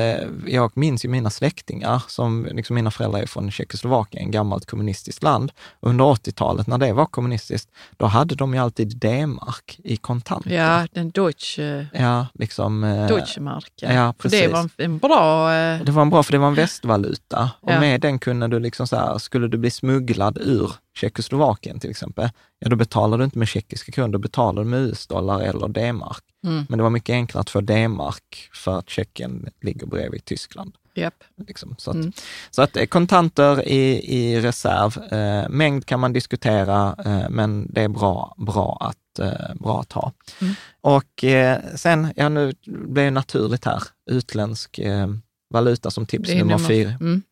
jag 0.46 0.76
minns 0.76 1.04
ju 1.04 1.08
mina 1.08 1.30
släktingar, 1.30 2.02
som 2.06 2.48
liksom 2.52 2.74
mina 2.74 2.90
föräldrar 2.90 3.20
är 3.20 3.26
från 3.26 3.50
Tjeckoslovakien, 3.50 4.30
gammalt 4.30 4.66
kommunistiskt 4.66 5.22
land. 5.22 5.52
Under 5.80 6.04
80-talet, 6.04 6.66
när 6.66 6.78
det 6.78 6.92
var 6.92 7.06
kommunistiskt, 7.06 7.70
då 7.96 8.06
hade 8.06 8.34
de 8.34 8.54
ju 8.54 8.60
alltid 8.60 8.96
D-mark 8.96 9.80
i 9.84 9.96
kontanter. 9.96 10.50
Ja, 10.50 10.86
den 10.92 11.10
Deutsche, 11.10 11.86
ja, 11.92 12.26
liksom, 12.34 12.84
eh, 12.84 13.06
Deutsche 13.06 13.40
Mark. 13.40 13.72
Ja, 13.76 14.14
precis. 14.18 14.40
Det 14.40 14.48
var 14.48 14.70
en 14.76 14.98
bra... 14.98 15.54
Eh, 15.54 15.82
det 15.82 15.92
var 15.92 16.02
en 16.02 16.10
bra, 16.10 16.22
för 16.22 16.32
det 16.32 16.38
var 16.38 16.48
en 16.48 16.54
västvaluta. 16.54 17.50
Och 17.60 17.72
ja. 17.72 17.80
med 17.80 18.00
den 18.00 18.18
kunde 18.18 18.48
du 18.48 18.58
liksom 18.58 18.86
så 18.86 18.96
här, 18.96 19.18
skulle 19.18 19.48
du 19.48 19.58
bli 19.58 19.70
smugglad 19.70 20.38
ur 20.38 20.72
Tjeckoslovakien 20.94 21.80
till 21.80 21.90
exempel, 21.90 22.28
ja 22.58 22.68
då 22.68 22.76
betalar 22.76 23.18
du 23.18 23.24
inte 23.24 23.38
med 23.38 23.48
tjeckiska 23.48 23.92
kronor, 23.92 24.12
då 24.12 24.18
betalar 24.18 24.64
du 24.64 24.68
med 24.68 24.80
US-dollar 24.80 25.40
eller 25.40 25.68
D-mark. 25.68 26.24
Mm. 26.48 26.66
Men 26.68 26.78
det 26.78 26.82
var 26.82 26.90
mycket 26.90 27.12
enklare 27.12 27.40
att 27.40 27.50
få 27.50 27.60
D-mark 27.60 28.50
för 28.54 28.78
att 28.78 28.90
Tjeckien 28.90 29.48
ligger 29.60 29.86
bredvid 29.86 30.24
Tyskland. 30.24 30.72
Yep. 30.94 31.14
Liksom. 31.46 31.74
Så, 31.78 31.90
att, 31.90 31.94
mm. 31.94 32.12
så 32.50 32.62
att 32.62 32.76
eh, 32.76 32.86
kontanter 32.86 33.68
i, 33.68 34.14
i 34.16 34.40
reserv, 34.40 35.12
eh, 35.12 35.48
mängd 35.48 35.86
kan 35.86 36.00
man 36.00 36.12
diskutera, 36.12 36.96
eh, 37.04 37.30
men 37.30 37.72
det 37.72 37.82
är 37.82 37.88
bra, 37.88 38.34
bra, 38.36 38.78
att, 38.80 39.18
eh, 39.18 39.54
bra 39.54 39.80
att 39.80 39.92
ha. 39.92 40.12
Mm. 40.40 40.54
Och 40.80 41.24
eh, 41.24 41.58
sen, 41.74 42.12
ja 42.16 42.28
nu 42.28 42.52
blir 42.66 43.04
det 43.04 43.10
naturligt 43.10 43.64
här, 43.64 43.82
utländsk 44.10 44.78
eh, 44.78 45.08
valuta 45.50 45.90
som 45.90 46.06
tips 46.06 46.28
nummer, 46.28 46.44
nummer 46.44 46.58
fyra. 46.58 46.90
Mm. 47.00 47.22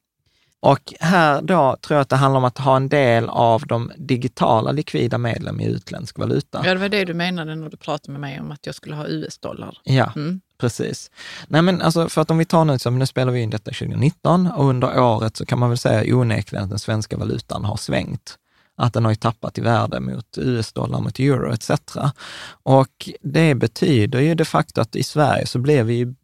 Och 0.67 0.95
här 1.01 1.43
då 1.43 1.77
tror 1.83 1.97
jag 1.97 2.03
att 2.03 2.09
det 2.09 2.17
handlar 2.17 2.39
om 2.39 2.45
att 2.45 2.59
ha 2.59 2.77
en 2.77 2.89
del 2.89 3.29
av 3.29 3.67
de 3.67 3.93
digitala 3.97 4.73
likvida 4.73 5.19
medlen 5.19 5.61
i 5.61 5.67
utländsk 5.67 6.19
valuta. 6.19 6.63
Ja, 6.65 6.75
det 6.75 6.81
var 6.81 6.89
det 6.89 7.05
du 7.05 7.15
menade 7.15 7.55
när 7.55 7.69
du 7.69 7.77
pratade 7.77 8.13
med 8.13 8.21
mig 8.21 8.41
om 8.41 8.53
att 8.53 8.67
jag 8.67 8.75
skulle 8.75 8.95
ha 8.95 9.07
US-dollar. 9.07 9.79
Ja, 9.85 10.13
mm. 10.17 10.41
precis. 10.59 11.11
Nej, 11.49 11.63
men 11.63 11.83
alltså 11.83 12.09
för 12.09 12.21
att 12.21 12.31
om 12.31 12.39
vi 12.39 12.45
tar 12.45 12.65
nu, 12.65 12.79
så 12.79 12.91
nu 12.91 13.07
spelar 13.07 13.33
vi 13.33 13.41
in 13.41 13.51
detta 13.51 13.71
2019 13.71 14.47
och 14.47 14.65
under 14.65 15.01
året 15.01 15.37
så 15.37 15.47
kan 15.47 15.59
man 15.59 15.69
väl 15.69 15.79
säga 15.79 16.17
onekligen 16.17 16.65
att 16.65 16.71
den 16.71 16.79
svenska 16.79 17.17
valutan 17.17 17.65
har 17.65 17.77
svängt 17.77 18.39
att 18.77 18.93
den 18.93 19.05
har 19.05 19.13
ju 19.13 19.17
tappat 19.17 19.59
i 19.59 19.61
värde 19.61 20.01
mot 20.01 20.39
US-dollar, 20.39 21.01
mot 21.01 21.19
euro 21.19 21.53
etc. 21.53 21.71
Och 22.63 23.09
det 23.21 23.55
betyder 23.55 24.21
ju 24.21 24.35
de 24.35 24.45
facto 24.45 24.81
att 24.81 24.97
i 24.97 25.03
Sverige 25.03 25.47
så 25.47 25.59
blev 25.59 25.87
vi 25.87 26.15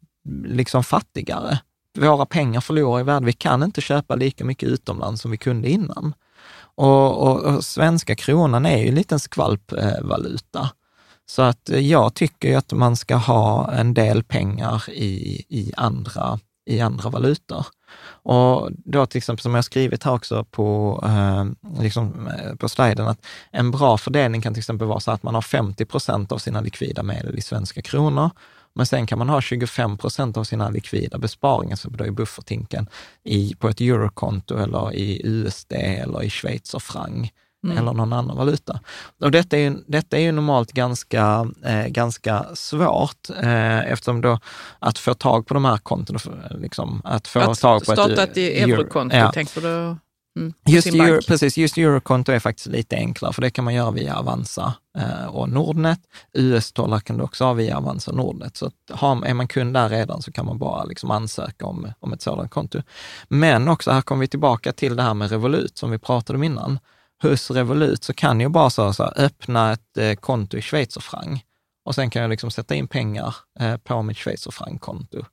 liksom 0.45 0.83
fattigare 0.83 1.59
våra 1.97 2.25
pengar 2.25 2.61
förlorar 2.61 2.99
i 2.99 3.03
värde. 3.03 3.25
Vi 3.25 3.33
kan 3.33 3.63
inte 3.63 3.81
köpa 3.81 4.15
lika 4.15 4.45
mycket 4.45 4.69
utomlands 4.69 5.21
som 5.21 5.31
vi 5.31 5.37
kunde 5.37 5.69
innan. 5.69 6.13
Och, 6.75 7.27
och, 7.27 7.41
och 7.43 7.63
svenska 7.63 8.15
kronan 8.15 8.65
är 8.65 8.77
ju 8.77 8.87
en 8.87 8.95
liten 8.95 9.19
skvalpvaluta. 9.19 10.69
Så 11.25 11.41
att 11.41 11.69
eh, 11.69 11.79
jag 11.79 12.13
tycker 12.13 12.57
att 12.57 12.71
man 12.71 12.95
ska 12.95 13.15
ha 13.15 13.71
en 13.71 13.93
del 13.93 14.23
pengar 14.23 14.89
i, 14.89 15.45
i, 15.49 15.73
andra, 15.77 16.39
i 16.65 16.79
andra 16.79 17.09
valutor. 17.09 17.65
Och 18.05 18.69
då 18.71 19.05
till 19.05 19.17
exempel, 19.17 19.41
som 19.43 19.55
jag 19.55 19.65
skrivit 19.65 20.03
här 20.03 20.13
också 20.13 20.43
på, 20.43 20.99
eh, 21.05 21.45
liksom, 21.81 22.27
eh, 22.27 22.55
på 22.55 22.69
sliden, 22.69 23.07
att 23.07 23.25
en 23.51 23.71
bra 23.71 23.97
fördelning 23.97 24.41
kan 24.41 24.53
till 24.53 24.61
exempel 24.61 24.87
vara 24.87 24.99
så 24.99 25.11
att 25.11 25.23
man 25.23 25.35
har 25.35 25.41
50 25.41 25.85
procent 25.85 26.31
av 26.31 26.37
sina 26.37 26.61
likvida 26.61 27.03
medel 27.03 27.37
i 27.37 27.41
svenska 27.41 27.81
kronor 27.81 28.29
men 28.75 28.85
sen 28.85 29.07
kan 29.07 29.19
man 29.19 29.29
ha 29.29 29.41
25 29.41 29.97
procent 29.97 30.37
av 30.37 30.43
sina 30.43 30.69
likvida 30.69 31.17
besparingar, 31.17 31.75
så 31.75 31.89
då 31.89 32.05
i 32.05 32.11
buffertinken, 32.11 32.87
i, 33.23 33.55
på 33.55 33.69
ett 33.69 33.81
eurokonto 33.81 34.57
eller 34.57 34.93
i 34.93 35.21
USD 35.23 35.73
eller 35.73 36.23
i 36.23 36.29
schweizerfranc. 36.29 37.29
Mm. 37.63 37.77
eller 37.77 37.93
någon 37.93 38.13
annan 38.13 38.37
valuta. 38.37 38.79
Och 39.21 39.31
detta 39.31 39.57
är 39.57 39.61
ju, 39.61 39.83
detta 39.87 40.17
är 40.17 40.21
ju 40.21 40.31
normalt 40.31 40.71
ganska, 40.71 41.51
eh, 41.65 41.87
ganska 41.87 42.45
svårt 42.53 43.29
eh, 43.29 43.91
eftersom 43.91 44.21
då 44.21 44.39
att 44.79 44.97
få 44.97 45.13
tag 45.13 45.47
på 45.47 45.53
de 45.53 45.65
här 45.65 45.77
kontona, 45.77 46.19
liksom, 46.49 47.01
att 47.05 47.27
få 47.27 47.39
att 47.39 47.59
tag 47.59 47.85
på 47.85 47.93
ett... 47.93 48.19
Ett 48.19 48.37
eurokonto, 48.37 49.15
ja. 49.15 49.31
tänker 49.31 49.61
du? 49.61 49.95
Mm, 50.35 50.53
just, 50.65 50.87
Euro, 50.87 51.21
precis, 51.27 51.57
just 51.57 51.77
eurokonto 51.77 52.31
är 52.31 52.39
faktiskt 52.39 52.67
lite 52.67 52.95
enklare, 52.95 53.33
för 53.33 53.41
det 53.41 53.49
kan 53.49 53.65
man 53.65 53.73
göra 53.73 53.91
via 53.91 54.15
Avanza 54.15 54.73
eh, 54.97 55.25
och 55.25 55.49
Nordnet. 55.49 55.99
US-dollar 56.33 56.99
kan 56.99 57.17
du 57.17 57.23
också 57.23 57.43
ha 57.43 57.53
via 57.53 57.77
Avanza 57.77 58.11
och 58.11 58.17
Nordnet. 58.17 58.57
Så 58.57 58.65
att 58.65 58.73
har, 58.89 59.25
är 59.25 59.33
man 59.33 59.47
kund 59.47 59.73
där 59.73 59.89
redan 59.89 60.21
så 60.21 60.31
kan 60.31 60.45
man 60.45 60.57
bara 60.57 60.83
liksom 60.83 61.11
ansöka 61.11 61.65
om, 61.65 61.93
om 61.99 62.13
ett 62.13 62.21
sådant 62.21 62.51
konto. 62.51 62.81
Men 63.27 63.67
också, 63.67 63.91
här 63.91 64.01
kommer 64.01 64.21
vi 64.21 64.27
tillbaka 64.27 64.71
till 64.71 64.95
det 64.95 65.03
här 65.03 65.13
med 65.13 65.29
Revolut 65.29 65.77
som 65.77 65.91
vi 65.91 65.97
pratade 65.97 66.37
om 66.37 66.43
innan. 66.43 66.79
Hos 67.21 67.51
Revolut 67.51 68.03
så 68.03 68.13
kan 68.13 68.39
jag 68.39 68.51
bara 68.51 68.69
så, 68.69 68.93
så 68.93 69.03
här, 69.03 69.13
öppna 69.17 69.73
ett 69.73 69.97
eh, 69.97 70.13
konto 70.13 70.57
i 70.57 70.61
schweizerfranc 70.61 71.41
och 71.85 71.95
sen 71.95 72.09
kan 72.09 72.21
jag 72.21 72.29
liksom 72.29 72.51
sätta 72.51 72.75
in 72.75 72.87
pengar 72.87 73.35
eh, 73.59 73.77
på 73.77 74.01
mitt 74.01 74.17
schweizerfranc-konto 74.17 75.25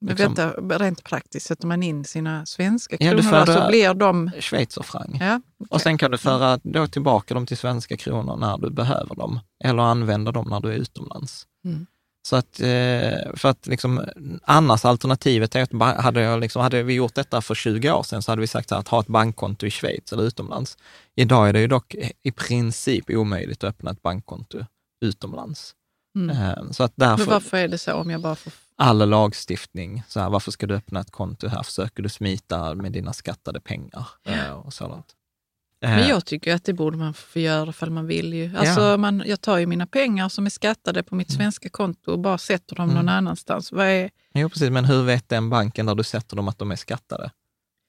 men 0.00 0.16
liksom, 0.16 0.34
vänta, 0.34 0.78
rent 0.78 1.04
praktiskt, 1.04 1.46
sätter 1.46 1.66
man 1.66 1.82
in 1.82 2.04
sina 2.04 2.46
svenska 2.46 2.96
kronor 2.96 3.24
ja, 3.32 3.46
så 3.46 3.68
blir 3.68 3.94
de... 3.94 4.30
Schweizerfranc. 4.40 5.16
Ja, 5.20 5.40
okay. 5.58 5.66
Och 5.70 5.80
sen 5.80 5.98
kan 5.98 6.10
du 6.10 6.18
föra 6.18 6.60
då 6.62 6.86
tillbaka 6.86 7.34
dem 7.34 7.46
till 7.46 7.56
svenska 7.56 7.96
kronor 7.96 8.36
när 8.36 8.58
du 8.58 8.70
behöver 8.70 9.14
dem, 9.14 9.40
eller 9.64 9.82
använda 9.82 10.32
dem 10.32 10.48
när 10.50 10.60
du 10.60 10.68
är 10.68 10.76
utomlands. 10.76 11.46
Mm. 11.64 11.86
Så 12.28 12.36
att, 12.36 12.60
eh, 12.60 13.34
för 13.34 13.46
att 13.46 13.66
liksom, 13.66 14.04
annars 14.42 14.84
alternativet 14.84 15.54
är 15.54 15.62
att 15.62 16.02
hade, 16.02 16.20
jag 16.20 16.40
liksom, 16.40 16.62
hade 16.62 16.82
vi 16.82 16.94
gjort 16.94 17.14
detta 17.14 17.40
för 17.40 17.54
20 17.54 17.90
år 17.90 18.02
sedan 18.02 18.22
så 18.22 18.32
hade 18.32 18.40
vi 18.40 18.46
sagt 18.46 18.72
att 18.72 18.88
ha 18.88 19.00
ett 19.00 19.06
bankkonto 19.06 19.66
i 19.66 19.70
Schweiz 19.70 20.12
eller 20.12 20.22
utomlands. 20.22 20.76
Idag 21.14 21.48
är 21.48 21.52
det 21.52 21.60
ju 21.60 21.66
dock 21.66 21.94
i 22.22 22.30
princip 22.30 23.10
omöjligt 23.10 23.64
att 23.64 23.68
öppna 23.68 23.90
ett 23.90 24.02
bankkonto 24.02 24.64
utomlands. 25.04 25.74
Mm. 26.16 26.36
Eh, 26.36 26.70
så 26.70 26.82
att 26.82 26.92
därför, 26.94 27.24
Men 27.24 27.34
varför 27.34 27.56
är 27.56 27.68
det 27.68 27.78
så 27.78 27.94
om 27.94 28.10
jag 28.10 28.20
bara 28.20 28.36
får 28.36 28.52
all 28.78 29.08
lagstiftning. 29.08 30.02
Så 30.08 30.20
här, 30.20 30.30
varför 30.30 30.50
ska 30.50 30.66
du 30.66 30.74
öppna 30.74 31.00
ett 31.00 31.10
konto 31.10 31.48
här? 31.48 31.62
Försöker 31.62 32.02
du 32.02 32.08
smita 32.08 32.74
med 32.74 32.92
dina 32.92 33.12
skattade 33.12 33.60
pengar? 33.60 34.06
Ja. 34.22 34.54
Och 34.54 34.72
sådant. 34.72 35.14
Men 35.80 35.98
eh. 35.98 36.08
jag 36.08 36.24
tycker 36.24 36.54
att 36.54 36.64
det 36.64 36.72
borde 36.72 36.96
man 36.96 37.14
få 37.14 37.38
göra 37.38 37.70
ifall 37.70 37.90
man 37.90 38.06
vill. 38.06 38.34
Ju. 38.34 38.56
Alltså, 38.56 38.80
ja. 38.80 38.96
man, 38.96 39.22
jag 39.26 39.40
tar 39.40 39.58
ju 39.58 39.66
mina 39.66 39.86
pengar 39.86 40.28
som 40.28 40.46
är 40.46 40.50
skattade 40.50 41.02
på 41.02 41.14
mitt 41.14 41.30
mm. 41.30 41.36
svenska 41.38 41.68
konto 41.68 42.12
och 42.12 42.18
bara 42.18 42.38
sätter 42.38 42.76
dem 42.76 42.84
mm. 42.84 42.96
någon 42.96 43.08
annanstans. 43.08 43.72
Vad 43.72 43.86
är... 43.86 44.10
Jo, 44.34 44.48
precis. 44.48 44.70
Men 44.70 44.84
hur 44.84 45.02
vet 45.02 45.28
den 45.28 45.50
banken 45.50 45.86
där 45.86 45.94
du 45.94 46.04
sätter 46.04 46.36
dem 46.36 46.48
att 46.48 46.58
de 46.58 46.70
är 46.70 46.76
skattade? 46.76 47.30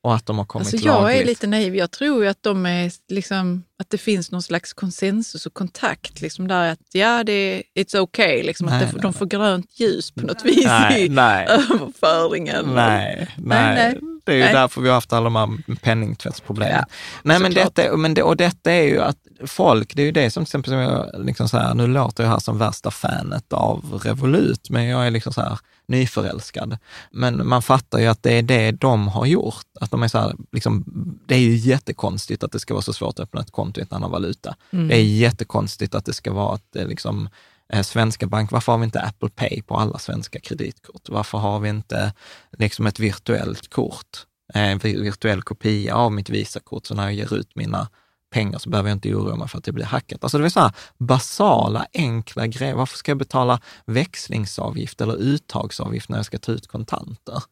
Och 0.02 0.16
att 0.16 0.26
de 0.26 0.38
har 0.38 0.46
kommit 0.46 0.74
alltså, 0.74 0.88
Jag 0.88 1.02
lagligt. 1.02 1.22
är 1.22 1.26
lite 1.26 1.48
naiv. 1.48 1.76
Jag 1.76 1.92
tror 1.92 2.26
att, 2.26 2.44
de 2.44 2.66
är, 2.66 2.92
liksom, 3.10 3.64
att 3.80 3.90
det 3.90 3.98
finns 3.98 4.32
någon 4.32 4.42
slags 4.42 4.74
konsensus 4.74 5.46
och 5.46 5.54
kontakt. 5.54 6.22
Liksom 6.22 6.48
där 6.48 6.72
att 6.72 6.80
ja, 6.92 7.24
det 7.24 7.34
är 7.34 7.64
it's 7.76 7.98
okay. 7.98 8.44
Liksom, 8.44 8.68
nej, 8.68 8.76
att 8.76 8.90
det, 8.90 8.96
nej, 8.96 9.02
de 9.02 9.14
får 9.14 9.26
grönt 9.26 9.80
ljus 9.80 10.12
på 10.12 10.22
något 10.22 10.46
vis 10.46 10.66
nej, 10.66 11.06
i 11.06 11.10
nej. 11.10 11.48
överföringen. 11.50 12.66
Nej, 12.66 13.28
nej. 13.38 13.76
nej. 13.76 14.00
Det 14.24 14.32
är 14.32 14.48
ju 14.48 14.54
därför 14.54 14.82
vi 14.82 14.88
har 14.88 14.96
haft 14.96 15.14
alla 15.14 15.24
de 15.24 15.36
här 15.36 15.76
penningtvättsproblemen. 15.76 16.76
Ja, 16.76 16.86
nej, 17.24 17.40
men 17.40 17.54
detta, 17.54 17.98
men 17.98 18.14
det, 18.14 18.24
och 18.24 18.38
detta 18.38 18.72
är 18.72 18.84
ju 18.84 19.02
att 19.02 19.18
folk, 19.46 19.96
det 19.96 20.02
är 20.02 20.06
ju 20.06 20.12
det 20.12 20.32
som 20.32 20.46
till 20.46 20.50
exempel, 20.50 20.72
som 20.72 20.80
jag 20.80 21.26
liksom 21.26 21.50
så 21.50 21.58
här, 21.58 21.74
nu 21.74 21.88
låter 21.88 22.24
jag 22.24 22.32
här 22.32 22.40
som 22.40 22.58
värsta 22.58 22.92
fanet 22.92 23.54
av 23.54 24.02
Revolut, 24.04 24.70
men 24.70 24.86
jag 24.86 25.08
är 25.08 25.12
liksom 25.12 25.34
så 25.34 25.42
här, 25.42 25.60
nyförälskad. 25.90 26.78
Men 27.12 27.48
man 27.48 27.62
fattar 27.62 28.00
ju 28.00 28.06
att 28.06 28.24
det 28.24 28.34
är 28.34 28.42
det 28.42 28.72
de 28.72 29.08
har 29.08 29.26
gjort. 29.26 29.66
Att 29.82 29.92
de 29.92 30.04
är 30.04 30.08
så 30.08 30.18
här, 30.18 30.36
liksom, 30.52 30.84
det 31.26 31.36
är 31.36 31.40
ju 31.40 31.56
jättekonstigt 31.56 32.44
att 32.44 32.52
det 32.52 32.60
ska 32.60 32.74
vara 32.74 32.82
så 32.82 32.94
svårt 32.94 33.20
att 33.20 33.20
öppna 33.20 33.42
ett 33.42 33.52
konto 33.52 33.80
i 33.80 33.84
en 33.84 33.96
annan 33.96 34.12
valuta. 34.12 34.56
Mm. 34.72 34.88
Det 34.88 34.96
är 34.96 35.04
jättekonstigt 35.04 35.96
att 35.96 36.06
det 36.06 36.14
ska 36.14 36.34
vara 36.34 36.56
att 36.56 36.64
det 36.74 36.86
liksom, 36.86 37.30
Eh, 37.74 37.82
svenska 37.82 38.28
bank, 38.28 38.52
varför 38.52 38.72
har 38.72 38.80
vi 38.80 38.86
inte 38.86 39.02
Apple 39.02 39.30
Pay 39.30 39.62
på 39.62 39.76
alla 39.76 39.98
svenska 40.00 40.40
kreditkort? 40.40 41.10
Varför 41.10 41.38
har 41.38 41.60
vi 41.60 41.70
inte 41.70 42.14
liksom 42.58 42.88
ett 42.88 43.00
virtuellt 43.00 43.70
kort, 43.70 44.26
eh, 44.54 44.62
en 44.62 44.78
virtuell 44.78 45.42
kopia 45.42 45.96
av 45.96 46.12
mitt 46.12 46.30
Visakort, 46.30 46.86
så 46.86 46.96
när 46.96 47.04
jag 47.04 47.14
ger 47.14 47.34
ut 47.34 47.56
mina 47.56 47.90
pengar 48.32 48.60
så 48.60 48.70
behöver 48.70 48.90
jag 48.90 48.96
inte 48.96 49.16
oroa 49.16 49.36
mig 49.36 49.48
för 49.48 49.58
att 49.58 49.64
det 49.64 49.72
blir 49.72 49.86
hackat. 49.86 50.24
Alltså 50.24 50.38
det 50.38 50.46
är 50.46 50.50
så 50.50 50.60
här 50.60 50.72
basala, 50.98 51.86
enkla 51.94 52.48
grejer. 52.48 52.76
Varför 52.76 52.98
ska 52.98 53.12
jag 53.12 53.18
betala 53.18 53.62
växlingsavgift 53.86 55.02
eller 55.02 55.16
uttagsavgift 55.16 56.10
när 56.10 56.18
jag 56.18 56.26
ska 56.26 56.38
ta 56.38 56.52
ut 56.52 56.68
kontanter? 56.68 57.44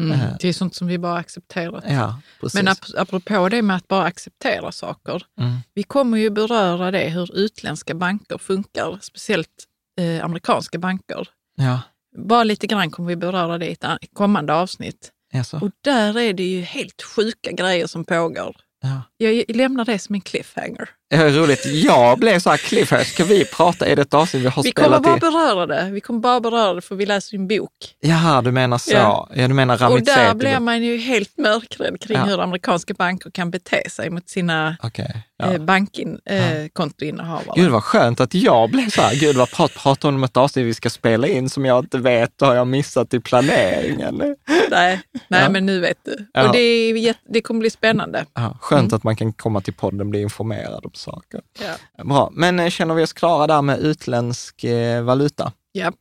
Mm, 0.00 0.20
eh. 0.20 0.36
det 0.40 0.48
är 0.48 0.52
sånt 0.52 0.74
som 0.74 0.86
vi 0.86 0.98
bara 0.98 1.16
accepterar. 1.16 1.84
Ja, 1.88 2.20
Men 2.54 2.68
ap 2.68 2.78
apropå 2.96 3.48
det 3.48 3.62
med 3.62 3.76
att 3.76 3.88
bara 3.88 4.04
acceptera 4.04 4.72
saker. 4.72 5.22
Mm. 5.40 5.56
Vi 5.74 5.82
kommer 5.82 6.18
ju 6.18 6.30
beröra 6.30 6.90
det, 6.90 7.08
hur 7.08 7.36
utländska 7.36 7.94
banker 7.94 8.38
funkar, 8.38 8.98
speciellt 9.00 9.66
eh, 10.00 10.24
amerikanska 10.24 10.78
banker. 10.78 11.28
Ja. 11.56 11.80
Bara 12.16 12.44
lite 12.44 12.66
grann 12.66 12.90
kommer 12.90 13.08
vi 13.08 13.16
beröra 13.16 13.58
det 13.58 13.66
i 13.66 13.72
ett 13.72 13.84
kommande 14.12 14.54
avsnitt. 14.54 15.10
Jaså. 15.32 15.58
Och 15.62 15.70
där 15.80 16.18
är 16.18 16.32
det 16.32 16.42
ju 16.42 16.60
helt 16.60 17.02
sjuka 17.02 17.52
grejer 17.52 17.86
som 17.86 18.04
pågår. 18.04 18.56
Ja. 18.82 19.02
Jag 19.16 19.56
lämnar 19.56 19.84
det 19.84 19.98
som 19.98 20.14
en 20.14 20.20
cliffhanger. 20.20 20.88
Ja, 21.12 21.28
roligt. 21.28 21.66
Jag 21.66 22.18
blev 22.18 22.38
så 22.38 22.50
här, 22.50 22.56
cliffhanger, 22.56 23.04
ska 23.04 23.24
vi 23.24 23.44
prata? 23.44 23.86
Är 23.86 23.96
det 23.96 24.02
ett 24.02 24.14
avsnitt 24.14 24.42
vi 24.42 24.48
har 24.48 24.62
vi 24.62 24.70
spelat 24.70 24.90
Vi 24.90 25.04
kommer 25.04 25.18
bara 25.18 25.30
beröra 25.30 25.66
det. 25.66 25.90
Vi 25.90 26.00
kommer 26.00 26.20
bara 26.20 26.40
beröra 26.40 26.74
det 26.74 26.80
för 26.80 26.94
vi 26.94 27.06
läser 27.06 27.36
en 27.36 27.48
bok. 27.48 27.72
Jaha, 28.00 28.42
du 28.42 28.52
menar 28.52 28.78
så. 28.78 28.92
Ja. 28.92 29.28
ja 29.34 29.48
du 29.48 29.54
menar 29.54 29.92
Och 29.92 30.02
där 30.02 30.34
blir 30.34 30.60
man 30.60 30.82
ju 30.82 30.96
helt 30.96 31.38
mörkrädd 31.38 32.00
kring 32.00 32.16
ja. 32.16 32.24
hur 32.24 32.40
amerikanska 32.40 32.94
banker 32.94 33.30
kan 33.30 33.50
bete 33.50 33.90
sig 33.90 34.10
mot 34.10 34.28
sina 34.28 34.76
okay. 34.82 35.06
ja. 35.38 35.52
eh, 35.52 35.60
bankkontoinnehavare. 35.60 37.44
Eh, 37.46 37.62
gud 37.62 37.70
vad 37.70 37.84
skönt 37.84 38.20
att 38.20 38.34
jag 38.34 38.70
blev 38.70 38.90
så 38.90 39.02
här, 39.02 39.14
gud 39.14 39.36
vad 39.36 39.50
prat, 39.50 39.74
pratar 39.74 40.08
hon 40.08 40.14
om 40.14 40.24
ett 40.24 40.36
avsnitt 40.36 40.66
vi 40.66 40.74
ska 40.74 40.90
spela 40.90 41.26
in 41.26 41.48
som 41.48 41.64
jag 41.64 41.84
inte 41.84 41.98
vet 41.98 42.42
och 42.42 42.48
har 42.48 42.54
jag 42.54 42.66
missat 42.66 43.14
i 43.14 43.20
planeringen? 43.20 44.36
nej, 44.70 45.00
nej 45.28 45.50
men 45.50 45.66
nu 45.66 45.80
vet 45.80 45.98
du. 46.04 46.40
Och 46.40 46.52
det, 46.52 46.58
är, 46.58 47.14
det 47.28 47.40
kommer 47.40 47.60
bli 47.60 47.70
spännande. 47.70 48.26
skönt 48.60 48.92
mm. 48.92 48.96
att 48.96 49.04
man 49.04 49.16
kan 49.16 49.32
komma 49.32 49.60
till 49.60 49.74
podden 49.74 50.00
och 50.00 50.06
bli 50.06 50.22
informerad 50.22 50.84
om 50.84 50.90
saker. 51.00 51.40
Ja. 51.58 52.04
Bra, 52.04 52.30
men 52.32 52.60
eh, 52.60 52.70
känner 52.70 52.94
vi 52.94 53.04
oss 53.04 53.12
klara 53.12 53.46
där 53.46 53.62
med 53.62 53.78
utländsk 53.78 54.64
eh, 54.64 55.02
valuta? 55.02 55.52
Ja. 55.72 55.92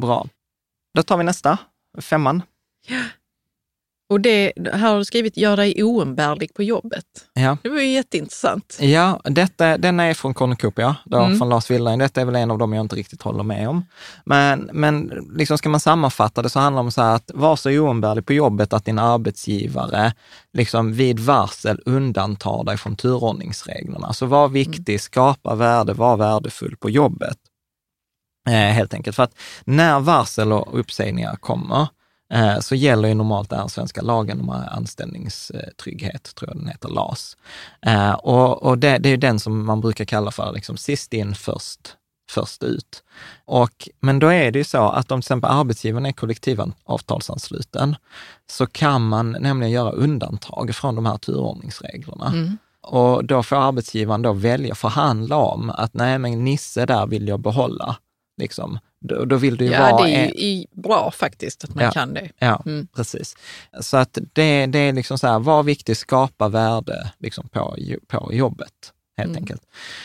Bra. 0.00 0.28
Då 0.94 1.02
tar 1.02 1.16
vi 1.16 1.24
nästa, 1.24 1.58
femman. 1.98 2.42
Ja. 2.86 3.02
Och 4.10 4.20
det, 4.20 4.52
här 4.72 4.90
har 4.90 4.98
du 4.98 5.04
skrivit, 5.04 5.36
gör 5.36 5.56
dig 5.56 5.82
oumbärlig 5.82 6.54
på 6.54 6.62
jobbet. 6.62 7.04
Ja. 7.34 7.56
Det 7.62 7.68
var 7.68 7.80
ju 7.80 7.92
jätteintressant. 7.92 8.78
Ja, 8.80 9.20
detta, 9.24 9.78
denna 9.78 10.04
är 10.04 10.14
från 10.14 10.34
Cornucopia, 10.34 10.96
då, 11.04 11.18
mm. 11.18 11.38
från 11.38 11.48
Lars 11.48 11.70
Willdheim. 11.70 11.98
Detta 11.98 12.20
är 12.20 12.24
väl 12.24 12.36
en 12.36 12.50
av 12.50 12.58
dem 12.58 12.72
jag 12.72 12.84
inte 12.84 12.96
riktigt 12.96 13.22
håller 13.22 13.42
med 13.42 13.68
om. 13.68 13.86
Men, 14.24 14.70
men 14.72 15.12
liksom 15.36 15.58
ska 15.58 15.68
man 15.68 15.80
sammanfatta 15.80 16.42
det 16.42 16.50
så 16.50 16.58
handlar 16.58 16.82
det 16.82 16.86
om 16.86 16.90
så 16.90 17.02
här 17.02 17.14
att 17.14 17.30
var 17.34 17.56
så 17.56 17.70
oumbärlig 17.70 18.26
på 18.26 18.32
jobbet 18.32 18.72
att 18.72 18.84
din 18.84 18.98
arbetsgivare 18.98 20.12
liksom 20.52 20.92
vid 20.92 21.20
varsel 21.20 21.80
undantar 21.86 22.64
dig 22.64 22.76
från 22.76 22.96
turordningsreglerna. 22.96 24.12
Så 24.12 24.26
var 24.26 24.48
viktig, 24.48 24.92
mm. 24.92 24.98
skapa 24.98 25.54
värde, 25.54 25.92
var 25.92 26.16
värdefull 26.16 26.76
på 26.76 26.90
jobbet. 26.90 27.38
Eh, 28.48 28.52
helt 28.54 28.94
enkelt. 28.94 29.16
För 29.16 29.22
att 29.22 29.38
när 29.64 30.00
varsel 30.00 30.52
och 30.52 30.80
uppsägningar 30.80 31.36
kommer, 31.36 31.86
så 32.60 32.74
gäller 32.74 33.08
ju 33.08 33.14
normalt 33.14 33.50
den 33.50 33.68
svenska 33.68 34.02
lagen 34.02 34.40
om 34.40 34.50
anställningstrygghet, 34.50 36.34
tror 36.34 36.50
jag 36.50 36.58
den 36.58 36.68
heter, 36.68 36.88
LAS. 36.88 37.36
Eh, 37.82 38.12
och, 38.12 38.62
och 38.62 38.78
det, 38.78 38.98
det, 38.98 39.08
är 39.08 39.16
den 39.16 39.40
som 39.40 39.66
man 39.66 39.80
brukar 39.80 40.04
kalla 40.04 40.30
för 40.30 40.52
liksom, 40.52 40.76
sist 40.76 41.12
in, 41.12 41.34
först, 41.34 41.80
först 42.30 42.62
ut. 42.62 43.02
Och, 43.44 43.88
men 44.00 44.18
då 44.18 44.26
är 44.26 44.50
det 44.50 44.58
ju 44.58 44.64
så 44.64 44.88
att 44.88 45.10
om 45.10 45.20
till 45.20 45.26
exempel 45.26 45.50
arbetsgivaren 45.50 46.06
är 46.06 46.12
kollektivavtalsansluten, 46.12 47.96
så 48.50 48.66
kan 48.66 49.08
man 49.08 49.36
nämligen 49.40 49.72
göra 49.72 49.90
undantag 49.90 50.74
från 50.74 50.94
de 50.94 51.06
här 51.06 51.18
turordningsreglerna. 51.18 52.26
Mm. 52.26 52.58
Och 52.82 53.24
då 53.24 53.42
får 53.42 53.56
arbetsgivaren 53.56 54.22
då 54.22 54.32
välja, 54.32 54.74
förhandla 54.74 55.36
om 55.36 55.70
att 55.70 55.94
nej, 55.94 56.18
men 56.18 56.44
Nisse 56.44 56.86
där 56.86 57.06
vill 57.06 57.28
jag 57.28 57.40
behålla 57.40 57.96
liksom, 58.36 58.78
då, 59.00 59.24
då 59.24 59.36
vill 59.36 59.56
du 59.56 59.64
ju 59.64 59.70
ja, 59.70 59.92
vara... 59.92 60.06
Det 60.06 60.44
är 60.44 60.58
ju 60.58 60.66
bra 60.72 61.10
faktiskt 61.10 61.64
att 61.64 61.74
man 61.74 61.84
ja, 61.84 61.90
kan 61.90 62.14
det. 62.14 62.30
Ja, 62.38 62.62
mm. 62.66 62.86
precis. 62.86 63.36
Så 63.80 63.96
att 63.96 64.18
det, 64.32 64.66
det 64.66 64.78
är 64.78 64.92
liksom 64.92 65.18
så 65.18 65.26
här, 65.26 65.38
var 65.38 65.62
viktig, 65.62 65.96
skapa 65.96 66.48
värde 66.48 67.12
liksom 67.18 67.48
på, 67.48 67.76
på 68.06 68.30
jobbet 68.32 68.92
helt 69.16 69.28
mm. 69.28 69.42
enkelt. 69.42 69.62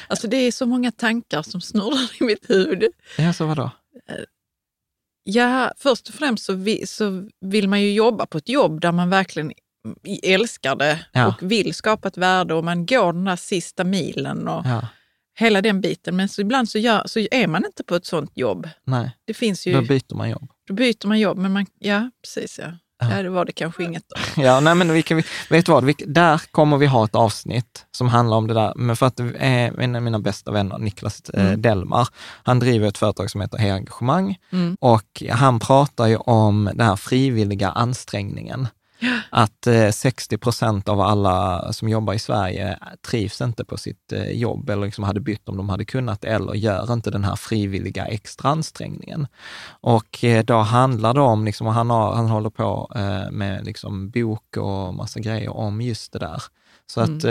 Alltså 0.08 0.28
det 0.28 0.38
är 0.38 0.52
så 0.52 0.66
många 0.66 0.91
tankar 0.91 1.41
som 1.41 1.62
snurrar 1.62 2.22
i 2.22 2.24
mitt 2.24 2.50
huvud. 2.50 2.84
Ja, 3.18 3.34
så 3.34 3.46
vadå? 3.46 3.72
Eh, 4.10 4.16
ja, 5.24 5.72
först 5.78 6.10
och 6.10 6.16
främst 6.16 6.46
så, 6.46 6.54
vi, 6.54 6.88
så 6.88 7.30
vill 7.41 7.68
man 7.70 7.82
ju 7.82 7.94
jobba 7.94 8.26
på 8.26 8.38
ett 8.38 8.50
jobb 8.50 8.82
där 8.82 8.91
man 8.91 9.10
verkligen 9.10 9.52
älskar 10.24 10.76
det 10.76 11.06
ja. 11.12 11.28
och 11.28 11.52
vill 11.52 11.74
skapa 11.74 12.08
ett 12.08 12.18
värde 12.18 12.54
och 12.54 12.64
man 12.64 12.86
går 12.86 13.14
den 13.14 13.24
där 13.24 13.36
sista 13.36 13.84
milen 13.84 14.48
och 14.48 14.66
ja. 14.66 14.88
Hela 15.36 15.61
den 15.61 15.81
biten. 15.81 16.15
Men 16.15 16.29
så 16.29 16.41
ibland 16.41 16.69
så, 16.69 16.77
gör, 16.77 17.03
så 17.05 17.19
är 17.19 17.47
man 17.47 17.65
inte 17.65 17.84
på 17.84 17.95
ett 17.95 18.05
sånt 18.05 18.31
jobb. 18.36 18.69
Nej, 18.84 19.11
det 19.25 19.34
finns 19.34 19.67
ju, 19.67 19.73
då 19.73 19.81
byter 19.81 20.15
man 20.15 20.29
jobb. 20.29 20.51
Då 20.67 20.73
byter 20.73 21.07
man 21.07 21.19
jobb, 21.19 21.38
men 21.38 21.51
man, 21.51 21.65
ja 21.79 22.11
precis 22.21 22.59
ja. 22.59 22.71
Ja, 23.09 23.23
det 23.23 23.29
var 23.29 23.45
det 23.45 23.51
kanske 23.51 23.84
inget 23.84 24.03
då. 24.09 24.15
Ja, 24.41 24.59
nej 24.59 24.75
men 24.75 24.93
vi 24.93 25.01
kan, 25.01 25.23
vet 25.49 25.65
du 25.65 25.71
vad, 25.71 25.84
vi, 25.84 25.95
där 26.07 26.41
kommer 26.51 26.77
vi 26.77 26.86
ha 26.86 27.05
ett 27.05 27.15
avsnitt 27.15 27.86
som 27.91 28.07
handlar 28.07 28.38
om 28.38 28.47
det 28.47 28.53
där, 28.53 28.73
men 28.75 28.95
för 28.95 29.05
att 29.05 29.19
eh, 29.19 29.63
en 29.63 29.95
av 29.95 30.01
mina 30.01 30.19
bästa 30.19 30.51
vänner, 30.51 30.77
Niklas 30.77 31.21
eh, 31.29 31.45
mm. 31.45 31.61
Delmar, 31.61 32.07
han 32.43 32.59
driver 32.59 32.88
ett 32.88 32.97
företag 32.97 33.31
som 33.31 33.41
heter 33.41 33.57
Hej 33.57 33.71
Engagemang 33.71 34.38
mm. 34.51 34.77
och 34.79 35.23
han 35.29 35.59
pratar 35.59 36.07
ju 36.07 36.15
om 36.15 36.69
den 36.73 36.88
här 36.88 36.95
frivilliga 36.95 37.69
ansträngningen. 37.69 38.67
Att 39.30 39.68
60 39.91 40.36
eh, 40.36 40.39
procent 40.39 40.89
av 40.89 41.02
alla 41.02 41.74
som 41.74 41.89
jobbar 41.89 42.14
i 42.14 42.20
Sverige 42.20 42.80
trivs 43.08 43.41
inte 43.41 43.66
på 43.66 43.78
sitt 43.78 44.12
eh, 44.12 44.32
jobb 44.32 44.70
eller 44.70 44.86
liksom 44.86 45.04
hade 45.04 45.20
bytt 45.20 45.50
om 45.50 45.58
de 45.58 45.70
hade 45.70 45.86
kunnat 45.86 46.26
eller 46.26 46.54
gör 46.54 46.94
inte 46.94 47.12
den 47.12 47.24
här 47.24 47.36
frivilliga 47.36 48.06
extra 48.06 48.50
ansträngningen. 48.50 49.28
Och 49.82 50.24
eh, 50.24 50.44
då 50.44 50.58
handlar 50.58 51.14
det 51.14 51.22
om, 51.22 51.46
liksom, 51.46 51.68
han, 51.68 51.89
har, 51.89 52.16
han 52.16 52.30
håller 52.30 52.50
på 52.50 52.89
med 53.32 53.66
liksom 53.66 54.10
bok 54.10 54.58
och 54.58 54.94
massa 54.94 55.20
grejer 55.20 55.50
om 55.50 55.82
just 55.82 56.14
det 56.14 56.20
där. 56.20 56.44
Så 56.88 57.02
mm. 57.02 57.18
att 57.18 57.24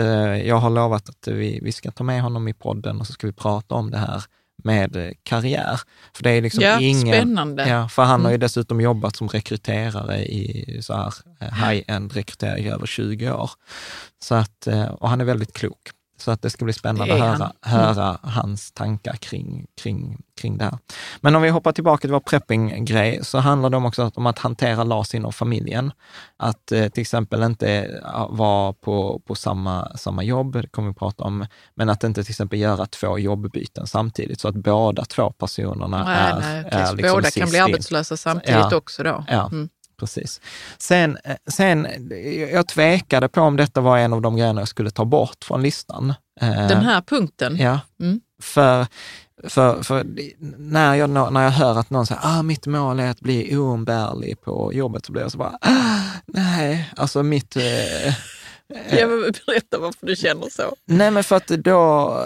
jag 0.45 0.55
har 0.55 0.69
lovat 0.69 1.09
att 1.09 1.27
vi, 1.27 1.59
vi 1.63 1.71
ska 1.71 1.91
ta 1.91 2.03
med 2.03 2.21
honom 2.21 2.47
i 2.47 2.53
podden 2.53 2.99
och 2.99 3.07
så 3.07 3.13
ska 3.13 3.27
vi 3.27 3.33
prata 3.33 3.75
om 3.75 3.91
det 3.91 3.97
här 3.97 4.23
med 4.63 5.13
karriär. 5.23 5.79
För 6.13 6.23
det 6.23 6.29
är 6.31 6.41
liksom 6.41 6.63
ja, 6.63 6.79
ingen... 6.79 7.13
Spännande. 7.13 7.69
Ja, 7.69 7.89
för 7.89 8.03
han 8.03 8.21
har 8.21 8.29
ju 8.29 8.35
mm. 8.35 8.39
dessutom 8.39 8.81
jobbat 8.81 9.15
som 9.15 9.27
rekryterare 9.27 10.25
i 10.25 10.79
så 10.81 10.93
här 10.93 11.13
eh, 11.39 11.67
high-end 11.67 12.13
rekrytering 12.13 12.65
i 12.65 12.69
över 12.69 12.85
20 12.85 13.31
år. 13.31 13.51
Så 14.23 14.35
att, 14.35 14.67
eh, 14.67 14.85
och 14.85 15.09
han 15.09 15.21
är 15.21 15.25
väldigt 15.25 15.53
klok. 15.53 15.89
Så 16.17 16.31
att 16.31 16.41
det 16.41 16.49
ska 16.49 16.65
bli 16.65 16.73
spännande 16.73 17.13
att 17.13 17.19
höra, 17.19 17.51
höra 17.61 18.07
mm. 18.07 18.17
hans 18.21 18.71
tankar 18.71 19.13
kring, 19.13 19.67
kring, 19.81 20.21
kring 20.41 20.57
det 20.57 20.65
här. 20.65 20.77
Men 21.21 21.35
om 21.35 21.41
vi 21.41 21.49
hoppar 21.49 21.71
tillbaka 21.71 22.01
till 22.01 22.11
vår 22.11 22.19
prepping-grej, 22.19 23.19
så 23.23 23.37
handlar 23.37 23.69
det 23.69 23.77
också 23.77 24.11
om 24.15 24.25
att 24.25 24.39
hantera 24.39 24.83
LAS 24.83 25.15
inom 25.15 25.33
familjen. 25.33 25.91
Att 26.37 26.71
eh, 26.71 26.87
till 26.87 27.01
exempel 27.01 27.43
inte 27.43 28.01
vara 28.29 28.73
på, 28.73 29.21
på 29.25 29.35
samma, 29.35 29.97
samma 29.97 30.23
jobb, 30.23 30.53
det 30.53 30.67
kommer 30.67 30.87
vi 30.87 30.95
prata 30.95 31.23
om, 31.23 31.45
men 31.75 31.89
att 31.89 32.03
inte 32.03 32.23
till 32.23 32.31
exempel 32.31 32.59
göra 32.59 32.85
två 32.85 33.19
jobbbyten 33.19 33.87
samtidigt, 33.87 34.39
så 34.39 34.47
att 34.47 34.55
båda 34.55 35.05
två 35.05 35.31
personerna 35.31 36.03
nej, 36.03 36.17
är, 36.17 36.39
nej, 36.39 36.65
är 36.71 36.95
liksom 36.95 37.17
Båda 37.17 37.31
kan 37.31 37.49
bli 37.49 37.59
arbetslösa 37.59 38.17
samtidigt 38.17 38.71
ja, 38.71 38.75
också 38.75 39.03
då. 39.03 39.25
Ja. 39.27 39.49
Mm 39.51 39.69
precis. 40.03 40.41
Sen, 40.77 41.17
sen, 41.49 41.87
jag 42.51 42.67
tvekade 42.67 43.29
på 43.29 43.41
om 43.41 43.57
detta 43.57 43.81
var 43.81 43.97
en 43.97 44.13
av 44.13 44.21
de 44.21 44.35
grejerna 44.35 44.61
jag 44.61 44.67
skulle 44.67 44.91
ta 44.91 45.05
bort 45.05 45.43
från 45.43 45.61
listan. 45.61 46.13
Eh, 46.41 46.67
Den 46.67 46.81
här 46.81 47.01
punkten? 47.01 47.57
Ja, 47.57 47.79
mm. 47.99 48.21
för, 48.41 48.87
för, 49.47 49.83
för 49.83 50.05
när, 50.57 50.95
jag, 50.95 51.09
när 51.09 51.43
jag 51.43 51.51
hör 51.51 51.79
att 51.79 51.89
någon 51.89 52.05
säger 52.05 52.21
ah, 52.23 52.43
mitt 52.43 52.67
mål 52.67 52.99
är 52.99 53.09
att 53.09 53.21
bli 53.21 53.57
oumbärlig 53.57 54.41
på 54.41 54.73
jobbet, 54.73 55.05
så 55.05 55.11
blir 55.11 55.21
jag 55.21 55.31
så 55.31 55.37
bara, 55.37 55.57
ah, 55.61 55.99
nej, 56.25 56.89
alltså 56.95 57.23
mitt... 57.23 57.55
Eh, 57.55 58.13
jag 58.99 59.07
vill 59.07 59.33
berätta 59.45 59.77
varför 59.79 60.07
du 60.07 60.15
känner 60.15 60.49
så. 60.49 60.75
Nej, 60.85 61.11
men 61.11 61.23
för 61.23 61.35
att 61.35 61.47
då, 61.47 62.17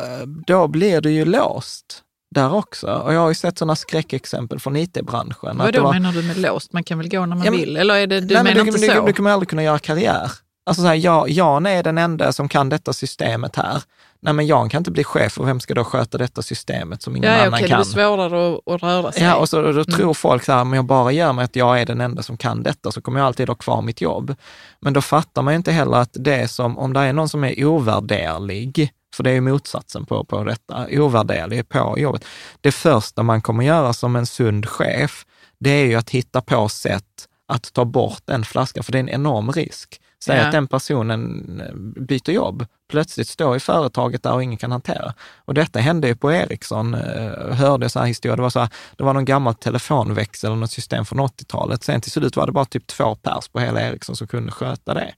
då 0.48 0.68
blir 0.68 1.02
du 1.02 1.12
ju 1.12 1.26
låst 1.26 2.04
där 2.38 2.54
också. 2.54 2.88
Och 2.88 3.14
jag 3.14 3.20
har 3.20 3.30
ju 3.30 3.36
sett 3.36 3.58
sådana 3.58 3.76
skräckexempel 3.76 4.60
från 4.60 4.76
IT-branschen. 4.76 5.58
Vad 5.58 5.74
då 5.74 5.84
var... 5.84 5.94
menar 5.94 6.12
du 6.12 6.24
med 6.24 6.38
låst? 6.38 6.74
Man 6.74 6.84
kan 6.84 6.98
väl 6.98 7.10
gå 7.10 7.20
när 7.20 7.36
man 7.36 7.46
ja, 7.46 7.52
men, 7.52 7.60
vill? 7.60 7.78
Eller 7.78 7.96
är 7.96 8.08
det, 8.08 8.20
du 8.20 8.34
nej, 8.34 8.44
menar 8.44 8.56
men 8.58 8.68
inte 8.68 8.80
du, 8.80 8.88
så? 8.88 9.02
Du, 9.02 9.08
du 9.08 9.14
kommer 9.14 9.32
aldrig 9.32 9.50
kunna 9.50 9.64
göra 9.64 9.80
karriär. 9.80 10.32
Alltså 10.66 10.82
så 10.82 10.88
här, 10.88 10.96
jag, 10.96 11.30
Jan 11.30 11.66
är 11.66 11.84
den 11.84 11.98
enda 11.98 12.34
som 12.34 12.50
kan 12.50 12.70
detta 12.70 12.94
systemet 12.94 13.56
här. 13.56 13.84
Nej, 14.20 14.34
men 14.34 14.48
Jan 14.48 14.70
kan 14.70 14.80
inte 14.80 14.92
bli 14.92 15.04
chef 15.04 15.40
och 15.40 15.48
vem 15.48 15.60
ska 15.60 15.74
då 15.74 15.84
sköta 15.84 16.18
detta 16.18 16.42
systemet 16.42 17.02
som 17.02 17.16
ingen 17.16 17.32
ja, 17.32 17.40
annan 17.40 17.54
okay, 17.54 17.68
kan? 17.68 17.80
Det 17.80 17.86
blir 17.86 17.94
svårare 17.94 18.56
att, 18.56 18.74
att 18.74 18.84
röra 18.84 19.12
sig. 19.12 19.24
Ja, 19.24 19.36
och 19.36 19.50
så, 19.50 19.62
då 19.72 19.84
tror 19.84 20.02
mm. 20.02 20.16
folk 20.16 20.44
så 20.44 20.52
här, 20.52 20.62
om 20.62 20.74
jag 20.74 20.86
bara 20.86 21.12
gör 21.12 21.34
mig 21.34 21.46
att 21.46 21.56
jag 21.56 21.82
är 21.82 21.86
den 21.86 22.02
enda 22.02 22.22
som 22.22 22.38
kan 22.38 22.64
detta 22.64 22.92
så 22.92 23.02
kommer 23.02 23.20
jag 23.20 23.28
alltid 23.28 23.48
ha 23.48 23.56
kvar 23.56 23.82
mitt 23.82 24.02
jobb. 24.02 24.36
Men 24.80 24.94
då 24.94 25.02
fattar 25.02 25.42
man 25.42 25.54
ju 25.54 25.56
inte 25.56 25.72
heller 25.72 25.98
att 25.98 26.12
det 26.14 26.48
som, 26.48 26.78
om 26.78 26.94
det 26.94 27.00
är 27.00 27.14
någon 27.14 27.30
som 27.30 27.44
är 27.44 27.66
ovärderlig, 27.66 28.94
för 29.18 29.24
det 29.24 29.30
är 29.30 29.34
ju 29.34 29.42
motsatsen 29.42 30.06
på, 30.06 30.24
på 30.24 30.44
detta, 30.44 30.88
ovärderlig 30.92 31.70
på 31.70 31.96
jobbet. 31.98 32.26
Det 32.62 32.72
första 32.72 33.24
man 33.24 33.42
kommer 33.42 33.64
göra 33.64 33.94
som 33.94 34.16
en 34.16 34.26
sund 34.26 34.70
chef, 34.70 35.26
det 35.60 35.70
är 35.70 35.86
ju 35.86 35.96
att 35.96 36.10
hitta 36.10 36.42
på 36.42 36.70
sätt 36.70 37.28
att 37.48 37.74
ta 37.74 37.86
bort 37.86 38.30
en 38.30 38.46
flaska, 38.46 38.84
för 38.84 38.92
det 38.92 38.98
är 38.98 39.00
en 39.00 39.10
enorm 39.10 39.52
risk. 39.52 40.02
Säg 40.24 40.38
ja. 40.38 40.46
att 40.46 40.52
den 40.52 40.68
personen 40.68 41.62
eh, 41.62 41.76
byter 42.02 42.32
jobb, 42.32 42.66
plötsligt 42.90 43.28
står 43.28 43.56
i 43.56 43.60
företaget 43.60 44.24
där 44.24 44.34
och 44.34 44.44
ingen 44.44 44.58
kan 44.58 44.72
hantera. 44.72 45.14
Och 45.46 45.54
detta 45.54 45.80
hände 45.80 46.08
ju 46.08 46.16
på 46.16 46.32
Ericsson, 46.32 46.94
eh, 46.94 47.56
hörde 47.56 47.90
så 47.90 48.00
här 48.00 48.06
historia, 48.06 48.36
det 48.36 48.42
var, 48.42 48.50
så 48.50 48.60
här, 48.60 48.70
det 48.96 49.04
var 49.04 49.14
någon 49.14 49.26
gammal 49.26 49.56
telefonväxel 49.56 50.48
eller 50.48 50.60
något 50.60 50.72
system 50.72 51.06
från 51.06 51.20
80-talet. 51.20 51.84
Sen 51.84 52.02
till 52.02 52.12
slut 52.12 52.36
var 52.36 52.46
det 52.46 52.52
bara 52.52 52.66
typ 52.66 52.88
två 52.88 53.16
pers 53.16 53.48
på 53.48 53.60
hela 53.60 53.82
Ericsson 53.82 54.16
som 54.16 54.28
kunde 54.28 54.52
sköta 54.52 54.94
det. 54.94 55.14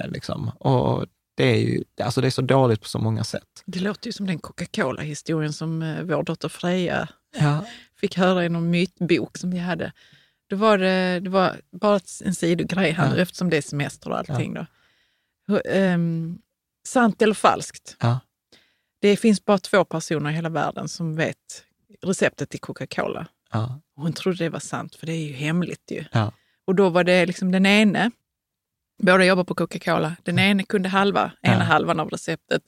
Eh, 0.00 0.08
liksom. 0.08 0.48
Och 0.48 1.06
det 1.38 1.44
är 1.44 1.56
ju 1.56 1.84
alltså 2.00 2.20
det 2.20 2.26
är 2.26 2.30
så 2.30 2.42
dåligt 2.42 2.80
på 2.80 2.88
så 2.88 2.98
många 2.98 3.24
sätt. 3.24 3.62
Det 3.66 3.80
låter 3.80 4.06
ju 4.06 4.12
som 4.12 4.26
den 4.26 4.38
Coca-Cola-historien 4.38 5.52
som 5.52 5.82
eh, 5.82 6.02
vår 6.02 6.22
dotter 6.22 6.48
Freja 6.48 7.08
ja. 7.38 7.64
fick 8.00 8.16
höra 8.16 8.44
i 8.44 8.48
någon 8.48 8.70
mytbok 8.70 9.38
som 9.38 9.50
vi 9.50 9.58
hade. 9.58 9.92
Då 10.48 10.56
var 10.56 10.78
det, 10.78 11.20
det 11.20 11.30
var 11.30 11.56
bara 11.70 12.00
en 12.24 12.34
sidogrej 12.34 12.90
här 12.90 13.16
ja. 13.16 13.22
eftersom 13.22 13.50
det 13.50 13.56
är 13.56 13.62
semester 13.62 14.10
och 14.10 14.18
allting. 14.18 14.54
Ja. 14.54 14.66
Då. 15.48 15.70
Um, 15.70 16.38
sant 16.86 17.22
eller 17.22 17.34
falskt? 17.34 17.96
Ja. 18.00 18.20
Det 19.00 19.16
finns 19.16 19.44
bara 19.44 19.58
två 19.58 19.84
personer 19.84 20.30
i 20.30 20.32
hela 20.32 20.48
världen 20.48 20.88
som 20.88 21.16
vet 21.16 21.64
receptet 22.02 22.50
till 22.50 22.60
Coca-Cola. 22.60 23.26
Ja. 23.52 23.80
Hon 23.96 24.12
trodde 24.12 24.44
det 24.44 24.50
var 24.50 24.60
sant, 24.60 24.94
för 24.94 25.06
det 25.06 25.12
är 25.12 25.26
ju 25.26 25.32
hemligt 25.32 25.90
ju. 25.90 26.04
Ja. 26.12 26.32
Och 26.66 26.74
då 26.74 26.88
var 26.88 27.04
det 27.04 27.26
liksom 27.26 27.52
den 27.52 27.66
ene 27.66 28.10
Båda 28.98 29.24
jobbar 29.24 29.44
på 29.44 29.54
Coca-Cola. 29.54 30.16
Den 30.22 30.38
ene 30.38 30.62
kunde 30.62 30.88
halva, 30.88 31.32
ena 31.42 31.54
ja. 31.54 31.62
halvan 31.62 32.00
av 32.00 32.08
receptet. 32.08 32.62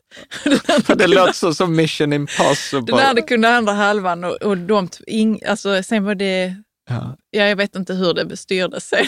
det 0.99 1.07
låter 1.07 1.33
så 1.33 1.55
som 1.55 1.76
mission 1.76 2.12
impossible. 2.12 2.97
Den 2.97 3.07
andra 3.07 3.22
kunde 3.22 3.49
andra 3.49 3.72
halvan 3.72 4.24
och, 4.24 4.43
och 4.43 4.59
de, 4.59 4.89
ing, 5.07 5.41
alltså, 5.47 5.83
sen 5.83 6.05
var 6.05 6.14
det, 6.14 6.55
ja. 6.89 7.16
ja. 7.31 7.47
jag 7.47 7.57
vet 7.57 7.76
inte 7.76 7.95
hur 7.95 8.14
det 8.14 8.24
bestyrdes 8.24 8.89
sen, 8.89 9.07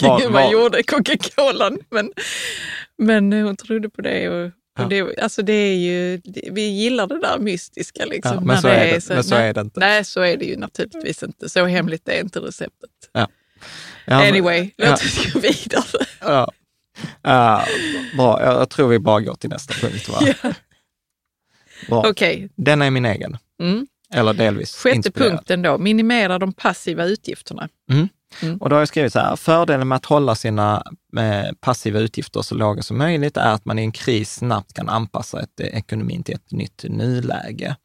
hur 0.00 0.30
man 0.30 0.50
gjorde 0.50 0.82
Coca-Cola. 0.82 1.70
Men, 1.90 2.12
men 2.98 3.32
hon 3.32 3.56
trodde 3.56 3.90
på 3.90 4.02
det. 4.02 4.28
Och, 4.28 4.50
Ja. 4.78 4.84
Och 4.84 4.90
det, 4.90 5.18
alltså 5.22 5.42
det 5.42 5.52
är 5.52 5.74
ju, 5.74 6.20
vi 6.50 6.62
gillar 6.62 7.06
det 7.06 7.20
där 7.20 7.38
mystiska. 7.38 8.04
Liksom, 8.04 8.34
ja, 8.34 8.40
men 8.40 8.62
så, 8.62 8.68
är, 8.68 8.94
det, 8.94 9.00
så, 9.00 9.14
men 9.14 9.24
så 9.24 9.34
är 9.34 9.54
det 9.54 9.60
inte. 9.60 9.80
Nej, 9.80 10.04
så 10.04 10.20
är 10.20 10.36
det 10.36 10.44
ju 10.44 10.56
naturligtvis 10.56 11.22
inte. 11.22 11.48
Så 11.48 11.64
hemligt 11.64 12.08
är 12.08 12.20
inte 12.20 12.40
receptet. 12.40 12.90
Anyway, 14.06 14.70
låt 14.76 14.92
oss 14.92 15.32
gå 15.32 15.40
vidare. 15.40 16.06
Ja. 16.20 16.48
Uh, 17.26 17.64
bra, 18.16 18.42
jag 18.42 18.70
tror 18.70 18.88
vi 18.88 18.98
bara 18.98 19.20
går 19.20 19.34
till 19.34 19.50
nästa 19.50 19.74
punkt. 19.74 20.08
Va? 20.08 20.20
Bra. 21.88 22.08
Okay. 22.10 22.48
Den 22.56 22.82
är 22.82 22.90
min 22.90 23.04
egen. 23.04 23.38
Mm. 23.62 23.86
Eller 24.14 24.32
delvis 24.34 24.76
Sjätte 24.76 24.96
inspirerad. 24.96 25.30
punkten 25.30 25.62
då, 25.62 25.78
minimera 25.78 26.38
de 26.38 26.52
passiva 26.52 27.04
utgifterna. 27.04 27.68
Mm. 27.90 28.08
Mm. 28.42 28.56
Och 28.56 28.68
då 28.68 28.76
har 28.76 28.80
jag 28.80 28.88
skrivit 28.88 29.12
så 29.12 29.18
här, 29.18 29.36
fördelen 29.36 29.88
med 29.88 29.96
att 29.96 30.04
hålla 30.04 30.34
sina 30.34 30.82
eh, 31.18 31.52
passiva 31.60 31.98
utgifter 31.98 32.42
så 32.42 32.54
låga 32.54 32.82
som 32.82 32.98
möjligt 32.98 33.36
är 33.36 33.52
att 33.52 33.64
man 33.64 33.78
i 33.78 33.82
en 33.82 33.92
kris 33.92 34.34
snabbt 34.34 34.72
kan 34.72 34.88
anpassa 34.88 35.42
ett, 35.42 35.60
eh, 35.60 35.66
ekonomin 35.66 36.22
till 36.22 36.34
ett 36.34 36.52
nytt 36.52 36.84
nuläge. 36.88 37.76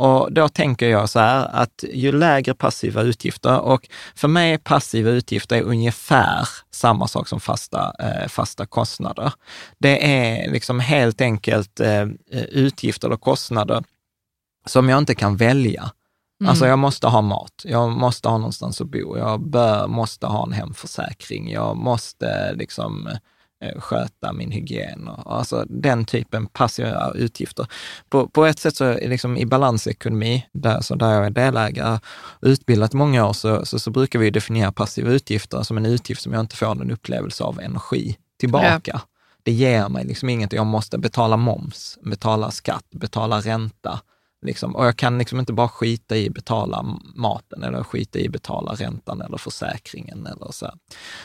Och 0.00 0.32
då 0.32 0.48
tänker 0.48 0.88
jag 0.88 1.10
så 1.10 1.18
här 1.18 1.48
att 1.52 1.84
ju 1.92 2.12
lägre 2.12 2.54
passiva 2.54 3.02
utgifter, 3.02 3.60
och 3.60 3.88
för 4.14 4.28
mig 4.28 4.58
passiva 4.58 5.10
utgifter 5.10 5.56
är 5.56 5.62
ungefär 5.62 6.48
samma 6.70 7.08
sak 7.08 7.28
som 7.28 7.40
fasta, 7.40 7.92
eh, 7.98 8.28
fasta 8.28 8.66
kostnader. 8.66 9.32
Det 9.78 10.12
är 10.12 10.50
liksom 10.50 10.80
helt 10.80 11.20
enkelt 11.20 11.80
eh, 11.80 12.06
utgifter 12.50 13.08
eller 13.08 13.16
kostnader 13.16 13.84
som 14.66 14.88
jag 14.88 14.98
inte 14.98 15.14
kan 15.14 15.36
välja. 15.36 15.90
Mm. 16.40 16.50
Alltså 16.50 16.66
jag 16.66 16.78
måste 16.78 17.06
ha 17.06 17.20
mat, 17.20 17.62
jag 17.64 17.90
måste 17.90 18.28
ha 18.28 18.38
någonstans 18.38 18.80
att 18.80 18.88
bo, 18.88 19.18
jag 19.18 19.40
bör, 19.40 19.86
måste 19.86 20.26
ha 20.26 20.46
en 20.46 20.52
hemförsäkring, 20.52 21.52
jag 21.52 21.76
måste 21.76 22.52
liksom 22.54 23.08
sköta 23.76 24.32
min 24.32 24.50
hygien. 24.50 25.08
Och, 25.08 25.36
alltså 25.36 25.64
den 25.68 26.04
typen 26.04 26.46
passiva 26.46 27.12
utgifter. 27.14 27.66
På, 28.08 28.28
på 28.28 28.46
ett 28.46 28.58
sätt 28.58 28.76
så 28.76 28.84
är 28.84 29.08
liksom 29.08 29.36
i 29.36 29.46
balansekonomi, 29.46 30.46
där, 30.52 30.80
så 30.80 30.94
där 30.94 31.12
jag 31.12 31.26
är 31.26 31.30
delägare, 31.30 31.98
utbildat 32.42 32.92
många 32.92 33.26
år, 33.26 33.32
så, 33.32 33.66
så, 33.66 33.78
så, 33.78 33.90
brukar 33.90 34.18
vi 34.18 34.30
definiera 34.30 34.72
passiva 34.72 35.10
utgifter 35.10 35.62
som 35.62 35.76
en 35.76 35.86
utgift 35.86 36.22
som 36.22 36.32
jag 36.32 36.40
inte 36.40 36.56
får 36.56 36.82
en 36.82 36.90
upplevelse 36.90 37.44
av 37.44 37.60
energi 37.60 38.16
tillbaka. 38.38 38.80
Ja. 38.84 39.00
Det 39.42 39.52
ger 39.52 39.88
mig 39.88 40.04
liksom 40.04 40.28
inget, 40.28 40.52
jag 40.52 40.66
måste 40.66 40.98
betala 40.98 41.36
moms, 41.36 41.98
betala 42.02 42.50
skatt, 42.50 42.84
betala 42.90 43.40
ränta, 43.40 44.00
Liksom. 44.42 44.76
Och 44.76 44.86
jag 44.86 44.96
kan 44.96 45.18
liksom 45.18 45.40
inte 45.40 45.52
bara 45.52 45.68
skita 45.68 46.16
i 46.16 46.30
betala 46.30 46.82
maten 47.14 47.62
eller 47.62 47.82
skita 47.82 48.18
i 48.18 48.28
betala 48.28 48.72
räntan 48.72 49.20
eller 49.20 49.36
försäkringen. 49.36 50.26
Eller 50.26 50.52
så. 50.52 50.70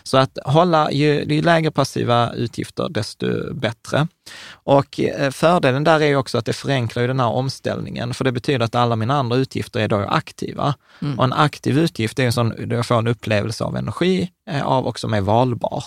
så 0.03 0.17
att 0.17 0.37
hålla, 0.45 0.91
ju, 0.91 1.23
ju 1.23 1.41
lägre 1.41 1.71
passiva 1.71 2.33
utgifter, 2.33 2.89
desto 2.89 3.53
bättre. 3.53 4.07
Och 4.51 4.99
eh, 4.99 5.31
fördelen 5.31 5.83
där 5.83 5.99
är 5.99 6.07
ju 6.07 6.15
också 6.15 6.37
att 6.37 6.45
det 6.45 6.53
förenklar 6.53 7.01
ju 7.01 7.07
den 7.07 7.19
här 7.19 7.29
omställningen, 7.29 8.13
för 8.13 8.23
det 8.23 8.31
betyder 8.31 8.65
att 8.65 8.75
alla 8.75 8.95
mina 8.95 9.15
andra 9.15 9.37
utgifter 9.37 9.79
är 9.79 9.87
då 9.87 9.97
aktiva. 9.97 10.75
Mm. 11.01 11.19
Och 11.19 11.25
en 11.25 11.33
aktiv 11.33 11.77
utgift 11.79 12.19
är 12.19 12.25
en 12.25 12.33
sån, 12.33 12.53
jag 12.69 12.85
får 12.85 12.97
en 12.97 13.07
upplevelse 13.07 13.63
av 13.63 13.77
energi 13.77 14.31
eh, 14.49 14.65
av 14.65 14.85
och 14.85 14.99
som 14.99 15.13
är 15.13 15.21
valbar. 15.21 15.83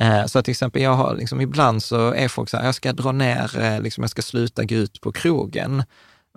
Eh, 0.00 0.26
så 0.26 0.42
till 0.42 0.52
exempel, 0.52 0.82
jag 0.82 0.94
har 0.94 1.16
liksom, 1.16 1.40
ibland 1.40 1.82
så 1.82 2.12
är 2.12 2.28
folk 2.28 2.48
så 2.48 2.56
här, 2.56 2.64
jag 2.64 2.74
ska 2.74 2.92
dra 2.92 3.12
ner, 3.12 3.80
liksom, 3.80 4.02
jag 4.02 4.10
ska 4.10 4.22
sluta 4.22 4.64
gå 4.64 4.74
ut 4.74 5.00
på 5.00 5.12
krogen. 5.12 5.82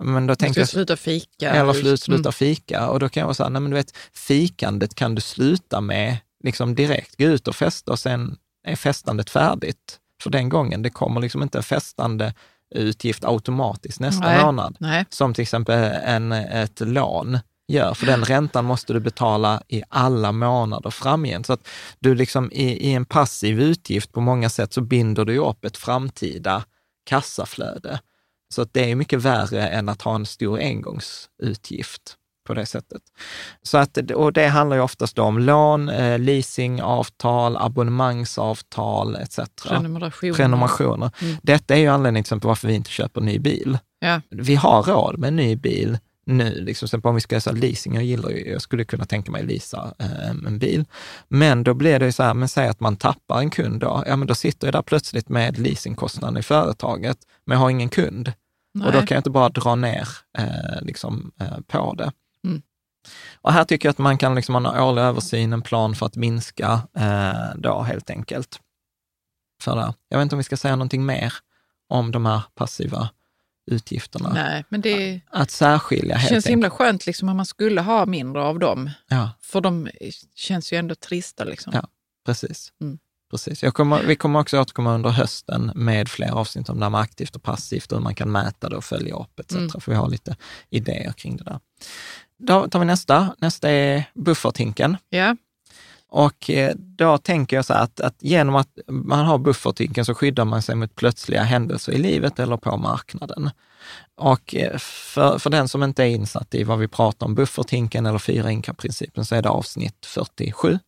Men 0.02 0.26
då 0.26 0.34
tänkte 0.34 0.60
jag, 0.60 0.68
sluta 0.68 0.96
fika. 0.96 1.50
Eller 1.50 1.72
slut, 1.72 2.00
sluta 2.00 2.28
mm. 2.28 2.32
fika. 2.32 2.88
Och 2.88 3.00
då 3.00 3.08
kan 3.08 3.20
jag 3.20 3.26
vara 3.26 3.34
så 3.34 3.42
här, 3.42 3.50
nej 3.50 3.62
men 3.62 3.70
du 3.70 3.76
vet, 3.76 3.96
fikandet 4.12 4.94
kan 4.94 5.14
du 5.14 5.20
sluta 5.20 5.80
med 5.80 6.16
liksom 6.44 6.74
direkt. 6.74 7.16
Gå 7.18 7.24
ut 7.24 7.48
och 7.48 7.56
festa 7.56 7.92
och 7.92 7.98
sen 7.98 8.36
är 8.66 8.76
festandet 8.76 9.30
färdigt 9.30 9.98
för 10.22 10.30
den 10.30 10.48
gången. 10.48 10.82
Det 10.82 10.90
kommer 10.90 11.20
liksom 11.20 11.42
inte 11.42 11.58
en 11.58 11.64
festande 11.64 12.34
utgift 12.74 13.24
automatiskt 13.24 14.00
nästa 14.00 14.26
nej, 14.26 14.44
månad. 14.44 14.76
Nej. 14.80 15.04
Som 15.10 15.34
till 15.34 15.42
exempel 15.42 15.78
en, 16.04 16.32
ett 16.32 16.80
lån 16.80 17.38
gör, 17.68 17.94
för 17.94 18.06
den 18.06 18.24
räntan 18.24 18.64
måste 18.64 18.92
du 18.92 19.00
betala 19.00 19.62
i 19.68 19.82
alla 19.88 20.32
månader 20.32 20.90
framgent. 20.90 21.46
Så 21.46 21.52
att 21.52 21.68
du 21.98 22.14
liksom 22.14 22.52
i, 22.52 22.88
i 22.88 22.94
en 22.94 23.04
passiv 23.04 23.60
utgift 23.60 24.12
på 24.12 24.20
många 24.20 24.50
sätt 24.50 24.72
så 24.72 24.80
binder 24.80 25.24
du 25.24 25.38
upp 25.38 25.64
ett 25.64 25.76
framtida 25.76 26.64
kassaflöde. 27.04 28.00
Så 28.52 28.62
att 28.62 28.72
det 28.72 28.90
är 28.90 28.94
mycket 28.94 29.22
värre 29.22 29.68
än 29.68 29.88
att 29.88 30.02
ha 30.02 30.14
en 30.14 30.26
stor 30.26 30.58
engångsutgift 30.58 32.16
på 32.46 32.54
det 32.54 32.66
sättet. 32.66 33.02
Så 33.62 33.78
att, 33.78 34.10
och 34.10 34.32
det 34.32 34.46
handlar 34.46 34.76
ju 34.76 34.82
oftast 34.82 35.18
om 35.18 35.38
lån, 35.38 35.88
eh, 35.88 36.18
leasingavtal, 36.18 37.56
abonnemangsavtal 37.56 39.16
etc. 39.16 39.38
Prenumerationer. 39.62 40.34
Prenumerationer. 40.34 41.10
Mm. 41.20 41.36
Detta 41.42 41.74
är 41.74 41.78
ju 41.78 41.86
anledningen 41.86 42.24
till 42.24 42.28
exempel 42.28 42.48
varför 42.48 42.68
vi 42.68 42.74
inte 42.74 42.90
köper 42.90 43.20
ny 43.20 43.38
bil. 43.38 43.78
Ja. 44.00 44.20
Vi 44.30 44.54
har 44.54 44.82
råd 44.82 45.18
med 45.18 45.28
en 45.28 45.36
ny 45.36 45.56
bil 45.56 45.98
nu. 46.26 46.60
Liksom, 46.60 46.88
sen 46.88 47.00
om 47.04 47.14
vi 47.14 47.20
ska 47.20 47.40
säga 47.40 47.56
leasing, 47.56 47.94
jag 47.94 48.04
gillar 48.04 48.30
ju, 48.30 48.50
jag 48.50 48.62
skulle 48.62 48.84
kunna 48.84 49.04
tänka 49.04 49.32
mig 49.32 49.42
leasa 49.42 49.94
eh, 49.98 50.30
en 50.30 50.58
bil. 50.58 50.84
Men 51.28 51.64
då 51.64 51.74
blir 51.74 51.98
det 51.98 52.06
ju 52.06 52.12
så 52.12 52.22
här, 52.22 52.34
men 52.34 52.48
säg 52.48 52.68
att 52.68 52.80
man 52.80 52.96
tappar 52.96 53.38
en 53.38 53.50
kund 53.50 53.80
då, 53.80 54.04
ja 54.06 54.16
men 54.16 54.28
då 54.28 54.34
sitter 54.34 54.66
jag 54.66 54.74
där 54.74 54.82
plötsligt 54.82 55.28
med 55.28 55.58
leasingkostnaden 55.58 56.38
i 56.38 56.42
företaget, 56.42 57.18
men 57.44 57.54
jag 57.54 57.60
har 57.60 57.70
ingen 57.70 57.88
kund. 57.88 58.32
Nej. 58.74 58.86
Och 58.86 58.92
då 58.92 58.98
kan 58.98 59.14
jag 59.14 59.20
inte 59.20 59.30
bara 59.30 59.48
dra 59.48 59.74
ner 59.74 60.08
eh, 60.38 60.82
liksom, 60.82 61.32
eh, 61.40 61.60
på 61.66 61.94
det. 61.94 62.12
Mm. 62.44 62.62
Och 63.34 63.52
här 63.52 63.64
tycker 63.64 63.88
jag 63.88 63.90
att 63.90 63.98
man 63.98 64.18
kan 64.18 64.34
liksom 64.34 64.54
ha 64.54 64.74
en 64.74 64.80
årlig 64.82 65.02
översyn, 65.02 65.52
en 65.52 65.62
plan 65.62 65.94
för 65.94 66.06
att 66.06 66.16
minska 66.16 66.80
eh, 66.96 67.56
då 67.56 67.82
helt 67.82 68.10
enkelt. 68.10 68.60
För 69.62 69.76
det. 69.76 69.94
Jag 70.08 70.18
vet 70.18 70.22
inte 70.22 70.34
om 70.34 70.38
vi 70.38 70.44
ska 70.44 70.56
säga 70.56 70.76
någonting 70.76 71.06
mer 71.06 71.34
om 71.88 72.10
de 72.10 72.26
här 72.26 72.42
passiva 72.54 73.08
utgifterna. 73.66 74.32
Nej, 74.32 74.64
men 74.68 74.80
det 74.80 75.20
att 75.30 75.50
särskilja 75.50 76.16
helt 76.16 76.30
känns 76.30 76.46
himla 76.46 76.70
skönt 76.70 77.06
liksom 77.06 77.28
om 77.28 77.36
man 77.36 77.46
skulle 77.46 77.80
ha 77.80 78.06
mindre 78.06 78.42
av 78.42 78.58
dem. 78.58 78.90
Ja. 79.08 79.30
För 79.40 79.60
de 79.60 79.88
känns 80.34 80.72
ju 80.72 80.76
ändå 80.76 80.94
trista. 80.94 81.44
Liksom. 81.44 81.72
Ja, 81.76 81.88
precis. 82.26 82.72
Mm. 82.80 82.98
Precis. 83.32 83.72
Kommer, 83.72 84.02
vi 84.02 84.16
kommer 84.16 84.40
också 84.40 84.60
återkomma 84.60 84.94
under 84.94 85.10
hösten 85.10 85.72
med 85.74 86.08
fler 86.08 86.30
avsnitt 86.30 86.68
om 86.68 86.78
det 86.78 86.84
här 86.84 86.90
med 86.90 87.00
aktivt 87.00 87.36
och 87.36 87.42
passivt 87.42 87.92
och 87.92 87.98
hur 87.98 88.02
man 88.02 88.14
kan 88.14 88.32
mäta 88.32 88.68
det 88.68 88.76
och 88.76 88.84
följa 88.84 89.14
upp 89.14 89.40
etc. 89.40 89.54
Mm. 89.54 89.68
För 89.68 89.92
vi 89.92 89.96
har 89.96 90.08
lite 90.08 90.36
idéer 90.70 91.12
kring 91.12 91.36
det 91.36 91.44
där. 91.44 91.58
Då 92.38 92.68
tar 92.68 92.78
vi 92.78 92.84
nästa. 92.84 93.34
Nästa 93.38 93.70
är 93.70 94.04
bufferthinken. 94.14 94.96
Ja. 95.08 95.36
Och 96.08 96.50
eh, 96.50 96.74
då 96.76 97.18
tänker 97.18 97.56
jag 97.56 97.64
så 97.64 97.72
här 97.72 97.82
att, 97.82 98.00
att 98.00 98.16
genom 98.18 98.54
att 98.54 98.78
man 98.88 99.26
har 99.26 99.38
bufferthinken 99.38 100.04
så 100.04 100.14
skyddar 100.14 100.44
man 100.44 100.62
sig 100.62 100.74
mot 100.74 100.94
plötsliga 100.94 101.42
händelser 101.42 101.92
i 101.92 101.98
livet 101.98 102.38
eller 102.38 102.56
på 102.56 102.76
marknaden. 102.76 103.50
Och 104.16 104.54
eh, 104.54 104.78
för, 104.78 105.38
för 105.38 105.50
den 105.50 105.68
som 105.68 105.82
inte 105.82 106.02
är 106.02 106.08
insatt 106.08 106.54
i 106.54 106.64
vad 106.64 106.78
vi 106.78 106.88
pratar 106.88 107.26
om, 107.26 107.34
bufferthinken 107.34 108.06
eller 108.06 108.18
fyra 108.18 108.50
inkomstprincipen, 108.50 109.24
så 109.24 109.34
är 109.34 109.42
det 109.42 109.48
avsnitt 109.48 110.06
47 110.06 110.78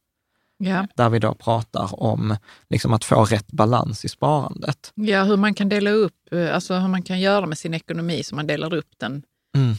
Ja. 0.64 0.86
Där 0.96 1.10
vi 1.10 1.18
då 1.18 1.34
pratar 1.34 2.02
om 2.02 2.36
liksom 2.70 2.92
att 2.92 3.04
få 3.04 3.24
rätt 3.24 3.52
balans 3.52 4.04
i 4.04 4.08
sparandet. 4.08 4.92
Ja, 4.94 5.24
hur 5.24 5.36
man 5.36 5.54
kan 5.54 5.68
dela 5.68 5.90
upp, 5.90 6.32
eh, 6.32 6.54
alltså 6.54 6.74
hur 6.74 6.88
man 6.88 7.02
kan 7.02 7.20
göra 7.20 7.46
med 7.46 7.58
sin 7.58 7.74
ekonomi 7.74 8.22
så 8.22 8.34
man 8.34 8.46
delar 8.46 8.74
upp 8.74 8.90
den. 9.00 9.22
Mm. 9.56 9.76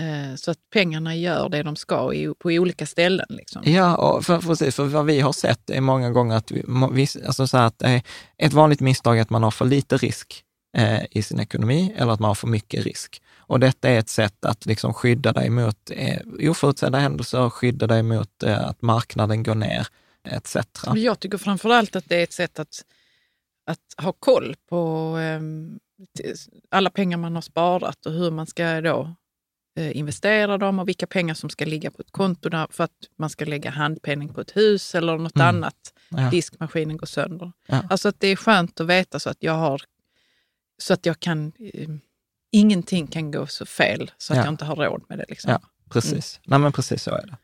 Eh, 0.00 0.36
så 0.36 0.50
att 0.50 0.58
pengarna 0.72 1.16
gör 1.16 1.48
det 1.48 1.62
de 1.62 1.76
ska 1.76 2.12
på 2.38 2.48
olika 2.48 2.86
ställen. 2.86 3.26
Liksom. 3.28 3.62
Ja, 3.64 3.96
och 3.96 4.24
för, 4.24 4.38
precis. 4.38 4.74
För 4.74 4.84
vad 4.84 5.06
vi 5.06 5.20
har 5.20 5.32
sett 5.32 5.70
är 5.70 5.80
många 5.80 6.10
gånger 6.10 6.36
att, 6.36 6.50
vi, 6.92 7.06
alltså 7.26 7.46
så 7.46 7.56
att 7.56 7.82
ett 8.38 8.52
vanligt 8.52 8.80
misstag 8.80 9.18
är 9.18 9.22
att 9.22 9.30
man 9.30 9.42
har 9.42 9.50
för 9.50 9.64
lite 9.64 9.96
risk 9.96 10.44
eh, 10.76 11.02
i 11.10 11.22
sin 11.22 11.40
ekonomi 11.40 11.94
eller 11.96 12.12
att 12.12 12.20
man 12.20 12.28
har 12.28 12.34
för 12.34 12.48
mycket 12.48 12.84
risk. 12.84 13.22
Och 13.38 13.60
detta 13.60 13.88
är 13.88 13.98
ett 13.98 14.08
sätt 14.08 14.44
att 14.44 14.66
liksom 14.66 14.94
skydda 14.94 15.32
dig 15.32 15.50
mot 15.50 15.90
eh, 15.90 16.50
oförutsedda 16.50 16.98
händelser, 16.98 17.50
skydda 17.50 17.86
dig 17.86 18.02
mot 18.02 18.42
eh, 18.42 18.68
att 18.68 18.82
marknaden 18.82 19.42
går 19.42 19.54
ner 19.54 19.86
etc. 20.28 20.56
Jag 20.94 21.20
tycker 21.20 21.38
framför 21.38 21.70
allt 21.70 21.96
att 21.96 22.08
det 22.08 22.16
är 22.16 22.22
ett 22.22 22.32
sätt 22.32 22.58
att, 22.58 22.84
att 23.66 24.04
ha 24.04 24.12
koll 24.12 24.56
på 24.68 25.14
um, 25.16 25.78
alla 26.70 26.90
pengar 26.90 27.18
man 27.18 27.34
har 27.34 27.42
sparat 27.42 28.06
och 28.06 28.12
hur 28.12 28.30
man 28.30 28.46
ska 28.46 28.80
då 28.80 29.14
uh, 29.78 29.96
investera 29.96 30.58
dem 30.58 30.78
och 30.78 30.88
vilka 30.88 31.06
pengar 31.06 31.34
som 31.34 31.50
ska 31.50 31.64
ligga 31.64 31.90
på 31.90 32.02
ett 32.02 32.12
konto 32.12 32.50
för 32.70 32.84
att 32.84 32.92
man 33.18 33.30
ska 33.30 33.44
lägga 33.44 33.70
handpenning 33.70 34.34
på 34.34 34.40
ett 34.40 34.56
hus 34.56 34.94
eller 34.94 35.18
något 35.18 35.36
mm. 35.36 35.48
annat. 35.48 35.94
Ja. 36.08 36.30
Diskmaskinen 36.30 36.96
går 36.96 37.06
sönder. 37.06 37.52
Ja. 37.66 37.82
Alltså 37.90 38.08
att 38.08 38.20
det 38.20 38.28
är 38.28 38.36
skönt 38.36 38.80
att 38.80 38.86
veta 38.86 39.20
så 39.20 39.30
att 39.30 39.42
jag 39.42 39.54
har 39.54 39.82
så 40.78 40.94
att 40.94 41.06
jag 41.06 41.20
kan 41.20 41.52
uh, 41.60 41.88
ingenting 42.52 43.06
kan 43.06 43.30
gå 43.30 43.46
så 43.46 43.66
fel 43.66 44.10
så 44.18 44.32
att 44.32 44.36
ja. 44.36 44.44
jag 44.44 44.52
inte 44.52 44.64
har 44.64 44.76
råd 44.76 45.04
med 45.08 45.18
det. 45.18 45.24
Liksom. 45.28 45.50
Ja, 45.50 45.60
precis. 45.90 46.36
Mm. 46.36 46.50
Nej, 46.50 46.58
men 46.58 46.72
precis 46.72 47.02
så 47.02 47.10
är 47.10 47.26
det. 47.26 47.36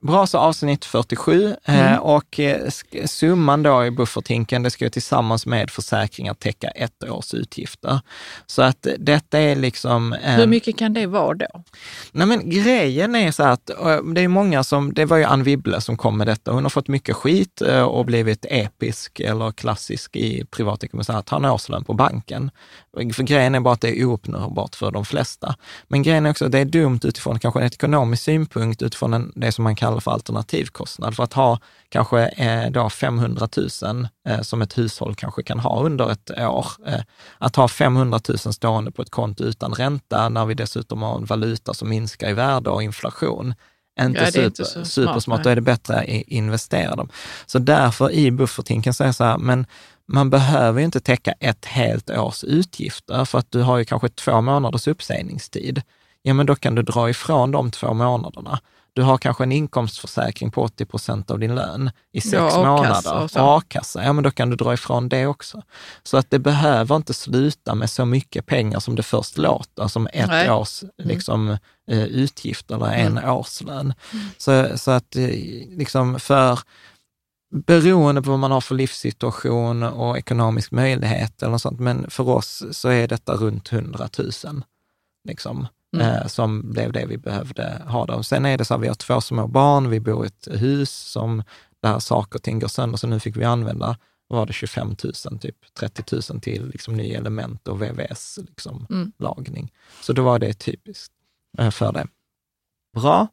Bra, 0.00 0.26
så 0.26 0.38
avsnitt 0.38 0.84
47 0.84 1.56
eh, 1.64 1.88
mm. 1.88 2.00
och 2.00 2.40
eh, 2.40 2.70
summan 3.06 3.62
då 3.62 3.86
i 3.86 3.90
bufferthinken, 3.90 4.62
det 4.62 4.70
ska 4.70 4.84
ju 4.84 4.90
tillsammans 4.90 5.46
med 5.46 5.70
försäkringar 5.70 6.34
täcka 6.34 6.68
ett 6.68 7.04
års 7.04 7.34
utgifter. 7.34 8.00
Så 8.46 8.62
att 8.62 8.86
detta 8.98 9.38
är 9.38 9.56
liksom... 9.56 10.16
Hur 10.22 10.46
mycket 10.46 10.78
kan 10.78 10.92
det 10.92 11.06
vara 11.06 11.34
då? 11.34 11.64
Nej 12.12 12.26
men 12.26 12.50
grejen 12.50 13.14
är 13.14 13.30
så 13.30 13.42
att 13.42 13.66
det 14.14 14.20
är 14.20 14.28
många 14.28 14.64
som, 14.64 14.94
det 14.94 15.04
var 15.04 15.16
ju 15.16 15.24
Ann 15.24 15.42
Wibble 15.42 15.80
som 15.80 15.96
kom 15.96 16.18
med 16.18 16.26
detta, 16.26 16.52
hon 16.52 16.62
har 16.62 16.70
fått 16.70 16.88
mycket 16.88 17.16
skit 17.16 17.62
eh, 17.62 17.82
och 17.82 18.06
blivit 18.06 18.46
episk 18.48 19.20
eller 19.20 19.52
klassisk 19.52 20.16
i 20.16 20.44
privatekonomi, 20.50 21.04
att 21.08 21.26
ta 21.26 21.36
en 21.36 21.44
årslön 21.44 21.84
på 21.84 21.94
banken. 21.94 22.50
För 23.14 23.22
grejen 23.22 23.54
är 23.54 23.60
bara 23.60 23.74
att 23.74 23.80
det 23.80 24.00
är 24.00 24.04
ouppnåbart 24.04 24.74
för 24.74 24.90
de 24.90 25.04
flesta. 25.04 25.54
Men 25.88 26.02
grejen 26.02 26.26
är 26.26 26.30
också 26.30 26.44
att 26.44 26.52
det 26.52 26.58
är 26.58 26.64
dumt 26.64 27.00
utifrån 27.04 27.38
kanske 27.38 27.60
en 27.60 27.66
ekonomisk 27.66 28.22
synpunkt, 28.22 28.82
utifrån 28.82 29.14
en, 29.14 29.32
det 29.36 29.52
som 29.52 29.64
man 29.64 29.76
kallar 29.88 30.00
för 30.00 30.10
alternativkostnad. 30.10 31.16
För 31.16 31.24
att 31.24 31.32
ha 31.32 31.58
kanske 31.88 32.26
eh, 32.26 32.70
då 32.70 32.90
500 32.90 33.48
000 33.82 34.08
eh, 34.28 34.40
som 34.40 34.62
ett 34.62 34.78
hushåll 34.78 35.14
kanske 35.14 35.42
kan 35.42 35.58
ha 35.58 35.82
under 35.82 36.10
ett 36.10 36.30
år. 36.30 36.66
Eh, 36.86 37.00
att 37.38 37.56
ha 37.56 37.68
500 37.68 38.20
000 38.28 38.38
stående 38.38 38.90
på 38.90 39.02
ett 39.02 39.10
konto 39.10 39.44
utan 39.44 39.72
ränta, 39.72 40.28
när 40.28 40.46
vi 40.46 40.54
dessutom 40.54 41.02
har 41.02 41.16
en 41.16 41.24
valuta 41.24 41.74
som 41.74 41.88
minskar 41.88 42.30
i 42.30 42.32
värde 42.32 42.70
och 42.70 42.82
inflation, 42.82 43.54
inte, 44.00 44.20
ja, 44.20 44.26
super, 44.26 44.44
inte 44.44 44.64
supersmart, 44.64 45.22
smart, 45.22 45.44
då 45.44 45.50
är 45.50 45.54
det 45.54 45.60
bättre 45.60 45.96
att 45.96 46.06
investera 46.08 46.96
dem. 46.96 47.08
Så 47.46 47.58
därför 47.58 48.10
i 48.10 48.30
buffertinken 48.30 48.94
säger 48.94 49.08
jag 49.08 49.14
så 49.14 49.24
här, 49.24 49.38
men 49.38 49.66
man 50.08 50.30
behöver 50.30 50.78
ju 50.78 50.84
inte 50.84 51.00
täcka 51.00 51.32
ett 51.40 51.64
helt 51.64 52.10
års 52.10 52.44
utgifter, 52.44 53.24
för 53.24 53.38
att 53.38 53.50
du 53.50 53.62
har 53.62 53.78
ju 53.78 53.84
kanske 53.84 54.08
två 54.08 54.40
månaders 54.40 54.88
uppsägningstid. 54.88 55.82
Ja, 56.22 56.34
men 56.34 56.46
då 56.46 56.54
kan 56.54 56.74
du 56.74 56.82
dra 56.82 57.10
ifrån 57.10 57.50
de 57.50 57.70
två 57.70 57.94
månaderna. 57.94 58.60
Du 58.98 59.02
har 59.02 59.18
kanske 59.18 59.42
en 59.42 59.52
inkomstförsäkring 59.52 60.50
på 60.50 60.62
80 60.62 60.84
procent 60.84 61.30
av 61.30 61.38
din 61.38 61.54
lön 61.54 61.90
i 62.12 62.20
sex 62.20 62.32
ja, 62.32 62.56
månader. 62.56 63.30
A-kassa, 63.36 64.04
ja 64.04 64.12
men 64.12 64.24
då 64.24 64.30
kan 64.30 64.50
du 64.50 64.56
dra 64.56 64.74
ifrån 64.74 65.08
det 65.08 65.26
också. 65.26 65.62
Så 66.02 66.16
att 66.16 66.30
det 66.30 66.38
behöver 66.38 66.96
inte 66.96 67.14
sluta 67.14 67.74
med 67.74 67.90
så 67.90 68.04
mycket 68.04 68.46
pengar 68.46 68.80
som 68.80 68.96
det 68.96 69.02
först 69.02 69.38
låter, 69.38 69.88
som 69.88 70.08
ett 70.12 70.28
Nej. 70.28 70.50
års 70.50 70.82
mm. 70.82 70.92
liksom, 70.96 71.48
mm. 71.90 72.08
utgift 72.08 72.70
eller 72.70 72.86
en 72.86 73.18
mm. 73.18 73.30
årslön. 73.30 73.94
Mm. 74.12 74.26
Så, 74.38 74.78
så 74.78 74.90
att 74.90 75.16
eh, 75.16 75.28
liksom 75.68 76.20
för 76.20 76.58
beroende 77.66 78.22
på 78.22 78.30
vad 78.30 78.38
man 78.38 78.50
har 78.50 78.60
för 78.60 78.74
livssituation 78.74 79.82
och 79.82 80.18
ekonomisk 80.18 80.70
möjlighet 80.70 81.42
eller 81.42 81.52
något 81.52 81.62
sånt, 81.62 81.80
men 81.80 82.10
för 82.10 82.28
oss 82.28 82.64
så 82.70 82.88
är 82.88 83.08
detta 83.08 83.34
runt 83.34 83.72
100 83.72 84.08
000. 84.18 84.62
Liksom. 85.28 85.66
Mm. 85.96 86.06
Eh, 86.06 86.26
som 86.26 86.72
blev 86.72 86.92
det 86.92 87.06
vi 87.06 87.18
behövde 87.18 87.82
ha. 87.86 88.06
Då. 88.06 88.22
Sen 88.22 88.46
är 88.46 88.58
det 88.58 88.64
så 88.64 88.74
att 88.74 88.80
vi 88.80 88.88
har 88.88 88.94
två 88.94 89.20
små 89.20 89.46
barn, 89.46 89.90
vi 89.90 90.00
bor 90.00 90.24
i 90.24 90.26
ett 90.26 90.48
hus 90.50 90.90
som 90.90 91.42
där 91.82 91.98
saker 91.98 92.38
och 92.38 92.42
ting 92.42 92.58
går 92.58 92.68
sönder, 92.68 92.98
så 92.98 93.06
nu 93.06 93.20
fick 93.20 93.36
vi 93.36 93.44
använda 93.44 93.96
var 94.28 94.46
det 94.46 94.52
25 94.52 94.96
000, 95.04 95.38
typ 95.40 95.74
30 95.78 96.32
000 96.32 96.40
till 96.40 96.68
liksom, 96.68 96.94
nya 96.94 97.18
element 97.18 97.68
och 97.68 97.82
VVS-lagning. 97.82 98.46
Liksom, 98.48 98.86
mm. 98.90 99.68
Så 100.02 100.12
då 100.12 100.22
var 100.22 100.38
det 100.38 100.54
typiskt 100.54 101.14
eh, 101.58 101.70
för 101.70 101.92
det. 101.92 102.06
Bra. 102.96 103.28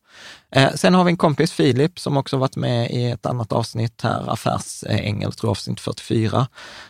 Eh, 0.52 0.74
sen 0.74 0.94
har 0.94 1.04
vi 1.04 1.12
en 1.12 1.18
kompis, 1.18 1.52
Filip, 1.52 2.00
som 2.00 2.18
också 2.18 2.38
varit 2.38 2.56
med 2.56 2.92
i 2.92 3.06
ett 3.06 3.26
annat 3.26 3.52
avsnitt 3.52 4.02
här, 4.02 4.34
Affärsängel, 4.34 5.32
tror 5.32 5.48
jag, 5.48 5.52
avsnitt 5.52 5.80
44. 5.80 6.48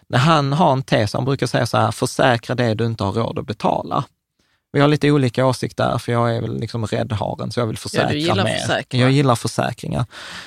När 0.07 0.20
han 0.20 0.53
har 0.53 0.74
en 0.74 0.84
tes, 0.84 1.13
han 1.13 1.26
brukar 1.26 1.47
säga 1.47 1.66
så 1.66 1.78
här, 1.78 1.91
försäkra 1.91 2.55
det 2.55 2.74
du 2.74 2.86
inte 2.86 3.03
har 3.03 3.11
råd 3.11 3.39
att 3.39 3.47
betala. 3.47 4.03
Vi 4.76 4.82
har 4.82 4.88
lite 4.88 5.12
olika 5.12 5.46
åsikter 5.46 5.98
för 5.98 6.12
jag 6.12 6.36
är 6.36 6.42
väl 6.42 6.60
liksom 6.60 6.86
räddharen, 6.86 7.52
så 7.52 7.60
jag 7.60 7.68
vill 7.68 7.78
försäkra 7.78 8.08
ja, 8.08 8.14
du 8.14 8.20
gillar 8.20 8.44
mer. 8.44 8.58
Försäkringar. 8.58 9.06
Jag 9.06 9.12
gillar 9.12 9.36
försäkringar. 9.36 10.06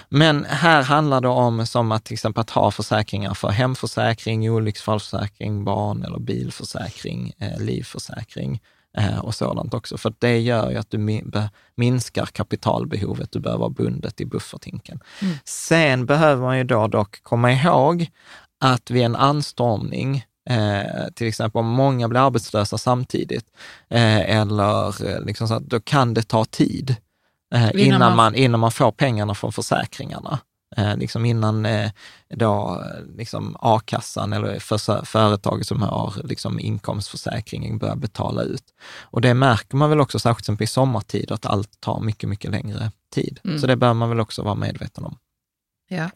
Men 0.09 0.45
här 0.45 0.83
handlar 0.83 1.20
det 1.20 1.29
om 1.29 1.66
som 1.66 1.93
att 1.93 2.05
till 2.05 2.14
exempel 2.14 2.41
att 2.41 2.51
ha 2.51 2.70
försäkringar 2.70 3.35
för 3.35 3.49
hemförsäkring, 3.49 4.51
olycksfallsförsäkring, 4.51 5.64
barn 5.64 6.03
eller 6.03 6.18
bilförsäkring, 6.18 7.33
eh, 7.39 7.61
livförsäkring 7.61 8.61
eh, 8.99 9.18
och 9.18 9.35
sådant 9.35 9.74
också. 9.74 9.99
För 9.99 10.14
det 10.18 10.39
gör 10.39 10.70
ju 10.70 10.76
att 10.76 10.91
du 10.91 11.20
minskar 11.74 12.26
kapitalbehovet, 12.26 13.33
du 13.33 13.41
behöver 13.41 13.61
vara 13.61 13.70
bundet 13.70 14.20
i 14.20 14.26
buffertinken. 14.26 15.01
Mm. 15.22 15.35
Sen 15.45 16.07
behöver 16.07 16.43
man 16.43 16.59
ju 16.59 16.64
då 16.64 16.87
dock 16.87 17.22
komma 17.22 17.53
ihåg 17.53 18.11
att 18.61 18.91
vid 18.91 19.03
en 19.03 19.16
anstormning 19.16 20.24
Eh, 20.49 21.09
till 21.14 21.26
exempel 21.26 21.59
om 21.59 21.66
många 21.66 22.09
blir 22.09 22.20
arbetslösa 22.20 22.78
samtidigt, 22.78 23.46
eh, 23.88 24.38
eller 24.38 25.07
eh, 25.09 25.24
liksom 25.24 25.49
så, 25.49 25.59
då 25.59 25.80
kan 25.80 26.14
det 26.14 26.22
ta 26.22 26.44
tid 26.44 26.96
eh, 27.55 27.70
innan, 27.74 28.01
man, 28.01 28.16
man, 28.16 28.34
innan 28.34 28.61
man 28.61 28.72
får 28.72 28.92
pengarna 28.92 29.34
från 29.34 29.53
försäkringarna. 29.53 30.38
Eh, 30.76 30.96
liksom 30.96 31.24
innan 31.24 31.66
eh, 31.66 31.90
då, 32.28 32.82
liksom 33.16 33.57
a-kassan 33.61 34.32
eller 34.32 34.59
för, 34.59 35.05
företaget 35.05 35.66
som 35.66 35.82
har 35.82 36.14
liksom 36.24 36.61
inkomstförsäkringen 36.61 37.78
börjar 37.78 37.96
betala 37.96 38.42
ut. 38.42 38.64
Och 39.03 39.20
det 39.20 39.34
märker 39.34 39.76
man 39.76 39.90
väl 39.90 40.01
också, 40.01 40.18
särskilt 40.18 40.61
i 40.61 40.66
sommartid, 40.66 41.32
att 41.32 41.46
allt 41.46 41.80
tar 41.80 42.01
mycket, 42.01 42.28
mycket 42.28 42.51
längre 42.51 42.90
tid. 43.14 43.40
Mm. 43.44 43.59
Så 43.59 43.66
det 43.66 43.76
bör 43.76 43.94
man 43.94 44.09
väl 44.09 44.20
också 44.20 44.42
vara 44.42 44.55
medveten 44.55 45.05
om. 45.05 45.18
Ja. 45.89 46.11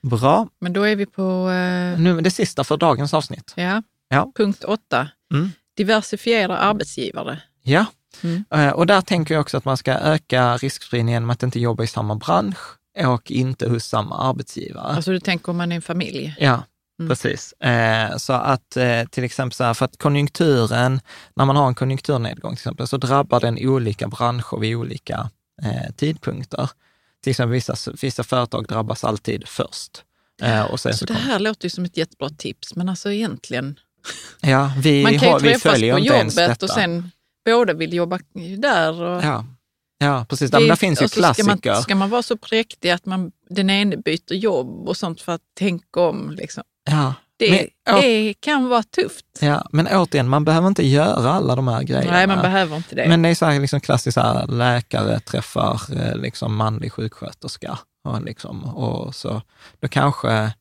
Bra. 0.00 0.48
Men 0.60 0.72
då 0.72 0.82
är 0.82 0.96
vi 0.96 1.06
på... 1.06 1.50
Eh... 1.50 2.00
Nu 2.00 2.20
det 2.20 2.30
sista 2.30 2.64
för 2.64 2.76
dagens 2.76 3.14
avsnitt. 3.14 3.52
Ja. 3.56 3.82
ja. 4.08 4.32
Punkt 4.36 4.64
åtta. 4.64 5.08
Mm. 5.34 5.50
Diversifiera 5.76 6.56
arbetsgivare. 6.56 7.40
Ja, 7.62 7.86
mm. 8.22 8.44
Eh, 8.50 8.70
och 8.70 8.86
där 8.86 9.00
tänker 9.00 9.34
jag 9.34 9.40
också 9.40 9.56
att 9.56 9.64
man 9.64 9.76
ska 9.76 9.92
öka 9.92 10.56
riskspridningen 10.56 11.16
genom 11.16 11.30
att 11.30 11.42
inte 11.42 11.60
jobba 11.60 11.84
i 11.84 11.86
samma 11.86 12.14
bransch 12.14 12.58
och 13.06 13.30
inte 13.30 13.68
hos 13.68 13.84
samma 13.84 14.18
arbetsgivare. 14.18 14.94
Alltså 14.96 15.10
du 15.10 15.20
tänker 15.20 15.48
om 15.48 15.56
man 15.56 15.72
är 15.72 15.76
en 15.76 15.82
familj? 15.82 16.36
Ja, 16.38 16.62
Mm. 17.00 17.08
Precis. 17.08 17.52
Eh, 17.52 18.16
så 18.16 18.32
att 18.32 18.76
eh, 18.76 19.04
till 19.04 19.24
exempel 19.24 19.54
så 19.54 19.64
här, 19.64 19.74
för 19.74 19.84
att 19.84 19.98
konjunkturen, 19.98 21.00
när 21.34 21.44
man 21.44 21.56
har 21.56 21.68
en 21.68 21.74
konjunkturnedgång 21.74 22.50
till 22.50 22.60
exempel, 22.60 22.86
så 22.86 22.96
drabbar 22.96 23.40
den 23.40 23.58
olika 23.60 24.08
branscher 24.08 24.58
vid 24.60 24.76
olika 24.76 25.30
eh, 25.62 25.94
tidpunkter. 25.96 26.70
Till 27.22 27.30
exempel 27.30 27.52
vissa, 27.52 27.76
vissa 28.02 28.24
företag 28.24 28.66
drabbas 28.66 29.04
alltid 29.04 29.48
först. 29.48 30.04
Eh, 30.42 30.64
och 30.64 30.80
sen 30.80 30.92
så, 30.92 30.98
så 30.98 31.04
det 31.04 31.14
här 31.14 31.38
låter 31.38 31.66
ju 31.66 31.70
som 31.70 31.84
ett 31.84 31.96
jättebra 31.96 32.28
tips, 32.28 32.76
men 32.76 32.88
alltså 32.88 33.12
egentligen... 33.12 33.78
Ja, 34.40 34.72
vi, 34.82 35.02
man 35.02 35.18
kan 35.18 35.44
ju 35.44 35.52
vi 35.52 35.58
följer 35.58 35.92
på 35.92 35.98
inte 35.98 36.14
ens 36.14 36.36
jobbet 36.36 36.62
och 36.62 36.70
sen 36.70 37.10
båda 37.44 37.72
vill 37.72 37.94
jobba 37.94 38.18
där. 38.58 39.02
Och 39.02 39.24
ja. 39.24 39.44
ja, 39.98 40.26
precis. 40.28 40.50
Det, 40.50 40.68
där 40.68 40.76
finns 40.76 41.02
ju 41.02 41.08
klassiker. 41.08 41.56
Ska 41.56 41.70
man, 41.72 41.82
ska 41.82 41.94
man 41.94 42.10
vara 42.10 42.22
så 42.22 42.36
präktig 42.36 42.90
att 42.90 43.06
man, 43.06 43.32
den 43.50 43.70
ene 43.70 43.96
byter 43.96 44.32
jobb 44.32 44.88
och 44.88 44.96
sånt 44.96 45.20
för 45.20 45.32
att 45.32 45.42
tänka 45.58 46.00
om? 46.00 46.30
Liksom. 46.30 46.62
Ja, 46.90 47.14
det, 47.38 47.70
men, 47.86 48.00
det 48.00 48.34
kan 48.34 48.68
vara 48.68 48.82
tufft. 48.82 49.26
Ja, 49.40 49.68
men 49.72 49.86
återigen, 49.86 50.28
man 50.28 50.44
behöver 50.44 50.68
inte 50.68 50.86
göra 50.86 51.32
alla 51.32 51.56
de 51.56 51.68
här 51.68 51.82
grejerna. 51.82 52.10
Nej, 52.10 52.26
man 52.26 52.42
behöver 52.42 52.76
inte 52.76 52.94
det. 52.94 53.08
Men 53.08 53.22
det 53.22 53.28
är 53.28 53.34
så 53.34 53.46
här, 53.46 53.60
liksom 53.60 53.80
klassiskt, 53.80 54.14
så 54.14 54.20
här, 54.20 54.46
läkare 54.46 55.20
träffar 55.20 55.80
eh, 55.96 56.16
liksom, 56.16 56.56
manlig 56.56 56.92
sjuksköterska. 56.92 57.78
Och, 58.04 58.22
liksom, 58.22 58.64
och 58.64 59.14
så, 59.14 59.42
då 59.80 59.88
kanske 59.88 60.52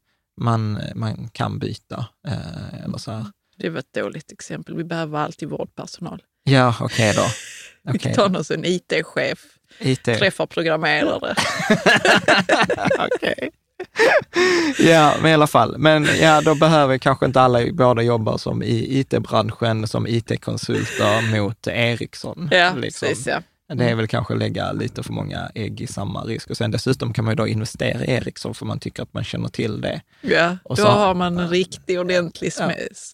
man, 0.41 0.81
man 0.95 1.29
kan 1.33 1.59
byta. 1.59 2.05
Eh, 2.27 2.83
eller 2.85 2.97
så 2.97 3.11
här. 3.11 3.25
Det 3.57 3.69
var 3.69 3.79
ett 3.79 3.93
dåligt 3.93 4.31
exempel. 4.31 4.75
Vi 4.75 4.83
behöver 4.83 5.19
alltid 5.19 5.49
vårdpersonal. 5.49 6.23
Ja, 6.43 6.75
okej 6.79 7.11
okay 7.11 7.23
då. 7.23 7.29
Okay. 7.91 8.09
Vi 8.09 8.15
tar 8.15 8.37
oss 8.39 8.51
en 8.51 8.65
IT-chef, 8.65 9.39
IT. 9.79 10.03
träffar 10.03 10.45
programmerare. 10.45 11.35
okej. 13.15 13.51
ja, 14.79 15.13
men 15.21 15.31
i 15.31 15.33
alla 15.33 15.47
fall. 15.47 15.77
Men 15.77 16.07
ja, 16.21 16.41
då 16.41 16.55
behöver 16.55 16.97
kanske 16.97 17.25
inte 17.25 17.41
alla 17.41 17.59
båda 17.71 18.01
jobba 18.01 18.37
som 18.37 18.63
i 18.63 18.99
it-branschen 18.99 19.87
som 19.87 20.07
it-konsulter 20.07 21.41
mot 21.41 21.67
Ericsson. 21.67 22.49
Ja, 22.51 22.73
liksom. 22.75 23.07
precis. 23.07 23.27
Ja. 23.27 23.41
Det 23.73 23.89
är 23.89 23.95
väl 23.95 24.07
kanske 24.07 24.35
lägga 24.35 24.71
lite 24.71 25.03
för 25.03 25.13
många 25.13 25.49
ägg 25.55 25.81
i 25.81 25.87
samma 25.87 26.21
risk. 26.23 26.49
Och 26.49 26.57
sen 26.57 26.71
dessutom 26.71 27.13
kan 27.13 27.25
man 27.25 27.31
ju 27.31 27.35
då 27.35 27.47
investera 27.47 28.05
i 28.05 28.11
Ericsson 28.11 28.53
för 28.53 28.65
man 28.65 28.79
tycker 28.79 29.03
att 29.03 29.13
man 29.13 29.23
känner 29.23 29.49
till 29.49 29.81
det. 29.81 30.01
Ja, 30.21 30.57
och 30.63 30.75
då 30.75 30.81
så, 30.81 30.87
har 30.87 31.13
man 31.13 31.39
en 31.39 31.49
riktig 31.49 31.99
ordentlig 31.99 32.53
sm 32.53 32.61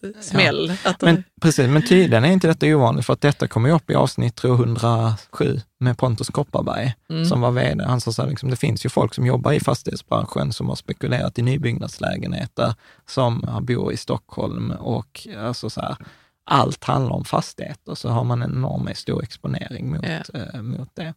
ja, 0.02 0.08
smäll. 0.20 0.76
Ja. 0.84 0.94
men, 1.00 1.24
precis, 1.42 1.68
men 1.68 1.82
tydligen 1.82 2.24
är 2.24 2.32
inte 2.32 2.46
detta 2.46 2.66
ovanligt 2.66 3.06
för 3.06 3.12
att 3.12 3.20
detta 3.20 3.48
kommer 3.48 3.68
ju 3.68 3.74
upp 3.74 3.90
i 3.90 3.94
avsnitt 3.94 4.44
107 4.44 5.60
med 5.80 5.98
Pontus 5.98 6.28
Kopparberg 6.28 6.94
mm. 7.10 7.24
som 7.24 7.40
var 7.40 7.50
vd. 7.50 7.84
Han 7.84 8.00
sa 8.00 8.12
så 8.12 8.22
här, 8.22 8.28
liksom, 8.28 8.50
det 8.50 8.56
finns 8.56 8.86
ju 8.86 8.88
folk 8.88 9.14
som 9.14 9.26
jobbar 9.26 9.52
i 9.52 9.60
fastighetsbranschen 9.60 10.52
som 10.52 10.68
har 10.68 10.76
spekulerat 10.76 11.38
i 11.38 11.42
nybyggnadslägenheter, 11.42 12.74
som 13.06 13.60
bor 13.62 13.92
i 13.92 13.96
Stockholm 13.96 14.70
och 14.70 15.28
alltså 15.38 15.70
så 15.70 15.80
här, 15.80 15.96
allt 16.44 16.84
handlar 16.84 17.14
om 17.14 17.24
fastigheter, 17.24 17.94
så 17.94 18.08
har 18.08 18.24
man 18.24 18.42
en 18.42 18.52
enormt 18.52 18.96
stor 18.96 19.22
exponering 19.22 19.90
mot, 19.90 20.04
ja. 20.04 20.40
eh, 20.40 20.62
mot 20.62 20.88
det. 20.94 21.14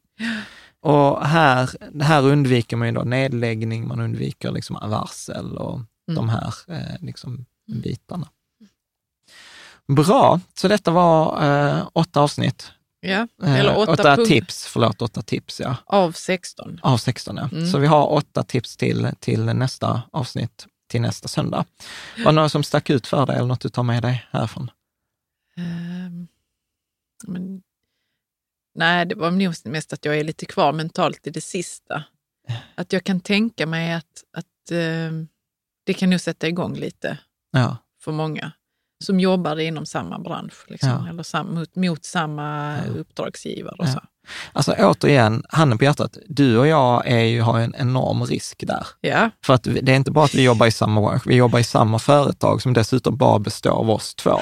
Och 0.82 1.25
här, 1.25 1.69
här 2.03 2.25
undviker 2.25 2.78
man 2.78 2.88
ju 2.88 2.93
då 2.93 3.01
nedläggning, 3.03 3.88
man 3.88 3.99
undviker 3.99 4.51
liksom 4.51 4.78
varsel 4.82 5.57
och 5.57 5.75
mm. 5.75 6.15
de 6.15 6.30
här 6.30 6.53
eh, 6.67 6.95
liksom, 7.01 7.45
bitarna. 7.84 8.28
Bra, 9.88 10.39
så 10.53 10.67
detta 10.67 10.91
var 10.91 11.43
eh, 11.43 11.88
åtta 11.93 12.21
avsnitt. 12.21 12.71
Ja, 12.99 13.28
eh, 13.43 13.59
eller 13.59 13.78
åtta, 13.78 13.91
åtta 13.91 14.25
tips, 14.25 14.65
förlåt, 14.65 15.01
åtta 15.01 15.21
tips 15.21 15.59
ja. 15.59 15.75
Av 15.86 16.11
16. 16.11 16.80
Av 16.84 16.97
16 16.97 17.38
ja. 17.38 17.49
Mm. 17.51 17.67
Så 17.67 17.78
vi 17.78 17.88
har 17.88 18.13
åtta 18.13 18.43
tips 18.43 18.78
till, 18.78 19.09
till 19.19 19.45
nästa 19.45 20.01
avsnitt, 20.11 20.67
till 20.91 21.01
nästa 21.01 21.28
söndag. 21.28 21.65
Var 22.17 22.25
det 22.25 22.32
några 22.32 22.49
som 22.49 22.63
stack 22.63 22.89
ut 22.89 23.07
för 23.07 23.25
dig 23.25 23.36
eller 23.36 23.47
något 23.47 23.61
du 23.61 23.69
tar 23.69 23.84
med 23.84 24.03
dig 24.03 24.28
härifrån? 24.32 24.71
Um, 25.58 26.28
men, 27.28 27.62
nej, 28.76 29.05
det 29.05 29.16
var 29.16 29.32
nog 29.32 29.53
mest 29.64 29.93
att 29.93 30.05
jag 30.05 30.18
är 30.18 30.24
lite 30.24 30.45
kvar 30.45 30.74
mentalt 30.74 31.28
i 31.28 31.30
det 31.30 31.41
sista. 31.41 32.03
Att 32.76 32.93
jag 32.93 33.03
kan 33.03 33.20
tänka 33.20 33.66
mig 33.66 33.93
att, 33.93 34.24
att 34.34 34.72
um, 34.72 35.28
det 35.86 35.93
kan 35.93 36.10
nog 36.10 36.22
sätta 36.22 36.47
igång 36.47 36.76
lite 36.76 37.18
ja. 37.51 37.78
för 38.01 38.12
många 38.12 38.51
som 39.03 39.20
jobbar 39.20 39.60
inom 39.60 39.86
samma 39.86 40.20
bransch, 40.20 40.66
liksom, 40.68 40.89
ja. 40.89 41.10
eller 41.10 41.24
sam, 41.24 41.55
mot, 41.55 41.76
mot 41.76 42.05
samma 42.05 42.78
ja. 42.78 42.91
uppdragsgivare. 42.91 43.76
Och 43.80 43.88
så. 43.88 43.99
Alltså 44.53 44.76
återigen, 44.80 45.43
handen 45.49 45.78
på 45.78 45.84
hjärtat, 45.84 46.18
du 46.28 46.58
och 46.58 46.68
jag 46.68 47.08
är 47.08 47.24
ju, 47.24 47.41
har 47.41 47.60
en 47.60 47.76
enorm 47.78 48.26
risk 48.26 48.64
där. 48.68 48.88
Ja. 49.01 49.30
För 49.45 49.53
att 49.53 49.64
det 49.64 49.91
är 49.91 49.95
inte 49.95 50.12
bara 50.12 50.26
att 50.26 50.36
vi 50.36 50.43
jobbar 50.43 50.68
i 50.68 50.72
samma 50.72 51.01
bransch, 51.01 51.28
vi 51.28 51.36
jobbar 51.36 51.60
i 51.60 51.64
samma 51.64 51.99
företag 51.99 52.62
som 52.62 52.74
dessutom 52.74 53.18
bara 53.18 53.39
består 53.39 53.72
av 53.72 53.89
oss 53.89 54.16
två 54.16 54.39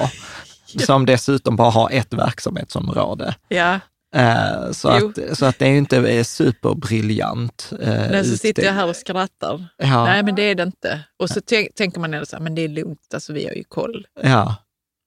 som 0.86 1.06
dessutom 1.06 1.56
bara 1.56 1.70
har 1.70 1.90
ett 1.90 2.14
verksamhetsområde. 2.14 3.34
Ja. 3.48 3.80
Uh, 4.16 4.72
så, 4.72 4.88
att, 4.88 5.38
så 5.38 5.46
att 5.46 5.58
det 5.58 5.66
är 5.66 5.70
ju 5.70 5.78
inte 5.78 6.24
superbriljant. 6.24 7.72
Uh, 7.72 7.88
Nej, 7.88 8.24
så 8.24 8.36
sitter 8.36 8.62
jag 8.62 8.72
här 8.72 8.88
och 8.88 8.96
skrattar. 8.96 9.66
Ja. 9.76 10.04
Nej, 10.04 10.22
men 10.22 10.34
det 10.34 10.42
är 10.42 10.54
det 10.54 10.62
inte. 10.62 11.00
Och 11.18 11.30
så 11.30 11.40
tänker 11.76 12.00
man 12.00 12.14
ändå 12.14 12.26
så 12.26 12.36
här, 12.36 12.42
men 12.42 12.54
det 12.54 12.62
är 12.62 12.68
lugnt, 12.68 13.14
alltså 13.14 13.32
vi 13.32 13.46
har 13.46 13.52
ju 13.52 13.64
koll. 13.64 14.06
Ja, 14.22 14.56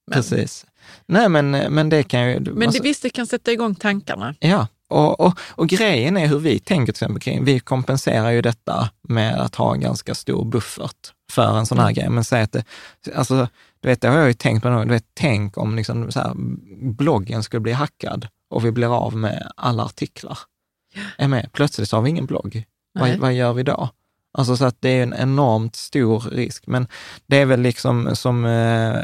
men. 0.08 0.16
precis. 0.16 0.66
Nej, 1.06 1.30
men, 1.30 1.52
men 1.52 1.90
det 1.90 2.04
kan 2.04 2.30
ju... 2.30 2.40
Men 2.40 2.68
alltså, 2.68 2.82
det, 2.82 2.90
visst, 2.90 3.02
det 3.02 3.10
kan 3.10 3.28
sätta 3.28 3.52
igång 3.52 3.76
tankarna. 3.76 4.36
Ja, 4.40 4.68
och, 4.90 5.20
och, 5.20 5.40
och, 5.50 5.68
grejen 5.68 6.18
är 6.18 6.28
hur 6.28 6.40
vi 6.40 6.60
tänker 6.60 6.94
till 6.94 7.04
exempel 7.04 7.22
kring, 7.22 7.44
vi 7.44 7.60
kompenserar 7.60 8.30
ju 8.30 8.42
detta 8.42 8.90
med 9.02 9.42
att 9.42 9.56
ha 9.56 9.74
en 9.74 9.80
ganska 9.80 10.16
stor 10.16 10.46
buffert 10.46 11.14
för 11.32 11.58
en 11.58 11.66
sån 11.66 11.78
här 11.78 11.86
mm. 11.86 11.94
grej. 11.94 12.10
Men 12.10 12.24
säg 12.24 12.42
att 12.42 12.52
det, 12.52 12.64
alltså, 13.16 13.48
du 13.82 13.88
vet, 13.88 14.02
det 14.02 14.08
har 14.08 14.18
jag 14.18 14.28
ju 14.28 14.34
tänkt 14.34 14.64
på, 14.64 14.70
du 14.70 14.90
vet, 14.90 15.06
tänk 15.14 15.58
om 15.58 15.76
liksom 15.76 16.10
här, 16.16 16.34
bloggen 16.92 17.44
skulle 17.44 17.62
bli 17.62 17.72
hackad 17.72 18.28
och 18.50 18.66
vi 18.66 18.72
blir 18.72 18.98
av 19.06 19.18
med 19.18 19.52
alla 19.56 19.84
artiklar. 19.84 20.38
Är 21.18 21.28
med? 21.28 21.50
Plötsligt 21.54 21.92
har 21.92 22.02
vi 22.02 22.10
ingen 22.10 22.26
blogg. 22.26 22.64
Vad, 22.94 23.18
vad, 23.18 23.34
gör 23.34 23.54
vi 23.54 23.64
då? 23.64 23.90
Alltså 24.32 24.58
så 24.58 24.66
att 24.66 24.82
det 24.82 24.90
är 24.90 25.04
en 25.04 25.14
enormt 25.14 25.76
stor 25.76 26.20
risk. 26.20 26.68
Men 26.68 26.88
det 27.28 27.38
är 27.38 27.46
väl 27.46 27.62
liksom 27.62 28.16
som 28.16 28.46
eh, 28.46 28.96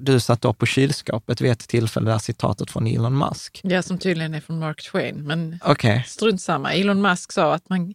du 0.00 0.20
satte 0.20 0.48
upp 0.48 0.58
på 0.58 0.66
kylskåpet 0.66 1.40
vid 1.40 1.50
ett 1.50 1.68
tillfälle, 1.68 2.06
det 2.06 2.12
här 2.12 2.18
citatet 2.18 2.70
från 2.70 2.86
Elon 2.86 3.18
Musk. 3.18 3.60
Ja, 3.64 3.82
som 3.82 3.98
tydligen 3.98 4.34
är 4.34 4.40
från 4.40 4.58
Mark 4.58 4.82
Twain. 4.90 5.26
Men 5.26 5.58
okay. 5.66 6.02
strunt 6.06 6.40
samma. 6.40 6.72
Elon 6.72 7.02
Musk 7.02 7.32
sa 7.32 7.54
att 7.54 7.68
man, 7.68 7.94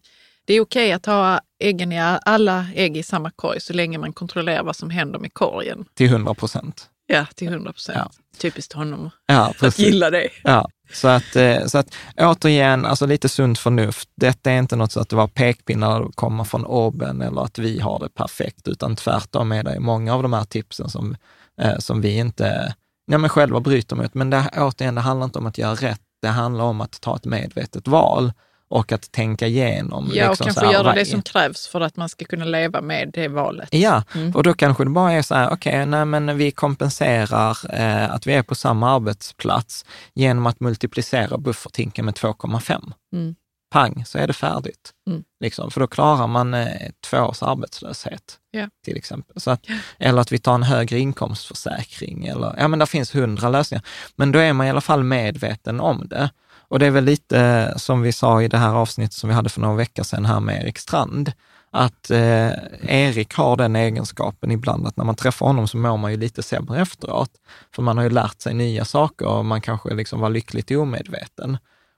det 0.50 0.54
är 0.54 0.62
okej 0.62 0.92
att 0.92 1.06
ha 1.06 1.42
äggen 1.60 1.92
i, 1.92 2.18
alla 2.26 2.66
ägg 2.76 2.98
i 2.98 3.04
samma 3.04 3.32
korg 3.32 3.62
så 3.62 3.74
länge 3.74 3.98
man 3.98 4.14
kontrollerar 4.14 4.64
vad 4.64 4.76
som 4.76 4.90
händer 4.90 5.20
med 5.20 5.34
korgen. 5.34 5.86
Till 5.94 6.08
100 6.08 6.34
procent. 6.34 6.90
Ja, 7.08 7.26
till 7.36 7.48
100 7.48 7.72
procent. 7.72 7.98
Ja. 7.98 8.38
Typiskt 8.38 8.74
honom 8.74 9.10
ja, 9.28 9.54
att 9.62 9.80
gilla 9.80 10.10
det. 10.10 10.30
Ja, 10.44 10.70
så 10.94 11.08
att, 11.08 11.36
eh, 11.36 11.66
så 11.66 11.78
att 11.78 11.96
återigen, 12.18 12.86
alltså 12.86 13.06
lite 13.06 13.30
sunt 13.30 13.60
förnuft. 13.60 14.10
Detta 14.16 14.52
är 14.52 14.60
inte 14.60 14.76
något 14.76 14.92
så 14.92 15.00
att 15.00 15.10
det 15.10 15.16
var 15.16 15.28
pekpinnar 15.28 16.02
och 16.02 16.16
kommer 16.16 16.44
från 16.44 16.66
Oben 16.66 17.22
eller 17.22 17.42
att 17.42 17.60
vi 17.60 17.80
har 17.80 18.00
det 18.00 18.10
perfekt, 18.10 18.68
utan 18.68 18.96
tvärtom 18.96 19.52
är 19.52 19.64
det 19.64 19.80
många 19.80 20.16
av 20.16 20.24
de 20.24 20.34
här 20.34 20.46
tipsen 20.46 20.90
som, 20.90 21.16
eh, 21.62 21.78
som 21.78 22.02
vi 22.02 22.18
inte 22.18 22.74
ja, 23.06 23.18
men 23.18 23.30
själva 23.30 23.60
bryter 23.60 23.96
mot. 23.96 24.14
Men 24.14 24.30
det, 24.30 24.50
återigen, 24.58 24.96
det 24.96 25.02
handlar 25.02 25.26
inte 25.26 25.40
om 25.40 25.46
att 25.46 25.58
göra 25.58 25.76
rätt. 25.76 26.02
Det 26.22 26.28
handlar 26.28 26.66
om 26.66 26.82
att 26.82 27.02
ta 27.02 27.16
ett 27.16 27.26
medvetet 27.26 27.88
val 27.88 28.32
och 28.70 28.92
att 28.92 29.12
tänka 29.12 29.48
igenom. 29.48 30.12
Ja, 30.14 30.30
liksom 30.30 30.48
och 30.48 30.54
kanske 30.54 30.74
göra 30.74 30.94
det 30.94 31.06
som 31.06 31.22
krävs 31.22 31.68
för 31.68 31.82
att 31.82 31.96
man 31.96 32.10
ska 32.10 32.26
kunna 32.26 32.46
leva 32.46 32.82
med 32.82 33.12
det 33.14 33.28
valet. 33.28 33.70
Ja, 33.72 34.04
mm. 34.16 34.36
och 34.36 34.44
då 34.44 34.54
kanske 34.54 34.84
det 34.84 34.90
bara 34.90 35.12
är 35.14 35.22
så 35.22 35.36
här, 35.36 35.48
okej, 35.48 35.72
okay, 35.74 35.86
nej 35.86 36.06
men 36.06 36.38
vi 36.38 36.52
kompenserar 36.52 37.58
eh, 37.74 38.12
att 38.12 38.28
vi 38.28 38.34
är 38.34 38.44
på 38.44 38.56
samma 38.56 38.96
arbetsplats 38.96 39.86
genom 40.14 40.46
att 40.46 40.60
multiplicera 40.60 41.38
bufferthinken 41.38 42.06
med 42.06 42.14
2,5. 42.14 42.92
Mm. 43.14 43.36
Pang, 43.72 44.06
så 44.06 44.18
är 44.18 44.28
det 44.28 44.34
färdigt. 44.34 44.92
Mm. 45.08 45.24
Liksom, 45.40 45.72
för 45.72 45.80
då 45.80 45.88
klarar 45.88 46.28
man 46.28 46.54
eh, 46.54 46.92
två 47.10 47.18
års 47.18 47.44
arbetslöshet, 47.44 48.38
ja. 48.52 48.70
till 48.86 48.98
exempel. 48.98 49.42
Så 49.42 49.52
att, 49.52 49.66
eller 49.98 50.22
att 50.22 50.32
vi 50.32 50.40
tar 50.40 50.56
en 50.56 50.64
högre 50.64 51.00
inkomstförsäkring. 51.00 52.26
Eller, 52.26 52.56
ja, 52.58 52.68
men 52.68 52.80
det 52.80 52.86
finns 52.86 53.16
hundra 53.16 53.50
lösningar. 53.50 53.86
Men 54.16 54.32
då 54.32 54.40
är 54.40 54.54
man 54.54 54.68
i 54.68 54.70
alla 54.70 54.82
fall 54.82 55.04
medveten 55.04 55.80
om 55.80 56.08
det. 56.08 56.30
Och 56.70 56.80
det 56.80 56.86
är 56.86 56.92
väl 56.92 57.04
lite 57.04 57.40
eh, 57.40 57.78
som 57.78 58.02
vi 58.02 58.12
sa 58.12 58.42
i 58.42 58.48
det 58.48 58.58
här 58.58 58.74
avsnittet 58.74 59.14
som 59.14 59.30
vi 59.30 59.36
hade 59.36 59.50
för 59.50 59.62
några 59.62 59.76
veckor 59.76 60.04
sedan 60.04 60.26
här 60.26 60.40
med 60.40 60.64
Erik 60.64 60.78
Strand, 60.78 61.32
att 61.72 62.12
eh, 62.12 62.52
Erik 62.82 63.34
har 63.34 63.58
den 63.58 63.76
egenskapen 63.76 64.52
ibland 64.52 64.88
att 64.88 64.98
när 64.98 65.06
man 65.06 65.16
träffar 65.16 65.46
honom 65.46 65.68
så 65.68 65.78
mår 65.78 65.98
man 65.98 66.12
ju 66.12 66.18
lite 66.18 66.44
sämre 66.44 66.82
efteråt. 66.82 67.32
För 67.76 67.84
man 67.84 67.98
har 67.98 68.04
ju 68.04 68.10
lärt 68.10 68.42
sig 68.42 68.54
nya 68.54 68.86
saker 68.86 69.28
och 69.28 69.46
man 69.46 69.62
kanske 69.62 69.94
liksom 69.94 70.20
var 70.20 70.30
lyckligt 70.30 70.72
omedveten. 70.72 71.58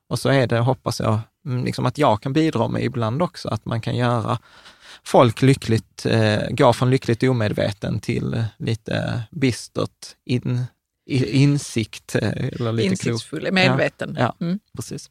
Och 0.10 0.20
så 0.20 0.30
är 0.30 0.48
det, 0.48 0.60
hoppas 0.60 1.00
jag, 1.00 1.20
mm, 1.46 1.64
liksom 1.66 1.86
att 1.86 1.98
jag 1.98 2.22
kan 2.22 2.34
bidra 2.34 2.68
med 2.68 2.84
ibland 2.84 3.22
också, 3.22 3.50
att 3.50 3.66
man 3.66 3.82
kan 3.82 3.96
göra 3.96 4.40
folk 5.04 5.42
lyckligt, 5.42 6.06
eh, 6.06 6.40
gå 6.50 6.74
från 6.74 6.90
lyckligt 6.90 7.24
omedveten 7.24 8.00
till 8.00 8.44
lite 8.58 9.24
bistert 9.32 10.16
in, 10.26 10.66
insikt. 11.12 12.16
Eh, 12.16 12.30
eller 12.30 12.72
lite 12.72 12.88
Insiktsfull, 12.88 13.40
klok. 13.40 13.54
medveten. 13.54 14.16
Ja, 14.20 14.34
ja 14.40 14.46
mm. 14.46 14.60
precis. 14.76 15.10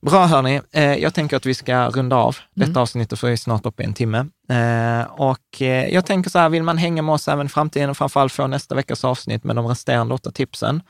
Bra 0.00 0.26
hörni, 0.26 0.60
eh, 0.72 0.94
jag 0.94 1.14
tänker 1.14 1.36
att 1.36 1.46
vi 1.46 1.54
ska 1.54 1.88
runda 1.88 2.16
av 2.16 2.36
detta 2.54 2.70
mm. 2.70 2.82
avsnittet, 2.82 3.18
för 3.18 3.26
vi 3.26 3.32
är 3.32 3.36
snart 3.36 3.66
uppe 3.66 3.82
i 3.82 3.86
en 3.86 3.94
timme. 3.94 4.26
Eh, 4.50 5.02
och 5.10 5.60
jag 5.90 6.06
tänker 6.06 6.30
så 6.30 6.38
här, 6.38 6.48
vill 6.48 6.62
man 6.62 6.78
hänga 6.78 7.02
med 7.02 7.14
oss 7.14 7.28
även 7.28 7.46
i 7.46 7.48
framtiden 7.48 7.90
och 7.90 7.96
framförallt 7.96 8.32
få 8.32 8.46
nästa 8.46 8.74
veckas 8.74 9.04
avsnitt 9.04 9.44
med 9.44 9.56
de 9.56 9.66
resterande 9.66 10.14
åtta 10.14 10.30
tipsen, 10.30 10.82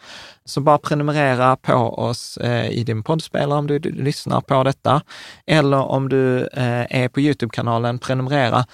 så 0.44 0.60
bara 0.60 0.78
prenumerera 0.78 1.56
på 1.56 1.74
oss 1.98 2.38
i 2.70 2.84
din 2.84 3.02
poddspelare 3.02 3.58
om 3.58 3.66
du, 3.66 3.78
lyssnar 3.78 4.40
på 4.40 4.64
detta. 4.64 5.02
Eller 5.46 5.76
om 5.76 6.08
du 6.08 6.48
är 6.52 7.08
på 7.08 7.20
Youtube-kanalen, 7.20 7.98
prenumerera. 7.98 8.66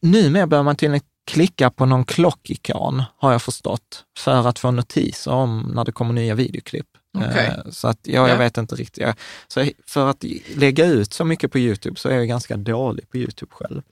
Numera 0.00 0.46
bör 0.46 0.62
man 0.62 0.76
tydligen 0.76 1.02
klicka 1.28 1.70
på 1.70 1.86
någon 1.86 2.04
klockikon, 2.04 3.02
har 3.16 3.32
jag 3.32 3.42
förstått, 3.42 4.04
för 4.18 4.48
att 4.48 4.58
få 4.58 4.70
notiser 4.70 5.30
om 5.30 5.72
när 5.74 5.84
det 5.84 5.92
kommer 5.92 6.12
nya 6.12 6.34
videoklipp. 6.34 6.86
Okay. 7.18 7.46
Eh, 7.46 7.70
så 7.70 7.88
att, 7.88 7.98
ja, 8.02 8.12
jag 8.12 8.30
ja. 8.30 8.36
vet 8.36 8.58
inte 8.58 8.74
riktigt. 8.74 9.08
Så 9.48 9.66
för 9.86 10.10
att 10.10 10.24
lägga 10.56 10.86
ut 10.86 11.12
så 11.12 11.24
mycket 11.24 11.52
på 11.52 11.58
Youtube 11.58 11.96
så 11.96 12.08
är 12.08 12.14
jag 12.14 12.28
ganska 12.28 12.56
dålig 12.56 13.10
på 13.10 13.16
Youtube 13.16 13.52
själv. 13.54 13.82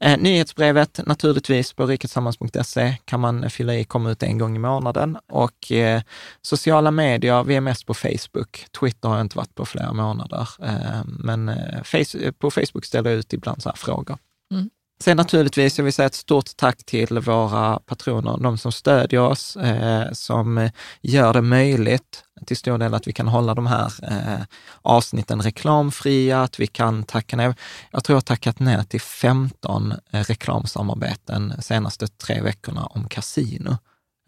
Eh, 0.00 0.18
nyhetsbrevet 0.18 1.00
naturligtvis 1.06 1.72
på 1.72 1.86
riketsammans.se 1.86 2.96
kan 3.04 3.20
man 3.20 3.50
fylla 3.50 3.74
i, 3.74 3.84
komma 3.84 4.10
ut 4.10 4.22
en 4.22 4.38
gång 4.38 4.56
i 4.56 4.58
månaden. 4.58 5.18
Och 5.28 5.72
eh, 5.72 6.02
sociala 6.42 6.90
medier, 6.90 7.44
vi 7.44 7.56
är 7.56 7.60
mest 7.60 7.86
på 7.86 7.94
Facebook. 7.94 8.66
Twitter 8.80 9.08
har 9.08 9.16
jag 9.16 9.24
inte 9.24 9.36
varit 9.36 9.54
på 9.54 9.66
flera 9.66 9.92
månader. 9.92 10.48
Eh, 10.62 11.04
men 11.06 11.48
eh, 11.48 11.82
face, 11.82 12.32
på 12.38 12.50
Facebook 12.50 12.84
ställer 12.84 13.10
jag 13.10 13.18
ut 13.18 13.32
ibland 13.32 13.62
så 13.62 13.68
här 13.68 13.76
frågor. 13.76 14.18
Mm. 14.52 14.70
Sen 15.04 15.16
naturligtvis, 15.16 15.78
jag 15.78 15.84
vill 15.84 15.92
säga 15.92 16.06
ett 16.06 16.14
stort 16.14 16.56
tack 16.56 16.84
till 16.84 17.18
våra 17.18 17.78
patroner, 17.78 18.38
de 18.38 18.58
som 18.58 18.72
stödjer 18.72 19.20
oss, 19.20 19.56
eh, 19.56 20.12
som 20.12 20.70
gör 21.00 21.32
det 21.32 21.42
möjligt 21.42 22.24
till 22.46 22.56
stor 22.56 22.78
del 22.78 22.94
att 22.94 23.06
vi 23.06 23.12
kan 23.12 23.28
hålla 23.28 23.54
de 23.54 23.66
här 23.66 23.92
eh, 24.02 24.44
avsnitten 24.82 25.42
reklamfria, 25.42 26.42
att 26.42 26.60
vi 26.60 26.66
kan 26.66 27.02
tacka 27.02 27.36
ner. 27.36 27.54
Jag 27.90 28.04
tror 28.04 28.14
jag 28.14 28.20
har 28.20 28.36
tackat 28.36 28.58
ner 28.58 28.82
till 28.82 29.00
15 29.00 29.92
eh, 30.10 30.20
reklamsamarbeten 30.20 31.62
senaste 31.62 32.06
tre 32.06 32.42
veckorna 32.42 32.84
om 32.84 33.08
kasino. 33.08 33.76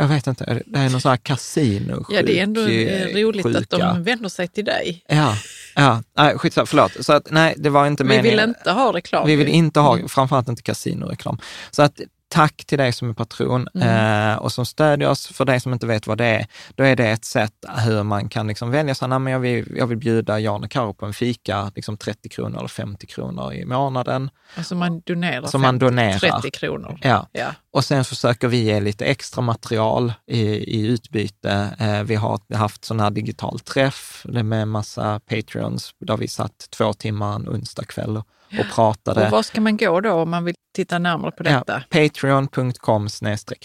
Jag 0.03 0.09
vet 0.09 0.27
inte, 0.27 0.63
det 0.67 0.79
är 0.79 0.91
någon 0.91 1.01
sån 1.01 1.11
här 1.11 1.17
kasino 1.17 2.07
Ja, 2.09 2.23
det 2.23 2.39
är 2.39 2.43
ändå 2.43 2.61
eh, 2.61 3.25
roligt 3.25 3.47
sjuka. 3.47 3.59
att 3.59 3.71
de 3.71 4.03
vänder 4.03 4.29
sig 4.29 4.49
till 4.49 4.65
dig. 4.65 5.05
Ja, 5.09 5.37
ja. 5.75 6.03
Nej, 6.17 6.39
skitsamma, 6.39 6.67
förlåt. 6.67 6.93
Så 7.01 7.13
att, 7.13 7.31
nej, 7.31 7.55
det 7.57 7.71
var 7.71 7.87
inte 7.87 8.05
meningen. 8.05 8.25
Vi 8.25 8.31
vill 8.31 8.41
inte 8.41 8.71
ha 8.71 8.93
reklam. 8.93 9.27
Vi 9.27 9.37
vill 9.37 9.49
inte 9.49 9.81
ha, 9.81 10.09
framförallt 10.09 10.49
inte 10.49 10.63
kasinoreklam. 10.63 11.39
Så 11.71 11.83
att 11.83 12.01
tack 12.33 12.65
till 12.65 12.79
dig 12.79 12.93
som 12.93 13.11
är 13.11 13.15
patron 13.15 13.69
mm. 13.75 14.33
eh, 14.33 14.37
och 14.37 14.53
som 14.53 14.67
stödjer 14.67 15.09
oss. 15.09 15.27
För 15.27 15.45
dig 15.45 15.61
som 15.61 15.73
inte 15.73 15.87
vet 15.87 16.07
vad 16.07 16.19
det 16.19 16.25
är, 16.25 16.47
då 16.75 16.85
är 16.85 16.97
det 16.97 17.11
ett 17.11 17.25
sätt 17.25 17.53
hur 17.87 18.03
man 18.03 18.29
kan 18.29 18.47
liksom 18.47 18.71
välja, 18.71 18.95
så, 18.95 19.07
men 19.09 19.27
jag, 19.27 19.41
vill, 19.41 19.73
jag 19.77 19.87
vill 19.87 19.99
bjuda 19.99 20.41
Jan 20.41 20.65
och 20.65 20.71
Karo 20.71 20.95
på 20.95 21.07
en 21.07 21.13
fika, 21.13 21.73
liksom 21.75 21.97
30 21.97 22.29
kronor 22.29 22.59
eller 22.59 22.69
50 22.69 23.07
kronor 23.07 23.53
i 23.53 23.65
månaden. 23.65 24.31
Alltså 24.55 24.75
man 24.75 25.01
donerar, 25.01 25.47
så 25.47 25.59
man 25.59 25.79
donerar 25.79 26.19
30 26.19 26.51
kronor. 26.51 26.99
Ja. 27.03 27.27
ja. 27.33 27.55
Och 27.71 27.85
sen 27.85 28.05
försöker 28.05 28.49
vi 28.49 28.57
ge 28.57 28.81
lite 28.81 29.05
extra 29.05 29.43
material 29.43 30.13
i, 30.27 30.41
i 30.47 30.87
utbyte. 30.87 31.77
Eh, 31.79 32.03
vi 32.03 32.15
har 32.15 32.55
haft 32.55 32.85
sån 32.85 33.01
här 33.01 33.11
digital 33.11 33.61
träff 33.61 34.27
med 34.29 34.69
massa 34.69 35.21
Patreons, 35.21 35.95
där 35.99 36.17
vi 36.17 36.29
satt 36.29 36.69
två 36.71 36.93
timmar 36.93 37.35
en 37.35 37.49
onsdag 37.49 37.85
kväll 37.85 38.17
och, 38.17 38.27
och 38.61 38.75
pratade. 38.75 39.25
Och 39.25 39.31
var 39.31 39.43
ska 39.43 39.61
man 39.61 39.77
gå 39.77 40.01
då 40.01 40.13
om 40.13 40.31
man 40.31 40.45
vill 40.45 40.55
titta 40.73 40.99
närmare 40.99 41.31
på 41.31 41.43
detta? 41.43 41.83
Ja, 41.91 42.09
Patreon.com 42.09 43.09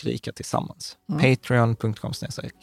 rika 0.03 0.32
tillsammans. 0.32 0.97
Mm. 1.10 1.22
Patreon.com 1.22 2.12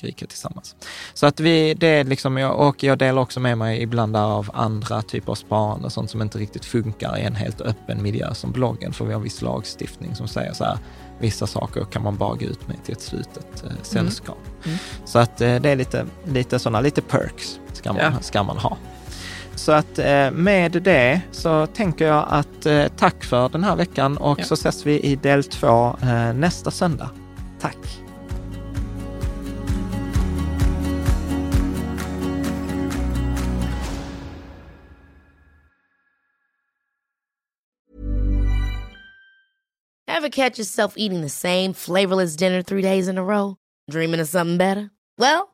rika 0.00 0.26
tillsammans. 0.26 0.76
Så 1.14 1.26
att 1.26 1.40
vi, 1.40 1.74
det 1.74 1.86
är 1.86 2.04
liksom, 2.04 2.36
och 2.36 2.82
jag 2.82 2.98
delar 2.98 3.22
också 3.22 3.40
med 3.40 3.58
mig 3.58 3.82
ibland 3.82 4.16
av 4.16 4.50
andra 4.54 5.02
typer 5.02 5.32
av 5.32 5.36
sparande, 5.36 5.90
sånt 5.90 6.10
som 6.10 6.22
inte 6.22 6.38
riktigt 6.38 6.64
funkar 6.64 7.18
i 7.18 7.22
en 7.22 7.34
helt 7.34 7.60
öppen 7.60 8.02
miljö 8.02 8.34
som 8.34 8.52
bloggen, 8.52 8.92
för 8.92 9.04
vi 9.04 9.12
har 9.12 9.20
viss 9.20 9.42
lagstiftning 9.42 10.14
som 10.14 10.28
säger 10.28 10.52
så 10.52 10.64
här, 10.64 10.78
vissa 11.18 11.46
saker 11.46 11.84
kan 11.84 12.02
man 12.02 12.16
bara 12.16 12.34
gå 12.34 12.44
ut 12.44 12.68
med 12.68 12.84
till 12.84 12.94
ett 12.94 13.02
slutet 13.02 13.64
eh, 13.64 13.70
mm. 13.70 13.78
sällskap. 13.82 14.38
Mm. 14.46 14.56
Mm. 14.64 14.78
Så 15.04 15.18
att 15.18 15.40
eh, 15.40 15.56
det 15.56 15.70
är 15.70 15.76
lite, 15.76 16.06
lite 16.24 16.58
sådana, 16.58 16.80
lite 16.80 17.02
perks 17.02 17.60
ska 17.72 17.92
man, 17.92 18.02
ja. 18.02 18.20
ska 18.20 18.42
man 18.42 18.56
ha. 18.58 18.76
Så 19.64 19.72
att 19.72 19.98
eh, 19.98 20.30
med 20.30 20.72
det 20.72 21.20
så 21.30 21.66
tänker 21.66 22.06
jag 22.06 22.26
att 22.28 22.66
eh, 22.66 22.86
tack 22.88 23.24
för 23.24 23.48
den 23.48 23.64
här 23.64 23.76
veckan 23.76 24.16
och 24.16 24.40
ja. 24.40 24.44
så 24.44 24.54
ses 24.54 24.86
vi 24.86 25.00
i 25.00 25.16
del 25.16 25.44
två 25.44 25.96
eh, 26.02 26.34
nästa 26.34 26.70
söndag. 26.70 27.10
Tack! 27.60 27.76
Have 40.08 40.30
catch 40.30 40.58
yourself 40.58 40.94
eating 40.96 41.22
the 41.22 41.28
same 41.28 41.74
flavorless 41.74 42.36
dinner 42.36 42.62
three 42.62 42.82
days 42.82 43.08
in 43.08 43.18
a 43.18 43.22
row? 43.22 43.56
Dreaming 43.90 44.20
of 44.20 44.28
something 44.28 44.58
better? 44.58 44.90
Well, 45.18 45.53